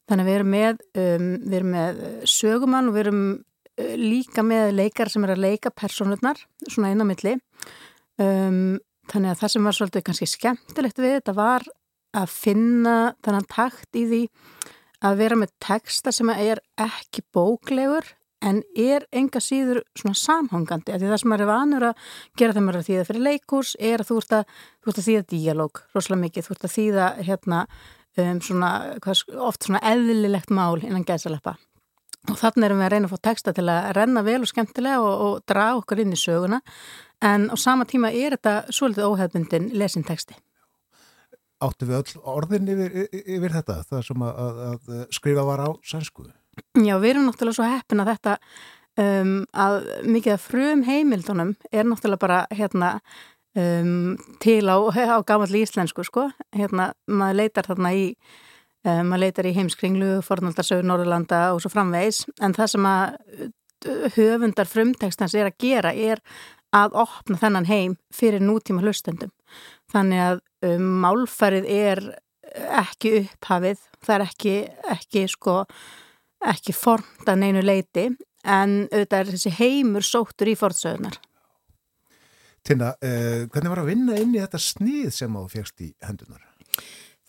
[0.08, 2.02] þannig að við erum með, um, við erum með
[2.32, 7.02] sögumann og við erum uh, líka með leikar sem er að leika personurnar, svona inn
[7.02, 7.36] á milli
[8.18, 8.76] um,
[9.10, 11.66] þannig að það sem var svolítið kannski skemmtilegt við þetta var
[12.16, 14.22] að finna þannan takt í því
[15.06, 18.08] að vera með texta sem er ekki bóklegur
[18.46, 20.92] en er enga síður svona samhangandi.
[20.92, 22.08] Að því það sem maður er vanur að
[22.38, 25.00] gera þegar maður er að þýða fyrir leikurs er að þú ert að, þú ert
[25.00, 27.62] að þýða díalóg rosalega mikið, þú ert að þýða hérna
[28.16, 28.72] um, svona,
[29.48, 31.56] oft svona eðlilegt mál innan gæðsaleppa
[32.26, 35.02] og þannig erum við að reyna að fá texta til að renna vel og skemmtilega
[35.02, 36.60] og, og draga okkar inn í söguna.
[37.24, 40.36] En á sama tíma er þetta svolítið óhefbundin lesintexti
[41.64, 45.68] Áttu við öll orðin yfir, yfir þetta, það sem að, að, að skrifa var á
[45.88, 46.34] sænskuðu?
[46.84, 48.34] Já, við erum náttúrulega svo heppin að þetta
[49.00, 52.90] um, að mikið af frum heimildunum er náttúrulega bara hérna
[53.56, 54.76] um, til á,
[55.16, 58.04] á gamalli íslensku sko, hérna maður leitar þarna í
[58.86, 63.16] um, maður leitar í heimskringlu, fornaldarsögur, Norðurlanda og svo framvegs, en það sem að
[64.16, 66.22] höfundar frumtekstans er að gera er
[66.74, 69.32] að opna þennan heim fyrir nútíma hlustendum.
[69.92, 72.02] Þannig að um, málfarið er
[72.80, 74.56] ekki upphafið, það er ekki,
[74.96, 75.60] ekki, sko,
[76.46, 78.08] ekki formt að neinu leiti
[78.46, 81.18] en auðvitað er þessi heimur sóttur í fortsöðunar.
[82.66, 86.45] Tina, uh, hvernig var að vinna inn í þetta snið sem þú fegst í hendunar?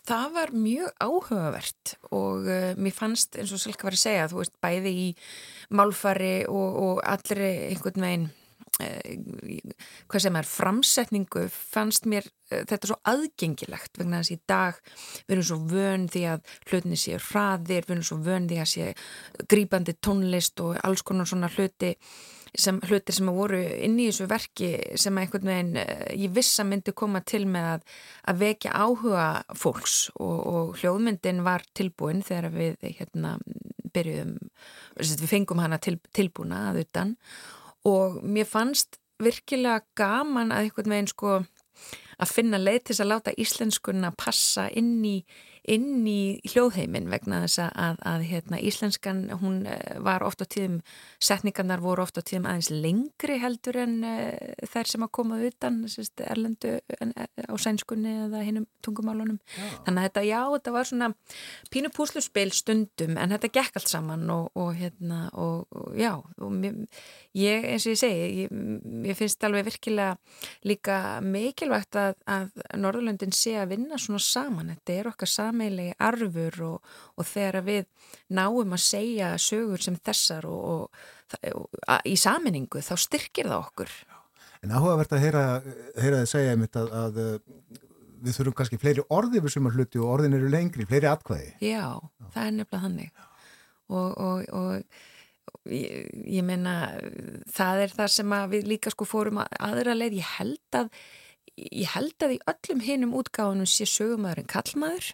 [0.07, 4.41] Það var mjög áhugavert og uh, mér fannst eins og Silka var að segja, þú
[4.41, 5.07] veist, bæði í
[5.75, 9.73] málfari og, og allir einhvern veginn uh,
[10.07, 14.79] hvað sem er framsetningu fannst mér uh, þetta svo aðgengilegt vegna þess að í dag
[14.93, 18.73] við erum svo vön því að hlutinni séu hraðir, við erum svo vön því að
[18.77, 21.97] séu grípandi tónlist og alls konar svona hluti
[22.55, 24.69] sem hlutir sem voru inn í þessu verki
[24.99, 27.87] sem einhvern veginn eh, ég vissa myndi koma til með að,
[28.31, 33.37] að vekja áhuga fólks og, og hljóðmyndin var tilbúin þegar við hérna
[33.93, 34.37] byrjuðum,
[34.99, 37.13] við fengum hana til, tilbúna að utan.
[37.87, 41.37] Og mér fannst virkilega gaman að einhvern veginn sko
[42.17, 45.17] að finna leið til að láta íslenskunna passa inn í
[45.67, 50.77] inn í hljóðheimin vegna þess að, að, að hérna, íslenskan hún eh, var ofta tíðum
[51.19, 54.31] setningarnar voru ofta tíðum aðeins lengri heldur en uh,
[54.71, 59.65] þær sem að koma utan sérst, erlendu en, eh, á sænskunni eða hinnum tungumálunum já.
[59.83, 61.11] þannig að þetta, já, þetta var svona
[61.73, 66.55] pínu púsluspil stundum en þetta gekk allt saman og, og hérna og, og já, og
[66.55, 66.79] mér,
[67.35, 68.55] ég eins og ég segi, ég,
[69.11, 70.15] ég finnst alveg virkilega
[70.63, 75.95] líka mikilvægt að, að Norðurlöndin sé að vinna svona saman, þetta er okkar saman sameilegi
[75.99, 77.87] arfur og, og þegar við
[78.29, 80.91] náum að segja sögur sem þessar og,
[81.41, 83.91] og að, í saminningu þá styrkir það okkur.
[84.63, 85.43] En áhugavert að heyra,
[85.97, 87.19] heyra þið segja einmitt að, að
[88.17, 91.53] við þurfum kannski fleiri orði við sumar hluti og orðin eru lengri, fleiri atkvæði.
[91.61, 92.31] Já, Já.
[92.33, 93.11] það er nefnilega þannig
[93.87, 96.73] og, og ég, ég meina
[97.53, 100.91] það er það sem við líka sko fórum aðra leið, ég held að
[101.57, 105.13] ég held að í öllum hinnum útgáðunum sé sögumæðurinn kallmaður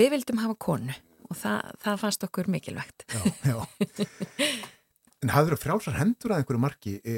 [0.00, 0.96] við vildum hafa konu
[1.30, 3.22] og það, það fannst okkur mikilvægt já,
[3.52, 3.56] já.
[5.20, 7.16] En hafður þú frjálsar hendur að einhverju marki e,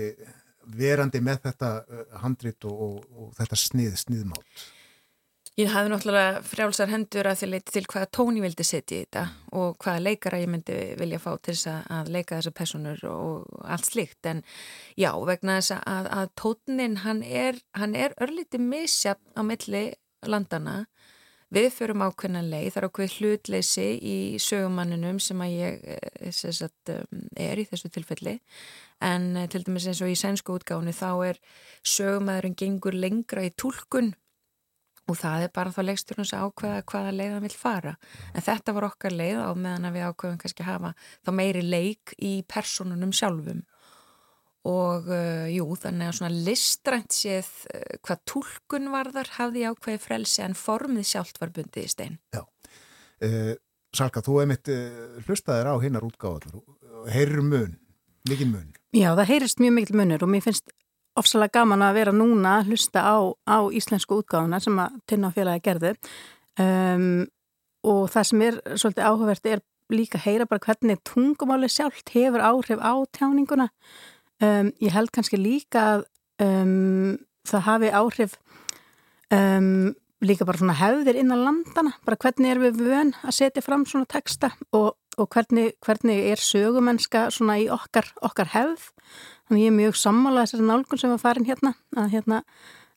[0.74, 4.64] verandi með þetta e, handrit og, og, og þetta snið, sniðmátt?
[5.60, 9.04] Ég hafði náttúrulega frjálsar hendur að því leiti til hvaða tón ég vildi setja í
[9.04, 9.24] þetta
[9.60, 13.90] og hvaða leikara ég myndi vilja fá til þess að leika þessar personur og allt
[13.90, 14.40] slikt en
[14.96, 19.84] já, vegna þess að, að tónin hann er, hann er örlítið misjafn á milli
[20.24, 20.78] landana
[21.52, 26.92] Við förum ákveðna leið, það er ákveð hlutleysi í sögumanninum sem að ég eh, sagt,
[26.94, 28.38] um, er í þessu tilfelli
[29.04, 31.40] en eh, til dæmis eins og í sænsku útgánu þá er
[31.84, 34.14] sögumæðurinn gengur lengra í tólkun
[35.10, 37.94] og það er bara þá leikstjórnus ákveða hvaða leið það vil fara.
[38.32, 42.16] En þetta var okkar leið á meðan að við ákveðum kannski hafa þá meiri leik
[42.16, 43.60] í personunum sjálfum
[44.68, 50.44] og uh, jú, þannig að svona listrænt séð uh, hvað tólkun varðar hafði ákveði frelsi
[50.46, 52.18] en formið sjálft var bundið í stein.
[52.34, 52.44] Já.
[53.22, 53.54] Uh,
[53.92, 54.68] Salka, þú hefði mitt
[55.26, 57.74] hlustaðir á hinnar útgáðar og heyrir mun,
[58.30, 58.70] mikið mun.
[58.96, 60.72] Já, það heyrist mjög mikil munur og mér finnst
[61.18, 65.92] ofsalega gaman að vera núna að hlusta á, á íslensku útgáðuna sem að tinnafélagi gerði
[66.62, 67.26] um,
[67.84, 69.62] og það sem er svolítið áhugavert er
[69.92, 73.68] líka að heyra bara hvernig tungumáli sjálft hefur áhrif á tjáninguna
[74.42, 76.00] Um, ég held kannski líka að
[76.42, 78.32] um, það hafi áhrif
[79.30, 79.92] um,
[80.22, 84.08] líka bara svona hefðir innan landana, bara hvernig er við vön að setja fram svona
[84.10, 88.90] texta og, og hvernig, hvernig er sögumennska svona í okkar, okkar hefð.
[89.46, 92.42] Þannig ég er mjög sammálað þessari nálgun sem var farin hérna að, hérna,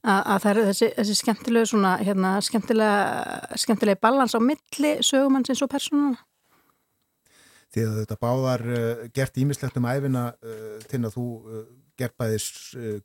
[0.01, 5.65] að, að það er þessi, þessi skemmtilegu svona hérna, skemmtilega skemmtilegi balans á milli sögumannsins
[5.65, 6.21] og personuna
[7.75, 11.65] því að þetta báðar uh, gert ímislegt um æfina uh, til að þú uh,
[11.95, 12.45] gert bæðis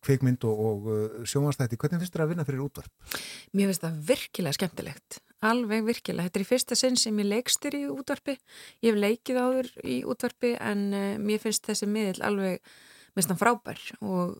[0.03, 1.77] kvikmynd og, og sjónvastætti.
[1.79, 3.13] Hvernig finnst þetta að vinna fyrir útvarp?
[3.55, 5.19] Mér finnst það virkilega skemmtilegt.
[5.47, 6.27] Alveg virkilega.
[6.27, 8.35] Þetta er í fyrsta sinn sem ég leikstir í útvarpi.
[8.83, 10.83] Ég hef leikið áður í útvarpi en
[11.23, 12.75] mér finnst þessi miðl alveg
[13.15, 14.35] mest frábær og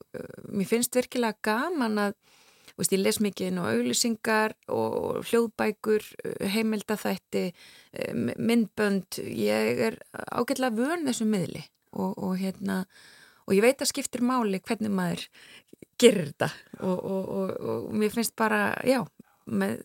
[0.51, 2.19] mér finnst virkilega gaman að
[2.81, 7.47] veist, ég les mikið inn á auðlisingar og hljóðbækur, eh, heimildathætti,
[7.93, 9.99] eh, myndbönd, ég er
[10.33, 12.85] ágætlega vön þessum miðli og, og hérna
[13.47, 15.27] og ég veit að skiptir máli hvernig maður
[16.01, 16.51] gerir þetta
[16.87, 19.03] og, og, mér finnst bara, já,
[19.51, 19.83] með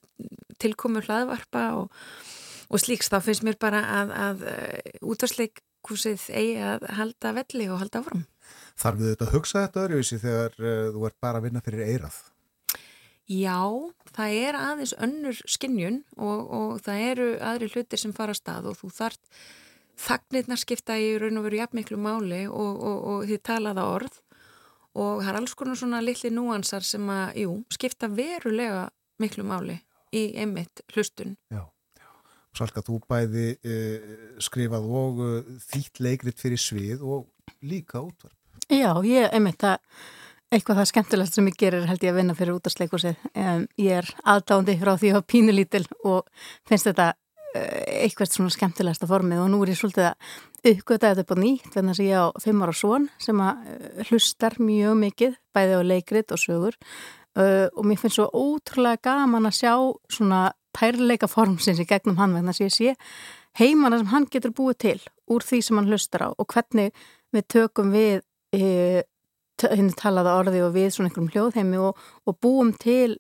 [0.62, 7.34] tilkomu hlaðvarpa og slíks þá finnst mér bara að, að eh, útvarsleikúsið eigi að halda
[7.40, 8.24] velli og halda áfram.
[8.80, 11.86] Þarf við þetta að hugsa þetta öðruvísi þegar uh, þú ert bara að vinna fyrir
[11.88, 12.18] eirað?
[13.26, 13.58] Já,
[14.14, 18.68] það er aðeins önnur skinnjun og, og það eru aðri hlutir sem fara að stað
[18.70, 19.40] og þú þart
[20.06, 24.20] þagnirnar skipta í raun og veru jafn miklu máli og, og, og því talaða orð
[24.96, 28.86] og það er alls konar svona litli núansar sem að, jú, skipta verulega
[29.22, 29.80] miklu máli
[30.16, 31.36] í einmitt hlustun.
[31.52, 31.66] Já.
[32.56, 34.12] Salka, þú bæði uh,
[34.44, 37.26] skrifað og uh, þýtt leikrit fyrir svið og
[37.66, 38.38] líka útvarp.
[38.72, 39.82] Já, ég, einmitt, það,
[40.56, 43.28] eitthvað það skemmtilegast sem ég gerir held ég að vinna fyrir útvarsleikusið.
[43.36, 46.30] Um, ég er aðdándi frá því að hafa pínulítil og
[46.70, 51.26] finnst þetta uh, eitthvað svona skemmtilegasta formið og nú er ég svolítið að uppgöta þetta
[51.26, 55.40] upp á nýtt, þannig að ég á fimm ára svon sem að hlustar mjög mikið,
[55.54, 56.80] bæði á leikrit og sögur
[57.36, 59.74] og mér finnst svo ótrúlega gaman að sjá
[60.10, 60.40] svona
[60.76, 62.96] tærleika formsins í gegnum hann vegna sem ég sé
[63.60, 64.98] heimana sem hann getur búið til
[65.32, 66.96] úr því sem hann hlustar á og hvernig
[67.36, 68.24] við tökum við
[69.64, 73.18] e, henni talaða orði og við svona einhverjum hljóðheimi og, og búum til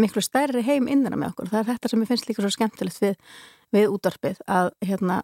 [0.00, 1.52] miklu stærri heim innan með okkur.
[1.52, 3.16] Það er þetta sem ég finnst líka svo skemmtilegt við,
[3.74, 5.20] við útdarpið að hérna,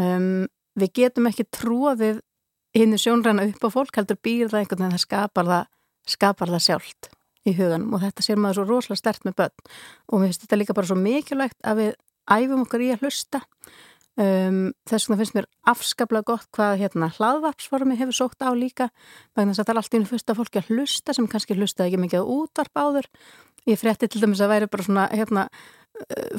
[0.00, 0.46] um,
[0.78, 2.22] við getum ekki tróðið
[2.76, 5.66] hinnu sjónræna upp á fólk heldur býr það einhvern veginn það skapar það,
[6.08, 7.10] skapar það sjálft
[7.46, 7.92] í huganum.
[7.94, 9.70] Og þetta sér maður svo rosalega stert með börn.
[10.08, 11.92] Og mér finnst þetta líka bara svo mikilvægt að við
[12.32, 13.42] æfum okkar í að hlusta
[14.20, 18.90] um, þess vegna finnst mér afskaplega gott hvað hérna hlaðvarpsformi hefur sótt á líka
[19.36, 21.92] vegna þess að það er allt í einu fyrsta fólki að hlusta sem kannski hlustaði
[21.92, 23.08] ekki mikið á útvarp áður.
[23.68, 25.46] Ég frétti til dæmis að væri bara svona hérna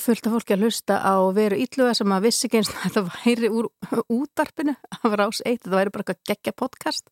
[0.02, 3.04] fullt af fólki að hlusta á veru ítluga sem að vissi ekki eins og þetta
[3.10, 3.70] væri úr
[4.18, 7.06] útarpinu af rás eitt, þetta væri bara eitthvað geggja podcast.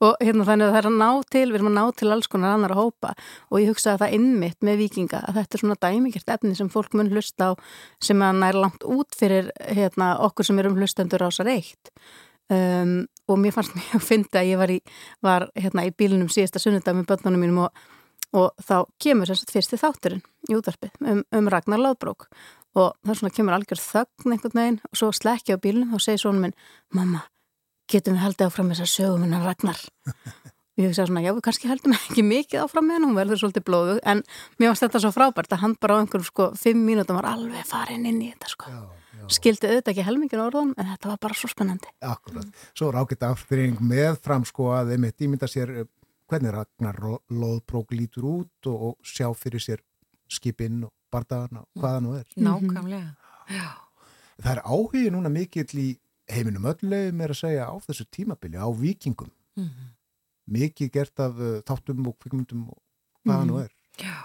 [0.00, 2.30] Og hérna þannig að það er að ná til við erum að ná til alls
[2.32, 3.14] konar annar að hópa.
[3.50, 6.72] Og ég hugsa að það innmitt með vikinga að þetta er svona dæmikert efni sem
[6.72, 7.56] fólk mun hlusta á
[8.02, 11.92] sem að nær langt út fyrir hérna, okkur sem erum hlustendur ásar eitt.
[12.52, 14.78] Um, og mér fannst mjög að finna að ég var, í,
[15.24, 17.84] var hérna, í bílunum síðasta sunnudag með börnunum mínum og
[18.32, 22.28] og þá kemur þess að fyrsti þátturinn í útvarpið um, um Ragnar Láðbrók.
[22.72, 26.02] Og það er svona kemur algjör þögn einhvern veginn og svo slekki á bílunum og
[26.04, 26.56] segir svona minn
[26.96, 27.26] mamma,
[27.92, 29.82] getum við haldið áfram þess að sögum hennar Ragnar?
[30.08, 33.42] Og ég hugsa svona, já við kannski heldum ekki mikið áfram með henn, hún verður
[33.42, 34.24] svolítið blóðu en
[34.56, 37.68] mér finnst þetta svo frábært að hann bara á einhverjum sko fimm mínútum var alveg
[37.68, 38.72] farin inn í þetta sko.
[38.72, 38.80] Já,
[39.36, 41.92] skildi auðvitað ekki helmingin orðan en þetta var bara svo spennandi.
[42.08, 45.74] Akkurat, svo rákitt afturring með fram sko að þeim eitt ímynda sér
[46.32, 46.98] hvernig Ragnar
[47.28, 49.82] loðbrók lítur út og, og sjá fyrir sér
[50.32, 52.28] skipinn og barndagana og hvaða nú er.
[52.40, 53.12] Nákvæmlega,
[53.52, 53.68] já.
[54.42, 55.88] Það er áhugið núna mikill í
[56.32, 59.30] heiminum öllulegum er að segja á þessu tímabili, á vikingum.
[59.56, 59.90] Mm -hmm.
[60.46, 62.78] Mikið gert af uh, þáttum og kvikmyndum og
[63.24, 63.52] hvaða mm -hmm.
[63.52, 63.70] nú er.
[63.98, 64.16] Já.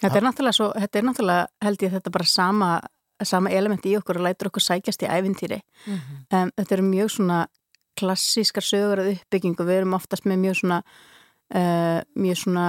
[0.00, 2.80] Þetta er náttúrulega, svo, þetta er náttúrulega held ég þetta bara sama,
[3.22, 5.60] sama element í okkur og lætur okkur sækjast í æfintýri.
[5.86, 6.42] Mm -hmm.
[6.42, 7.46] um, þetta eru mjög svona
[7.94, 10.82] klassískar sögur að uppbyggingu, við erum oftast með mjög svona
[11.46, 12.68] Uh, mjög svona,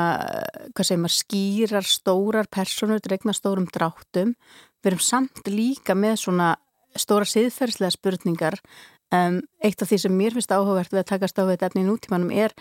[0.77, 4.35] hvað segir maður skýrar, stórar personur dregna stórum dráttum.
[4.83, 6.51] Við erum samt líka með svona
[6.97, 8.59] stóra siðferðslega spurningar.
[9.13, 11.87] Um, eitt af því sem mér finnst áhugavert við að takast á þetta efni í
[11.87, 12.53] nútímanum er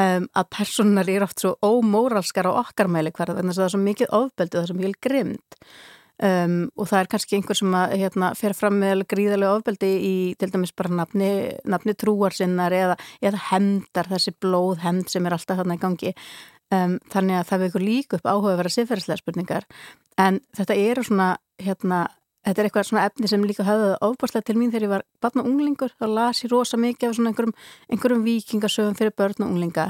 [0.00, 3.74] um, að personar er oft svo ómóralskar á okkar mæli hverða þannig að það er
[3.74, 5.58] svo mikið ofbeldu og það er svo mikið grimt
[6.20, 10.14] Um, og það er kannski einhver sem að hérna, fer fram með gríðarlega ofbeldi í
[10.36, 11.30] til dæmis bara nafni,
[11.64, 16.12] nafni trúarsinnar eða, eða hendar þessi blóð hend sem er alltaf þarna í gangi.
[16.70, 19.68] Um, þannig að það vekur líka upp áhuga að vera siðferðslega spurningar.
[20.20, 22.04] En þetta eru svona hérna,
[22.44, 25.40] þetta er eitthvað svona efni sem líka höfðuð ofbúrslega til mín þegar ég var barn
[25.40, 25.96] og unglingur.
[25.96, 27.56] Þá las ég rosa mikið af svona einhverjum,
[27.88, 29.88] einhverjum vikingasögum fyrir börn og unglinga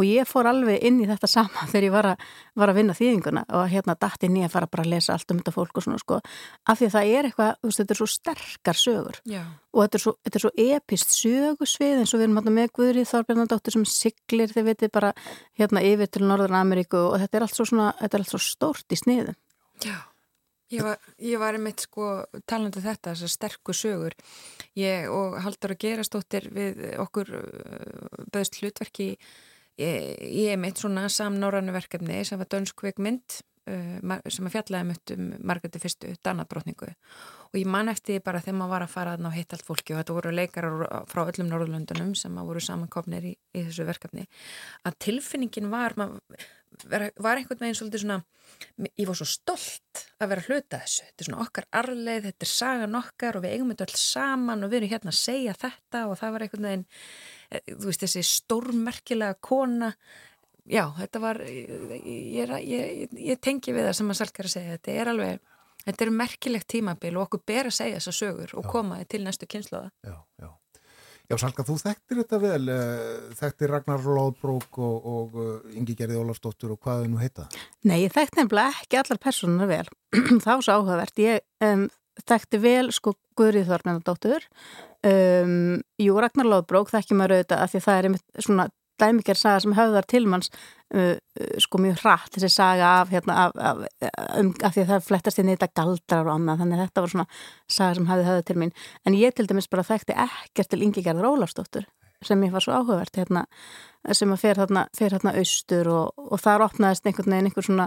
[0.00, 2.26] og ég fór alveg inn í þetta sama þegar ég var að,
[2.62, 5.34] var að vinna þýðinguna og hérna dætt inn í að fara bara að lesa allt
[5.34, 6.20] um þetta fólk og svona sko,
[6.64, 9.42] af því að það er eitthvað, þú veist, þetta er svo sterkar sögur Já.
[9.74, 12.72] og þetta er svo, þetta er svo epist sögusvið eins og við erum hérna með
[12.78, 15.12] Guðrið Þorbjörnandóttir sem siglir, þið veitir bara
[15.60, 18.44] hérna yfir til Norðan Ameríku og þetta er allt svo svona, þetta er allt svo
[18.44, 19.36] stórt í sniðum.
[19.84, 19.98] Já.
[20.70, 22.08] Ég var, ég var einmitt sko
[22.46, 24.14] talandi um þetta, þessar sterku sögur
[24.78, 27.32] ég og Haldur að gerastóttir við okkur
[28.30, 29.08] böðst hlutverki
[29.80, 33.40] ég er mitt svona samnárannu verkefni sem var dönskveikmynd
[33.70, 36.90] uh, sem að fjallaði mitt um Margreði fyrstu, Danadrótningu
[37.50, 39.94] og ég man eftir bara þegar maður var að fara að ná hitt allt fólki
[39.94, 44.26] og þetta voru leikarar frá öllum Norðlundunum sem voru samankofnir í, í þessu verkefni
[44.86, 45.96] að tilfinningin var
[46.90, 48.20] var, var einhvern veginn svolítið svona
[48.98, 51.04] ég var svo stolt að vera hluta þessu.
[51.06, 54.64] Þetta er svona okkar arleið, þetta er sagan okkar og við eigum þetta alls saman
[54.66, 56.88] og við erum hérna að segja þetta og það var einhvern veginn
[57.50, 59.92] Eh, þú veist þessi stórmerkilega kona.
[60.70, 64.92] Já þetta var ég, ég, ég tengi við það sem að Salkar að segja þetta
[64.94, 68.70] er alveg þetta er merkilegt tímabil og okkur ber að segja þessa sögur og já.
[68.70, 70.50] koma til næstu kynnslóða Já, já
[71.30, 76.18] Já, Salka, þú þekktir þetta vel, eh, þekktir Ragnar Lóðbrók og, og eh, Ingi Gerði
[76.18, 77.44] Ólafsdóttur og hvað þau nú heita?
[77.86, 79.86] Nei, ég þekkti nefnilega ekki allar personar vel,
[80.44, 81.22] þá svo áhugavert.
[81.22, 81.86] Ég um,
[82.26, 84.48] þekkti vel sko Guðrið Þornarnadóttur
[85.06, 88.68] um, Jú, Ragnar Lóðbrók, það ekki maður auðvitað af því það er einmitt svona
[89.00, 90.50] dæmiger saga sem höfðar til manns
[90.94, 93.84] uh, uh, sko mjög hratt þessi saga af, hérna, af, af,
[94.38, 97.06] um, af því að það flettast inn í þetta galdrar og annað þannig að þetta
[97.06, 97.28] var svona
[97.78, 98.74] saga sem hafði höfðar til mín.
[99.06, 101.88] En ég til dæmis bara þekkti ekkert til Ingi Gerður Ólafsdóttur
[102.24, 103.46] sem ég var svo áhugavert hérna,
[104.12, 107.86] sem að fer þarna austur og, og þar opnaðist einhvern veginn einhver svona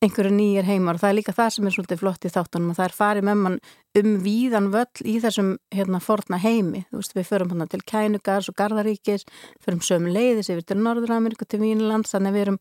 [0.00, 0.96] einhverju nýjir heimar.
[0.96, 3.26] Og það er líka það sem er svolítið flott í þáttunum og það er farið
[3.28, 3.58] með mann
[4.00, 8.48] um víðan völl í þessum hérna forna heimi, þú veist við förum hérna til Kænugars
[8.50, 9.26] og Garðaríkis,
[9.60, 12.58] förum söm leiðis yfir til Norður-Ameríku til Vínland þannig við erum,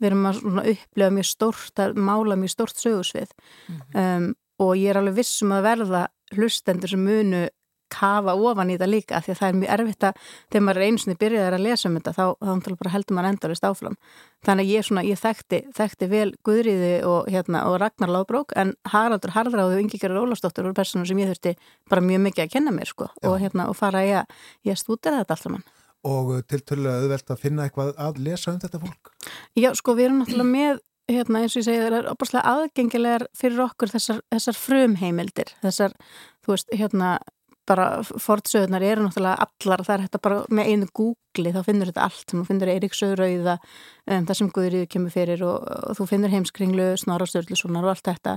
[0.00, 0.42] við erum að
[0.74, 4.16] upplega mjög stórt, að mála mjög stórt sögursvið mm -hmm.
[4.16, 7.48] um, og ég er alveg vissum að verða hlustendur sem munu
[7.92, 11.02] kafa ofan í þetta líka því að það er mjög erfitt að þegar maður einu
[11.02, 13.98] sinni byrjaðið að lesa um þetta þá, þá heldur maður endalist áfram.
[14.46, 18.72] Þannig að ég, svona, ég þekkti, þekkti vel Guðriði og, hérna, og Ragnar Lábrók en
[18.88, 21.56] Haraldur Harðráðu og Ingigerður Ólafsdóttur voru personur sem ég þurfti
[21.92, 25.36] bara mjög mikið að kenna mér sko, og, hérna, og fara að, að stúdera þetta
[25.36, 25.68] alltaf mann
[26.08, 29.10] Og til tölulega auðvelt að finna eitthvað að lesa um þetta fólk?
[29.58, 30.80] Já, sko við erum náttúrulega með
[31.10, 35.96] hérna, eins og ég segi, það er opaslega aðgengilegar fyrir okkur þessar, þessar frumheimildir þessar,
[36.44, 37.10] þú veist, hérna
[37.70, 41.92] bara fortsöðunar eru náttúrulega allar, það er hægt að bara með einu googli þá finnur
[41.92, 46.34] þetta allt, þú finnur Eiríksauðrauða um, það sem Guðriðu kemur fyrir og, og þú finnur
[46.34, 48.36] heimskringlu, Snorrastörlussonar og allt þetta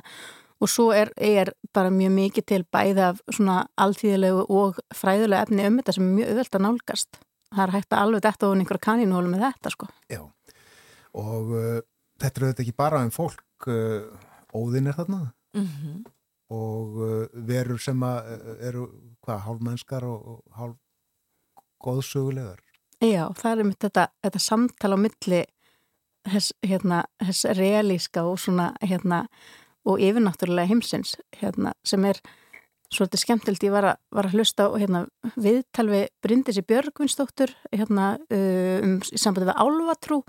[0.63, 5.67] og svo er, er bara mjög mikið til bæða af svona alltíðilegu og fræðulega efni
[5.67, 7.23] um þetta sem er mjög auðvelt að nálgast
[7.53, 9.89] það er hægt að alveg detta ofin einhverja kanínhólu með þetta sko.
[10.11, 10.21] Já,
[11.19, 11.79] og uh,
[12.21, 14.09] þetta er auðvitað ekki bara um fólk uh,
[14.53, 15.21] óðin er þarna
[15.57, 16.01] mm -hmm.
[16.53, 18.21] Og uh, verur sem uh,
[18.61, 18.87] eru
[19.23, 20.77] hvað, hálf mennskar og, og hálf
[21.83, 22.61] góðsögulegar.
[23.03, 25.41] Já, það er um þetta, þetta samtala á milli
[26.29, 29.25] þess, hérna, þess realíska og svona, hérna,
[29.83, 32.21] og yfirnáttúrulega heimsins, hérna, sem er
[32.93, 33.65] svolítið skemmtilt.
[33.65, 35.03] Ég var að, var að hlusta á, hérna,
[35.35, 40.21] viðtalvi Bryndisi Björgvinsdóttur, hérna, um, í sambandi við Álvatrú,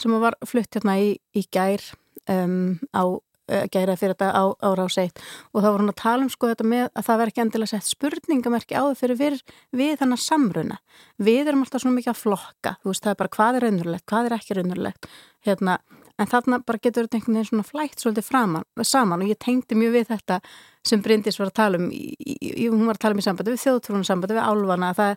[0.00, 1.84] sem var flutt, hérna, í, í gær
[2.32, 3.04] um, á
[3.46, 5.20] gæra fyrir þetta á, á rás eitt.
[5.52, 7.72] Og þá voru hann að tala um sko þetta með að það verð ekki endilega
[7.72, 9.38] sett spurningamerki á þau fyrir við,
[9.70, 10.80] við þannig samruna.
[11.22, 12.76] Við erum alltaf svona mikið að flokka.
[12.82, 15.10] Þú veist það er bara hvað er raunverulegt, hvað er ekki raunverulegt
[15.46, 15.78] hérna,
[16.16, 19.22] en þarna bara getur þetta einhvern veginn svona flægt svolítið framan, saman.
[19.22, 20.40] Og ég tengdi mjög við þetta
[20.86, 23.54] sem Bryndis var að tala um í, í, hún var að tala um í sambandi
[23.54, 25.16] við þjóðtrúnum sambandi við álvana það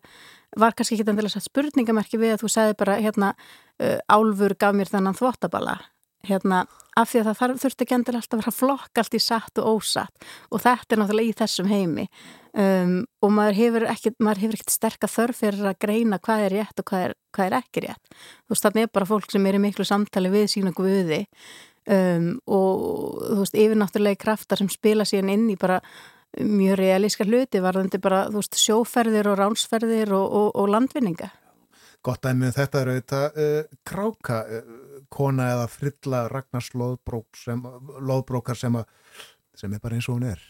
[0.60, 3.32] var kannski ekki endilega sett spurningamerki við að þú segði bara hérna,
[3.80, 5.78] uh, álfur gaf mér þennan þvottabala
[6.28, 6.66] hérna,
[7.00, 9.80] af því að það þurfti ekki endur alltaf að vera flokk allt í satt og
[9.80, 10.28] ósatt.
[10.52, 12.06] Og þetta er náttúrulega í þessum heimi.
[12.50, 17.06] Um, og maður hefur ekkert sterkast þörf fyrir að greina hvað er rétt og hvað
[17.06, 18.14] er, hvað er ekki rétt.
[18.20, 21.26] Þú veist, þannig er bara fólk sem er í miklu samtali við sína guði.
[21.90, 25.80] Um, og þú veist, yfirnáttúrulega kraftar sem spila síðan inn í bara
[26.38, 31.32] mjög realíska hluti varðandi bara, þú veist, sjóferðir og ránsferðir og, og, og landvinninga.
[32.06, 34.44] Gott að með þetta er auðvitað uh, kráka.
[34.46, 34.79] Uh,
[35.14, 37.62] kona eða frilla Ragnars loðbrók sem,
[38.00, 38.86] loðbrókar sem, að,
[39.58, 40.42] sem er bara eins og hún er.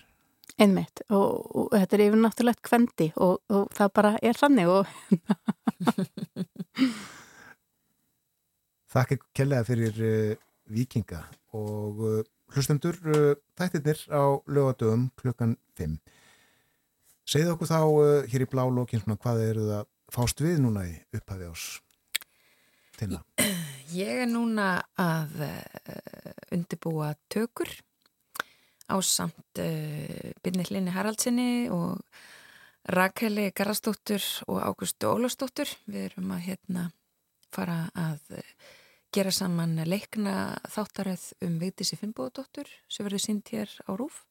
[0.60, 4.84] Einmitt og, og þetta er yfir náttúrulegt kvendi og, og það bara er þannig og
[8.90, 10.34] Þakk ekki kellega fyrir uh,
[10.74, 11.22] vikinga
[11.56, 12.24] og uh,
[12.56, 16.00] hlustendur uh, þættirnir á lögadögum klukkan 5
[17.30, 17.82] Segðu okkur þá
[18.32, 21.64] hér í blá lókin hvað eru það fást við núna í upphafi ás
[22.98, 23.22] Tina?
[23.90, 27.70] Ég er núna að uh, undirbúa tökur
[28.86, 31.98] á samt uh, Birnillinni Haraldsinni og
[32.94, 35.72] Rakeli Garastóttur og Águstu Ólafstóttur.
[35.90, 36.84] Við erum að hérna
[37.56, 38.52] fara að uh,
[39.16, 40.36] gera saman leikna
[40.70, 44.22] þáttaröð um Vigdísi Finnbóðdóttur sem verður sínt hér á Rúf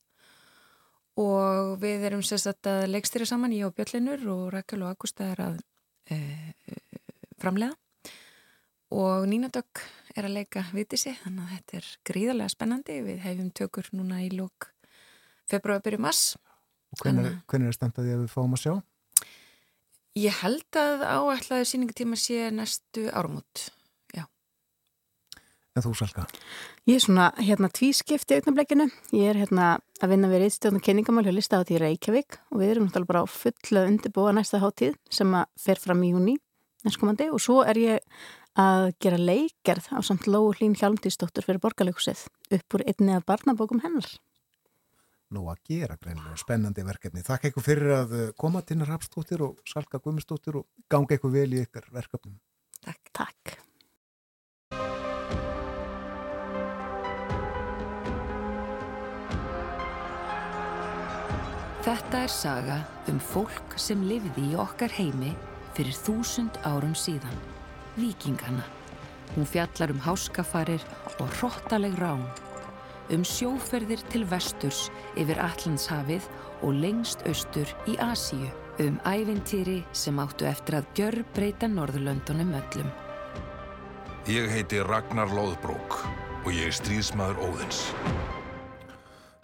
[1.19, 5.61] og við erum sérstaklega leikstýra saman ég og Björlinur og Rakel og Águsta er að
[7.43, 7.75] framlega
[8.95, 9.85] og Nínadögg
[10.17, 13.01] er að leika vitisi þannig að þetta er gríðarlega spennandi.
[13.07, 14.71] Við hefum tökur núna í lók
[15.49, 16.37] februar byrju mass
[16.93, 18.73] Og hvernig, hvernig er standaði að við fáum að sjá?
[20.19, 23.69] Ég held að áætlaðu síningatíma sé næstu árumút,
[24.17, 24.25] já.
[25.77, 26.25] En þú Salka?
[26.89, 29.69] Ég er svona hérna tvískipt í augnableikinu ég er hérna
[30.01, 33.35] að vinna við reyðstjóðan kynningamál hjá listahátt í Reykjavík og við erum náttúrulega bara á
[33.37, 36.39] fulla undirbúa næsta háttíð sem að fer fram í júni
[36.87, 37.29] næstkomandi.
[37.35, 38.19] Og svo er ég
[38.59, 42.25] að gera leikgerð á samt Lóu Hlín Hjálmdísdóttur fyrir borgarleikusið
[42.59, 44.09] upp úr einni af barnabókum hennar.
[45.29, 47.23] Nú að gera greinlega spennandi verkefni.
[47.23, 51.51] Þakk eitthvað fyrir að eh, koma til Rapstóttir og Salka Guðmustóttir og ganga eitthvað vel
[51.53, 52.39] í ykkar verkefnum.
[52.81, 53.13] Takk.
[53.13, 53.59] Takk.
[61.89, 62.75] Þetta er saga
[63.09, 65.31] um fólk sem lifði í okkar heimi
[65.77, 67.37] fyrir þúsund árum síðan,
[67.99, 68.65] vikingana.
[69.35, 70.83] Hún fjallar um háskafarir
[71.19, 72.25] og hróttaleg rán,
[73.11, 74.89] um sjóferðir til vesturs
[75.19, 76.25] yfir Allandshafið
[76.63, 78.49] og lengst austur í Asíu,
[78.79, 82.91] um ævintýri sem áttu eftir að gjör breyta Norðurlöndunum öllum.
[84.29, 86.01] Ég heiti Ragnar Lóðbrók
[86.45, 87.85] og ég er stríðsmaður Óðins.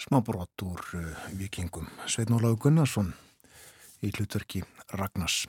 [0.04, 1.86] Smá brott úr uh, vikingum.
[2.06, 3.14] Svein Óláfi Gunnarsson
[4.04, 4.60] í hlutverki
[4.92, 5.46] Ragnars.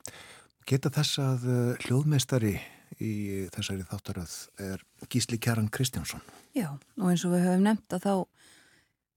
[0.65, 2.55] Geta þess að uh, hljóðmeistari
[3.01, 4.35] í þessari þáttaröð
[4.65, 6.23] er Gísli Kjaran Kristjánsson.
[6.55, 6.69] Já,
[6.99, 8.15] og eins og við höfum nefnt að þá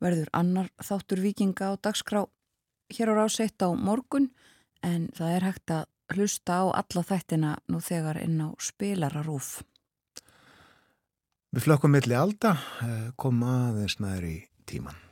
[0.03, 2.25] verður annar þáttur vikinga á dagskrá
[2.95, 4.31] hér á ráseitt á morgun
[4.83, 9.59] en það er hægt að hlusta á alla þættina nú þegar inn á spilararúf.
[11.53, 14.37] Við flökkum milli alda, uh, kom aðeins næri
[14.69, 15.08] tíman.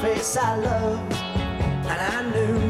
[0.00, 1.12] Face I loved.
[1.12, 2.69] And I knew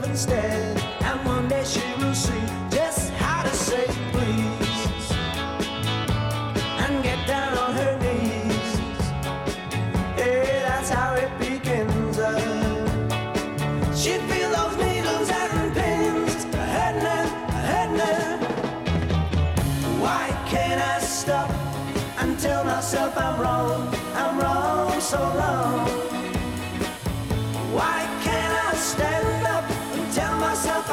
[0.00, 0.82] love instead.
[1.00, 2.05] And one day she will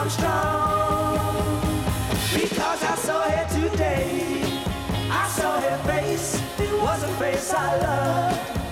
[0.04, 1.62] I'm strong?
[2.34, 4.44] Because I saw her today.
[5.10, 6.42] I saw her face.
[6.60, 8.62] It was a face I loved.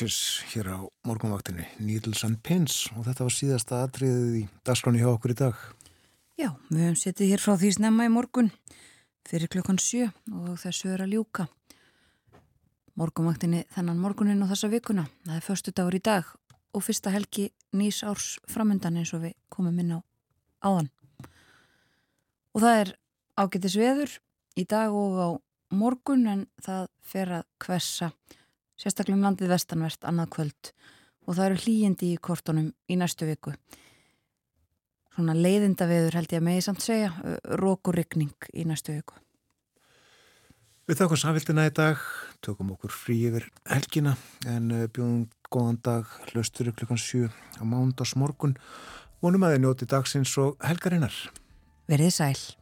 [0.00, 5.10] Searches hér á morgunvaktinni, Needles and Pins og þetta var síðasta atriðið í dagskráni hjá
[5.10, 5.58] okkur í dag.
[6.40, 8.48] Já, við höfum setið hér frá því snemma í morgun
[9.28, 11.46] fyrir klukkan sjö og þessu er að ljúka.
[12.96, 15.04] Morgunvaktinni þennan morgunin og þessa vikuna.
[15.26, 16.32] Það er förstu dagur í dag
[16.72, 20.00] og fyrsta helgi nýs árs framöndan eins og við komum inn á
[20.64, 20.88] áðan.
[22.56, 22.96] Og það er
[23.36, 24.16] ágættis veður
[24.56, 25.28] í dag og á
[25.76, 28.14] morgun en það fer að hversa
[28.80, 30.72] sérstaklega um landið vestanvert annað kvöld
[31.26, 33.54] og það eru hlýjandi í kortunum í næstu viku.
[35.14, 37.10] Svona leiðinda veður held ég að megi samt segja,
[37.60, 39.18] rók og rigning í næstu viku.
[40.88, 42.00] Við þakkum samfélgina í dag,
[42.42, 44.16] tökum okkur frí yfir helgina
[44.48, 48.56] en bjóðum góðan dag hlaustur klukkan 7 á mándags morgun.
[49.22, 51.14] Vonum að þið njóti dagsins og helgarinnar.
[51.90, 52.59] Verðið sæl.